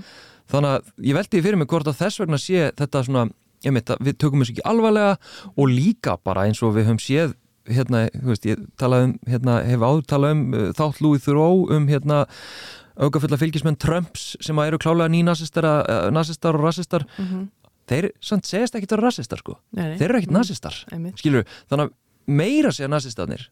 þannig 0.50 0.70
að 0.70 0.82
ég 1.06 1.14
veldi 1.14 1.42
fyrir 1.42 1.58
mig 1.58 1.68
hvort 1.68 1.86
að 1.86 2.00
þess 2.00 2.20
vegna 2.20 2.38
sé 2.38 2.72
þetta 2.76 3.04
svona, 3.04 3.28
að 3.64 3.96
við 4.00 4.18
tökum 4.18 4.40
þessu 4.40 4.56
ekki 4.56 4.66
alvarlega 4.66 5.18
og 5.56 5.68
líka 5.68 6.16
bara 6.24 6.46
eins 6.48 6.62
og 6.62 6.74
við 6.74 6.86
höfum 6.88 6.98
séð 6.98 7.36
hérna, 7.70 8.08
þú 8.14 8.32
veist, 8.32 8.46
ég 8.48 8.60
talaði 8.80 9.06
um 9.06 9.14
hérna, 9.30 9.56
hef 9.66 9.84
áður 9.84 10.04
talað 10.08 10.34
um 10.34 10.42
uh, 10.54 10.66
þátt 10.76 11.00
Lúi 11.04 11.20
Þuró 11.22 11.48
um 11.76 11.88
hérna 11.90 12.24
aukafulla 13.00 13.38
fylgismenn 13.40 13.76
Trumps 13.80 14.36
sem 14.44 14.58
eru 14.64 14.78
klálega 14.78 15.08
nýnasistar 15.12 15.64
uh, 15.66 16.10
nasistar 16.14 16.54
og 16.58 16.64
rasistar 16.66 17.04
mm 17.18 17.24
-hmm. 17.26 17.46
þeir 17.90 18.10
samt 18.20 18.44
segist 18.46 18.74
ekki 18.74 18.86
að 18.86 18.96
vera 18.96 19.06
rasistar 19.08 19.38
sko 19.38 19.56
nei, 19.72 19.84
nei. 19.88 19.96
þeir 19.98 20.08
eru 20.10 20.18
ekkit 20.18 20.30
Mhm. 20.30 20.38
nasistar, 20.38 20.74
Einmitt. 20.92 21.18
skilur 21.18 21.44
þannig 21.70 21.86
að 21.86 21.92
meira 22.26 22.70
segja 22.72 22.88
nasistarnir 22.88 23.48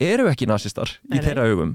eru 0.00 0.28
ekki 0.28 0.46
nasistar 0.46 0.90
Nei, 1.08 1.18
í 1.18 1.22
þeirra 1.22 1.44
augum 1.50 1.74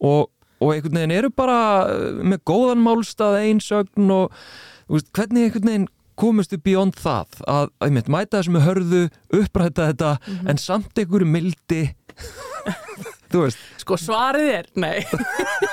og, 0.00 0.30
og 0.60 0.72
einhvern 0.74 0.94
veginn 0.94 1.10
eru 1.18 1.30
bara 1.30 1.86
uh, 1.86 2.22
með 2.24 2.38
góðan 2.44 2.82
málstað 2.82 3.38
einsögn 3.44 4.10
og 4.10 4.32
veist, 4.88 5.12
hvernig 5.12 5.44
einhvern 5.44 5.64
veginn 5.68 5.88
komustu 6.16 6.56
beyond 6.58 6.94
það 6.96 7.26
að, 7.46 7.68
að 7.80 7.90
mitt, 7.92 8.08
mæta 8.08 8.38
þessu 8.40 8.50
með 8.50 8.62
hörðu 8.66 9.08
uppræta 9.32 9.92
þetta 9.92 10.16
Mhm. 10.26 10.48
en 10.48 10.56
samt 10.58 10.98
einhverju 10.98 11.26
mildi 11.26 11.94
þú 13.30 13.42
veist, 13.44 13.58
Sko 13.76 13.96
svarið 13.96 14.48
er, 14.58 14.66
nei 14.76 15.04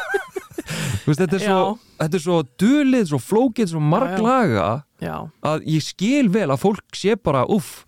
veist 1.07 1.21
þetta, 1.23 1.39
er 1.39 1.43
svo, 1.43 1.57
þetta 1.99 2.19
er 2.19 2.23
svo 2.25 2.37
dulið, 2.63 3.05
svo 3.11 3.19
flókið, 3.21 3.71
svo 3.73 3.81
marglaga 3.83 4.67
Já, 5.03 5.15
að 5.43 5.65
ég 5.67 5.83
skil 5.83 6.29
vel 6.31 6.47
að 6.53 6.61
fólk 6.63 6.95
sé 6.97 7.17
bara 7.19 7.43
uff, 7.51 7.83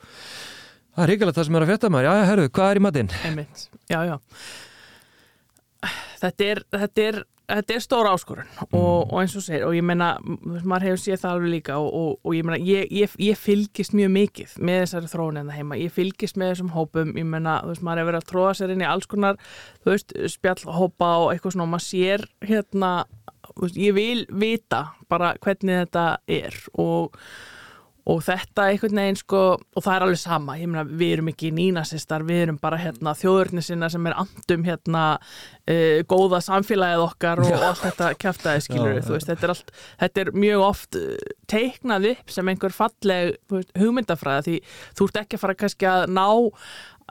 það 0.95 1.05
er 1.05 1.11
ríkilegt 1.13 1.39
það 1.39 1.47
sem 1.49 1.57
er 1.59 1.65
að 1.65 1.71
frétta 1.71 1.91
maður, 1.93 2.09
já, 2.09 2.13
já, 2.19 2.25
herru, 2.31 2.47
hvað 2.57 2.71
er 2.73 2.81
í 2.81 2.83
matinn? 2.87 3.13
einmitt. 3.29 3.65
Já, 3.91 3.99
já. 4.09 4.15
Þetta 6.25 6.49
er, 6.49 6.61
þetta 6.73 7.05
er, 7.09 7.21
þetta 7.49 7.75
er 7.75 7.83
stóra 7.83 8.11
áskorun 8.15 8.47
og, 8.71 9.11
og 9.11 9.15
eins 9.21 9.35
og 9.37 9.43
segir, 9.45 9.65
og 9.67 9.75
ég 9.77 9.83
meina 9.85 10.13
m- 10.23 10.37
maður 10.65 10.85
hefur 10.89 11.01
séð 11.03 11.19
það 11.23 11.33
alveg 11.35 11.51
líka 11.55 11.77
og, 11.81 11.89
og, 11.99 12.11
og 12.25 12.35
ég 12.37 12.47
meina, 12.47 12.59
ég, 12.65 12.87
ég, 12.95 13.15
ég 13.21 13.37
fylgist 13.39 13.93
mjög 13.97 14.11
mikið 14.15 14.55
með 14.65 14.79
þessari 14.83 15.11
þróun 15.13 15.41
en 15.41 15.51
það 15.51 15.59
heima, 15.61 15.79
ég 15.83 15.93
fylgist 15.95 16.39
með 16.41 16.53
þessum 16.53 16.71
hópum, 16.75 17.13
ég 17.19 17.27
meina, 17.29 17.57
þú 17.65 17.73
veist, 17.73 17.85
maður 17.85 18.01
hefur 18.03 18.11
verið 18.11 18.21
að 18.23 18.29
tróða 18.33 18.53
sér 18.61 18.73
inn 18.75 18.85
í 18.85 18.89
alls 18.89 19.09
konar, 19.11 19.39
þú 19.85 19.93
veist, 19.93 20.15
spjallhópa 20.35 21.11
og 21.25 21.31
eitthvað 21.35 21.55
svona, 21.57 21.67
og 21.69 21.73
maður 21.75 21.87
sér 21.89 22.25
hérna, 22.49 22.93
veist, 23.61 23.77
ég 23.79 23.97
vil 23.97 24.25
vita 24.45 24.83
bara 25.11 25.35
hvernig 25.43 25.83
þetta 25.85 26.07
er 26.41 26.57
og 26.81 27.19
og 28.05 28.21
þetta 28.21 28.67
einhvern 28.69 28.99
veginn 29.01 29.17
sko 29.17 29.41
og 29.57 29.81
það 29.81 29.95
er 29.95 30.05
alveg 30.05 30.19
sama, 30.21 30.55
ég 30.59 30.69
meina 30.69 30.83
við 30.85 31.15
erum 31.15 31.29
ekki 31.31 31.49
nínasistar, 31.55 32.25
við 32.27 32.43
erum 32.43 32.59
bara 32.61 32.77
hérna 32.81 33.15
þjóðurni 33.17 33.63
sinna 33.65 33.89
sem 33.89 34.05
er 34.05 34.17
andum 34.21 34.65
hérna 34.67 35.05
uh, 35.17 35.99
góða 36.09 36.41
samfélagið 36.45 37.05
okkar 37.07 37.41
og, 37.41 37.53
allt 37.55 37.81
þetta 37.87 38.11
kæftæði 38.21 38.65
skilur 38.67 38.99
þú 39.05 39.15
veist, 39.17 39.31
þetta 39.31 39.47
er 39.47 39.55
allt, 39.55 39.73
þetta 40.03 40.25
er 40.25 40.33
mjög 40.45 40.65
oft 40.67 40.99
uh, 41.01 41.15
teiknað 41.49 42.09
upp 42.13 42.35
sem 42.37 42.53
einhver 42.53 42.75
falleg 42.77 43.39
veist, 43.53 43.73
hugmyndafræða 43.79 44.45
því 44.49 44.59
þú 44.99 45.09
ert 45.09 45.23
ekki 45.23 45.39
að 45.39 45.45
fara 45.47 45.59
kannski 45.63 45.89
að 45.89 46.05
ná 46.13 46.27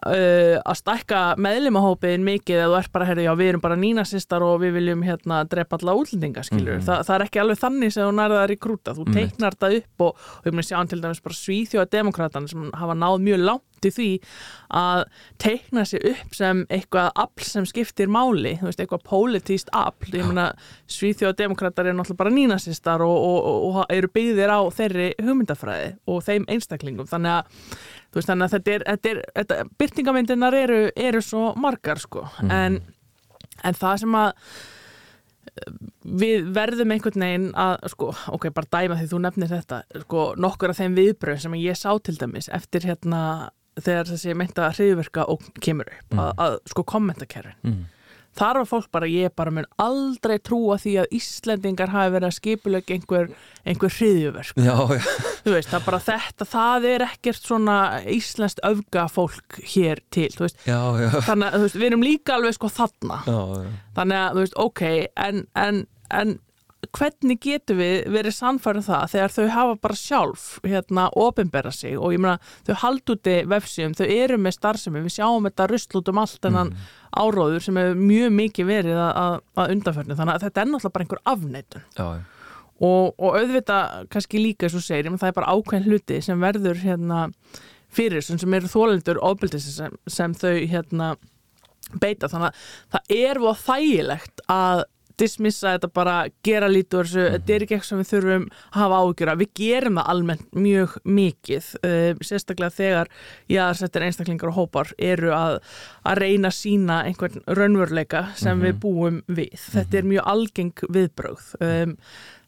Uh, 0.04 0.58
að 0.68 0.76
stækka 0.82 1.18
meðlimahópiðin 1.40 2.24
mikið 2.26 2.58
eða 2.58 2.66
þú 2.74 2.78
ert 2.82 2.92
bara, 2.92 3.04
herri, 3.08 3.24
já, 3.24 3.32
við 3.40 3.48
erum 3.54 3.62
bara 3.64 3.76
nínasistar 3.80 4.42
og 4.44 4.58
við 4.60 4.74
viljum 4.76 5.04
hérna 5.06 5.38
drepa 5.48 5.78
alla 5.80 5.94
útlendinga 5.96 6.42
skilur, 6.44 6.74
Mhm. 6.76 6.84
Þa, 6.84 6.98
það 7.08 7.14
er 7.14 7.24
ekki 7.24 7.40
alveg 7.40 7.60
þannig 7.62 7.92
sem 7.94 8.04
þú 8.04 8.14
nærða 8.18 8.42
að 8.42 8.50
rekrúta, 8.52 8.94
þú 8.98 9.06
teiknar 9.14 9.54
þetta 9.56 9.70
upp 9.78 10.00
og, 10.08 10.16
ég 10.44 10.52
meina 10.52 10.66
sjáum 10.68 10.88
til 10.90 11.00
dæmis 11.00 11.22
bara 11.24 11.34
svíþjóða 11.40 11.90
demokratana 11.90 12.48
sem 12.52 12.70
hafa 12.74 12.92
náð 12.94 13.16
mjög 13.24 13.40
langt 13.48 13.62
í 13.84 13.90
því 13.92 14.10
að 14.72 15.00
teikna 15.38 15.84
sig 15.86 16.00
upp 16.08 16.34
sem 16.36 16.62
eitthvað 16.72 17.10
afl 17.20 17.44
sem 17.44 17.64
skiptir 17.68 18.08
máli, 18.08 18.54
þú 18.60 18.68
veist, 18.70 18.80
eitthvað 18.80 19.04
pólitíst 19.08 19.68
afl, 19.72 20.12
ég 20.20 20.24
meina 20.28 20.46
svíþjóða 20.88 21.36
demokratar 21.36 21.86
eru 21.86 21.96
náttúrulega 21.98 22.16
bara 22.22 22.30
nínasistar 22.30 23.00
og, 23.04 23.16
og, 23.16 23.44
og, 23.44 23.76
og 23.76 23.84
eru 23.92 24.08
byggðir 24.08 24.52
á 24.52 24.60
þeirri 24.72 25.10
hugmyndafræði 25.20 25.96
og 26.08 26.22
þeim 26.24 26.44
einstaklingum, 26.48 27.06
þannig 27.08 27.38
að 27.40 27.44
veist, 28.18 28.30
þannig 28.30 28.46
að 28.46 28.54
þetta 28.56 28.74
er, 28.74 28.84
þetta 28.90 29.10
er 29.10 29.22
þetta, 29.40 29.58
byrtingamindinar 29.82 30.56
eru, 30.58 30.78
eru 30.96 31.24
svo 31.24 31.50
margar 31.60 32.00
sko, 32.02 32.26
en, 32.44 32.80
en 33.64 33.78
það 33.80 34.00
sem 34.04 34.16
að 34.20 34.32
við 36.04 36.48
verðum 36.56 36.94
einhvern 36.94 37.24
veginn 37.26 37.50
að 37.58 37.76
sko, 37.92 38.12
ok, 38.34 38.48
bara 38.54 38.70
dæma 38.74 38.98
því 38.98 39.10
þú 39.12 39.20
nefnir 39.24 39.52
þetta 39.52 39.82
sko, 40.04 40.24
nokkur 40.40 40.72
af 40.72 40.80
þeim 40.80 40.96
viðbröð 40.98 41.44
sem 41.44 41.58
ég 41.60 41.78
sá 41.78 41.90
til 42.02 42.16
dæmis 42.20 42.50
eftir 42.52 42.88
hérna 42.88 43.20
þegar 43.80 44.10
þessi 44.10 44.34
meinta 44.38 44.70
hriðverka 44.74 45.26
og 45.30 45.44
kemur 45.62 45.90
upp 45.90 46.18
að, 46.18 46.30
að 46.44 46.56
sko 46.70 46.84
kommentakerfin. 46.94 47.58
Mm. 47.66 47.82
Þar 48.38 48.60
var 48.60 48.68
fólk 48.68 48.88
bara, 48.94 49.08
ég 49.10 49.34
bara 49.36 49.52
mun 49.54 49.68
aldrei 49.82 50.36
trúa 50.42 50.76
því 50.82 50.94
að 51.02 51.16
Íslendingar 51.18 51.92
hafi 51.94 52.14
verið 52.16 52.28
að 52.28 52.36
skipulega 52.38 52.96
einhver, 52.96 53.30
einhver 53.64 53.94
hriðverk 53.98 54.60
Já, 54.60 54.74
já, 54.94 55.02
þú 55.44 55.54
veist, 55.56 55.72
það 55.72 55.86
bara 55.88 56.00
þetta, 56.08 56.48
það 56.54 56.88
er 56.92 57.06
ekkert 57.08 57.50
svona 57.50 57.78
íslenskt 58.14 58.62
öfga 58.66 59.06
fólk 59.12 59.60
hér 59.74 60.02
til, 60.14 60.30
þú 60.34 60.46
veist, 60.46 60.62
já, 60.68 60.80
já, 61.02 61.10
þannig 61.28 61.48
að 61.48 61.58
þú 61.58 61.66
veist, 61.66 61.78
við 61.80 61.90
erum 61.90 62.06
líka 62.06 62.38
alveg 62.38 62.56
sko 62.58 62.72
þarna. 62.72 63.20
Já, 63.28 63.38
já. 63.64 63.76
þannig 63.98 64.22
að, 64.22 64.32
þú 64.34 64.44
veist, 64.44 64.58
ok 64.64 64.82
en, 65.26 65.44
en, 65.66 65.84
en 66.22 66.38
hvernig 66.98 67.38
getum 67.40 67.78
við 67.78 67.94
verið 68.12 68.34
sannfærið 68.36 68.86
það 68.88 69.04
þegar 69.14 69.32
þau 69.34 69.48
hafa 69.54 69.74
bara 69.86 69.96
sjálf 69.98 70.44
hérna 70.64 71.06
ofinbera 71.16 71.72
sig? 71.72 71.96
Og 71.98 72.12
ég 72.14 72.22
meina 72.22 72.38
þau 72.66 72.74
haldi 72.82 73.14
úti 73.14 73.34
vefsíum, 73.50 73.94
þau 73.94 74.06
eru 74.06 74.38
með 74.38 74.56
starfsemi 74.58 75.02
við 75.04 75.16
sjáum 75.16 75.48
þetta 75.48 75.66
rusl 75.70 75.98
út 76.00 76.08
um 76.12 76.22
allt 76.22 76.44
en 76.50 76.54
Mm. 76.64 76.76
áróður 77.14 77.62
sem 77.62 77.76
hefur 77.76 77.98
mjög 77.98 78.30
mikið 78.34 78.66
verið 78.66 78.96
að, 78.98 79.40
að, 79.56 79.70
undanförnu, 79.74 80.16
þannig 80.18 80.34
að 80.34 80.44
þetta 80.46 80.60
er 80.60 80.66
náttúrulega 80.70 80.94
bara 80.94 81.04
einhver 81.04 81.22
afneitun. 81.34 81.84
Og, 82.80 83.14
og 83.18 83.36
auðvitað 83.38 84.08
kannski 84.10 84.40
líka 84.42 84.66
þú 84.72 84.80
segir, 84.82 85.10
það 85.14 85.28
er 85.28 85.36
bara 85.36 85.52
ákveðin 85.54 85.86
hluti 85.86 86.20
sem 86.22 86.40
verður 86.42 86.80
hérna 86.82 87.28
fyrir 87.94 88.24
sem, 88.26 88.38
sem 88.38 88.54
eru 88.58 88.66
þólendur 88.66 89.20
ofbildis 89.22 89.68
sem, 89.76 89.94
sem 90.10 90.34
þau 90.34 90.56
hérna 90.66 91.12
beita. 92.00 92.26
Þannig 92.32 92.50
að 92.50 92.66
það 92.96 93.14
er 93.20 93.40
voða 93.44 93.60
þægilegt 93.62 94.44
að 94.50 94.84
dismissa 95.20 95.74
þetta 95.74 95.90
bara, 95.94 96.14
gera 96.46 96.68
lítur 96.70 97.06
þessu, 97.06 97.24
þetta 97.36 97.54
er 97.54 97.64
ekki 97.64 97.76
eitthvað 97.76 97.88
sem 97.90 98.02
við 98.02 98.10
þurfum 98.10 98.46
að 98.50 98.78
hafa 98.78 99.00
ágjur 99.04 99.32
að 99.32 99.42
við 99.42 99.50
gerum 99.60 100.00
það 100.00 100.10
almennt 100.14 100.58
mjög 100.66 100.96
mikið, 101.20 101.70
uh, 101.80 102.22
sérstaklega 102.30 102.76
þegar 102.78 103.12
jáðarsettir 103.54 104.06
einstaklingar 104.08 104.52
og 104.52 104.58
hópar 104.58 104.94
eru 104.98 105.34
að, 105.36 105.58
að 106.04 106.22
reyna 106.24 106.50
að 106.50 106.58
sína 106.58 107.00
einhvern 107.08 107.42
raunveruleika 107.60 108.26
sem 108.40 108.62
við 108.64 108.78
búum 108.84 109.22
við, 109.26 109.54
þetta 109.70 110.00
er 110.00 110.12
mjög 110.14 110.30
algeng 110.34 110.86
viðbrögð. 110.98 111.50
Um, 111.64 111.98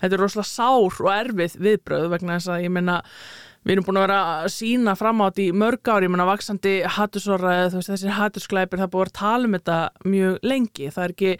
þetta 0.03 0.17
er 0.17 0.25
rosalega 0.27 0.51
sár 0.51 1.03
og 1.07 1.13
erfið 1.15 1.61
viðbröð 1.67 2.09
vegna 2.13 2.39
þess 2.39 2.53
að 2.53 2.65
ég 2.67 2.75
meina 2.75 3.03
við 3.67 3.75
erum 3.75 3.87
búin 3.87 3.99
að 3.99 4.05
vera 4.05 4.19
að 4.31 4.49
sína 4.55 4.95
fram 4.99 5.23
á 5.23 5.27
þetta 5.27 5.43
í 5.43 5.55
mörg 5.59 5.91
ári, 5.91 6.07
ég 6.07 6.13
meina 6.15 6.27
vaksandi 6.29 6.75
veist 6.87 7.91
þessir 7.91 8.15
hattusklæpir, 8.15 8.79
það 8.79 8.93
búin 8.93 9.11
að 9.11 9.17
tala 9.19 9.49
um 9.49 9.57
þetta 9.57 9.79
mjög 10.07 10.37
lengi, 10.47 10.91
það 10.95 11.05
er 11.05 11.15
ekki 11.15 11.33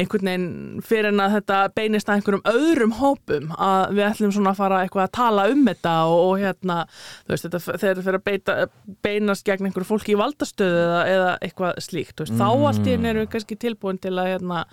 einhvern 0.00 0.30
veginn 0.30 0.86
fyrir 0.88 1.10
en 1.10 1.24
að 1.26 1.36
þetta 1.36 1.60
beinist 1.76 2.08
að 2.08 2.20
einhverjum 2.20 2.44
öðrum 2.54 2.96
hópum 3.00 3.52
að 3.68 3.84
við 3.98 4.04
ætlum 4.08 4.34
svona 4.38 4.54
að 4.54 4.60
fara 4.62 4.80
eitthvað 4.84 5.04
að 5.04 5.14
tala 5.20 5.46
um 5.52 5.64
þetta 5.68 5.94
og, 6.08 6.18
og 6.24 6.44
hérna, 6.46 6.78
þú 7.26 7.34
veist 7.34 7.48
þetta 7.50 8.06
fyrir 8.08 8.20
að 8.20 8.26
beita, 8.30 8.58
beinast 9.04 9.46
gegn 9.46 9.68
einhverju 9.68 9.90
fólki 9.92 10.16
í 10.16 10.20
valdastöðu 10.20 10.84
eða, 10.86 11.00
eða 11.12 11.32
eitthvað 11.44 11.82
slíkt, 11.84 12.16
þú 12.16 12.26
veist, 12.26 12.38
þá 12.40 12.48
allt 12.72 12.86
í 12.86 12.96
einu 12.96 13.12
erum 13.12 13.26
við 13.26 13.32
kannski 13.36 13.60
tilbúin 13.66 14.00
til 14.00 14.16
að 14.16 14.32
hérna 14.32 14.64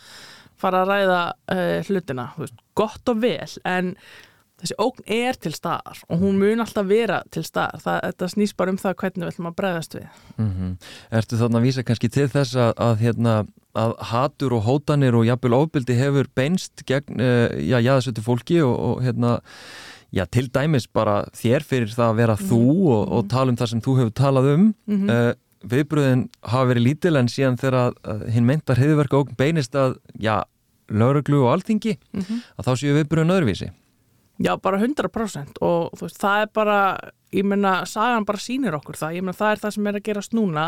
fara 0.64 0.84
að 0.86 0.94
ræða 0.94 1.24
uh, 1.52 1.80
hlutina, 1.90 2.30
þú 2.38 2.46
veist, 2.46 2.62
gott 2.80 3.12
og 3.12 3.20
vel 3.24 3.50
en 3.68 3.98
þessi 4.64 4.78
ógn 4.82 5.06
er 5.12 5.38
til 5.40 5.54
staðar 5.56 6.00
og 6.08 6.22
hún 6.24 6.40
mun 6.42 6.64
alltaf 6.64 6.88
vera 6.88 7.22
til 7.34 7.44
staðar. 7.46 7.82
Það, 7.84 8.00
þetta 8.08 8.30
snýst 8.34 8.58
bara 8.60 8.74
um 8.74 8.80
það 8.80 8.96
hvernig 9.02 9.26
við 9.26 9.34
ætlum 9.34 9.50
að 9.50 9.58
bregðast 9.60 9.98
við. 9.98 10.22
Mm 10.40 10.76
Ertu 11.14 11.40
þarna 11.40 11.60
að 11.60 11.68
vísa 11.68 11.86
kannski 11.86 12.10
til 12.14 12.28
þess 12.32 12.58
að, 12.58 12.72
að, 12.86 12.96
hérna, 13.04 13.36
að 13.78 13.96
hatur 14.12 14.56
og 14.58 14.66
hótanir 14.68 15.18
og 15.18 15.28
jafnvel 15.28 15.58
ofbildi 15.58 15.98
hefur 16.00 16.30
beinst 16.36 16.86
gegn 16.88 17.22
uh, 17.22 17.50
já, 17.60 17.78
jáðsötu 17.84 18.24
fólki 18.26 18.62
og, 18.64 18.74
og 18.74 19.04
hérna, 19.06 19.38
já, 20.14 20.26
til 20.26 20.48
dæmis 20.54 20.88
bara 20.88 21.24
þér 21.36 21.68
fyrir 21.68 21.94
það 21.94 22.10
að 22.10 22.20
vera 22.22 22.40
þú 22.40 22.64
og, 22.96 23.04
og 23.18 23.30
tala 23.32 23.54
um 23.54 23.60
það 23.60 23.74
sem 23.74 23.84
þú 23.84 23.98
hefur 24.02 24.16
talað 24.24 24.52
um. 24.56 24.68
Mhm. 24.88 25.10
uh, 25.10 25.34
viðbröðin 25.64 26.26
hafa 26.44 26.68
verið 26.74 26.84
lítil 26.90 27.16
en 27.16 27.30
síðan 27.32 27.56
þegar 27.56 27.78
að, 27.80 27.94
að 28.04 28.24
hinn 28.36 28.48
meintar 28.50 28.80
hriðverka 28.82 29.22
ógn 29.22 29.38
beinist 29.40 29.78
að, 29.80 29.94
já, 30.20 30.42
lauruglu 30.92 31.40
og 31.46 31.54
alþingi 31.54 31.94
að 32.20 32.68
þá 32.68 32.72
séu 32.82 32.98
viðbröðin 32.98 33.32
öðruvísi 33.32 33.70
Já, 34.42 34.56
bara 34.58 34.80
100% 34.82 35.60
og 35.62 35.94
veist, 36.00 36.18
það 36.18 36.46
er 36.46 36.50
bara 36.58 36.78
ég 37.34 37.46
meina, 37.46 37.74
sagan 37.90 38.26
bara 38.28 38.42
sýnir 38.42 38.76
okkur 38.78 38.98
það. 38.98 39.18
Ég 39.18 39.26
meina, 39.26 39.38
það 39.38 39.54
er 39.54 39.62
það 39.64 39.74
sem 39.76 39.90
er 39.90 39.98
að 39.98 40.06
gerast 40.08 40.36
núna. 40.38 40.66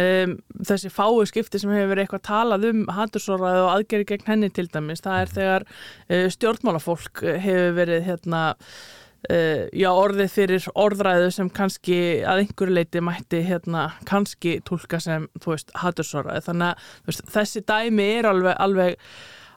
Um, 0.00 0.36
þessi 0.68 0.92
fáu 0.94 1.24
skipti 1.30 1.60
sem 1.62 1.72
hefur 1.74 1.92
verið 1.92 2.06
eitthvað 2.06 2.24
talað 2.28 2.68
um 2.72 2.84
hattursóraði 2.94 3.64
og 3.64 3.72
aðgeri 3.72 4.08
gegn 4.12 4.30
henni 4.30 4.50
til 4.54 4.68
dæmis, 4.72 5.02
það 5.04 5.20
er 5.22 5.34
þegar 5.36 5.66
uh, 5.68 6.24
stjórnmálafólk 6.34 7.22
hefur 7.44 7.76
verið 7.78 8.06
hérna 8.08 8.42
uh, 8.58 9.64
já, 9.70 9.88
orðið 9.90 10.30
fyrir 10.34 10.68
orðræðu 10.78 11.32
sem 11.38 11.50
kannski 11.54 11.98
að 12.26 12.44
einhverju 12.44 12.78
leiti 12.78 13.02
mætti 13.04 13.42
hérna 13.46 13.88
kannski 14.08 14.58
tólka 14.66 15.02
sem, 15.02 15.30
þú 15.42 15.54
veist, 15.54 15.74
hattursóraði 15.82 16.46
þannig 16.50 16.70
að 16.72 16.94
veist, 17.10 17.26
þessi 17.34 17.66
dæmi 17.66 18.12
er 18.18 18.30
alveg, 18.30 18.54
alveg 18.58 19.10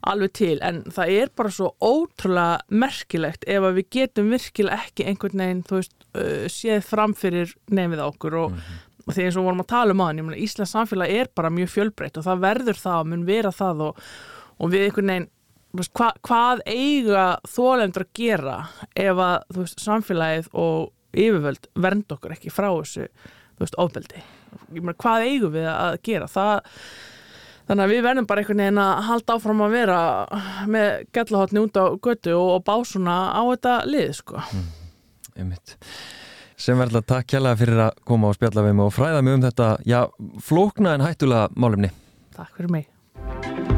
alveg 0.09 0.33
til 0.37 0.55
en 0.65 0.81
það 0.91 1.15
er 1.15 1.31
bara 1.37 1.51
svo 1.53 1.71
ótrúlega 1.77 2.77
merkilegt 2.83 3.43
ef 3.49 3.65
að 3.67 3.79
við 3.79 3.89
getum 3.97 4.31
virkilega 4.33 4.87
ekki 4.87 5.07
einhvern 5.09 5.43
veginn 5.43 5.65
þú 5.67 5.81
veist, 5.81 5.97
uh, 6.17 6.47
séð 6.51 6.87
framfyrir 6.87 7.53
nefnið 7.69 8.03
okkur 8.07 8.37
og, 8.41 8.55
og 9.05 9.11
því 9.11 9.27
eins 9.27 9.37
og 9.37 9.49
vorum 9.49 9.61
að 9.65 9.69
tala 9.73 9.95
um 9.95 10.05
aðan, 10.05 10.21
ég 10.21 10.27
meina 10.29 10.41
Íslands 10.41 10.73
samfélag 10.75 11.13
er 11.19 11.29
bara 11.37 11.53
mjög 11.53 11.73
fjölbreytt 11.75 12.17
og 12.21 12.25
það 12.27 12.47
verður 12.47 12.81
það 12.81 13.11
mun 13.11 13.27
vera 13.29 13.53
það 13.55 13.85
og, 13.89 14.01
og 14.57 14.73
við 14.73 14.87
einhvern 14.87 15.13
veginn 15.13 15.29
hva, 15.71 16.09
hvað 16.27 16.65
eiga 16.67 17.27
þólendur 17.47 18.07
að 18.07 18.17
gera 18.17 18.57
ef 18.97 19.21
að 19.27 19.37
veist, 19.59 19.79
samfélagið 19.85 20.51
og 20.57 20.91
yfirvöld 21.11 21.69
vernd 21.83 22.11
okkur 22.11 22.35
ekki 22.35 22.51
frá 22.53 22.69
þessu 22.71 23.07
þú 23.07 23.63
veist, 23.63 23.79
ofbeldi? 23.79 24.25
Hvað 24.99 25.25
eigum 25.27 25.53
við 25.53 25.67
að 25.69 25.97
gera? 26.07 26.27
Það 26.31 26.53
þannig 27.69 27.83
að 27.85 27.93
við 27.93 28.03
verðum 28.07 28.29
bara 28.29 28.43
einhvern 28.43 28.63
veginn 28.63 28.81
að 28.83 29.03
halda 29.09 29.37
áfram 29.37 29.65
að 29.65 29.75
vera 29.77 29.99
með 30.71 30.89
gællahotni 31.17 31.63
út 31.65 31.81
á 31.81 31.85
götu 31.97 32.35
og, 32.37 32.49
og 32.57 32.65
bá 32.67 32.75
svona 32.87 33.17
á 33.33 33.41
þetta 33.53 33.75
lið 33.89 34.15
sko. 34.21 34.45
Einmitt. 35.35 35.75
Sem 36.61 36.77
verður 36.77 37.05
takk 37.09 37.31
kjærlega 37.31 37.57
fyrir 37.63 37.83
að 37.87 38.01
koma 38.05 38.29
og 38.29 38.37
spjalla 38.37 38.67
við 38.67 38.77
mig 38.77 38.85
og 38.85 38.95
fræða 38.95 39.25
mig 39.25 39.39
um 39.39 39.45
þetta, 39.47 39.73
já, 39.87 40.01
flókna 40.45 40.95
en 40.97 41.05
hættulega 41.07 41.49
málumni. 41.57 41.93
Takk 42.37 42.53
fyrir 42.59 42.75
mig. 42.77 43.70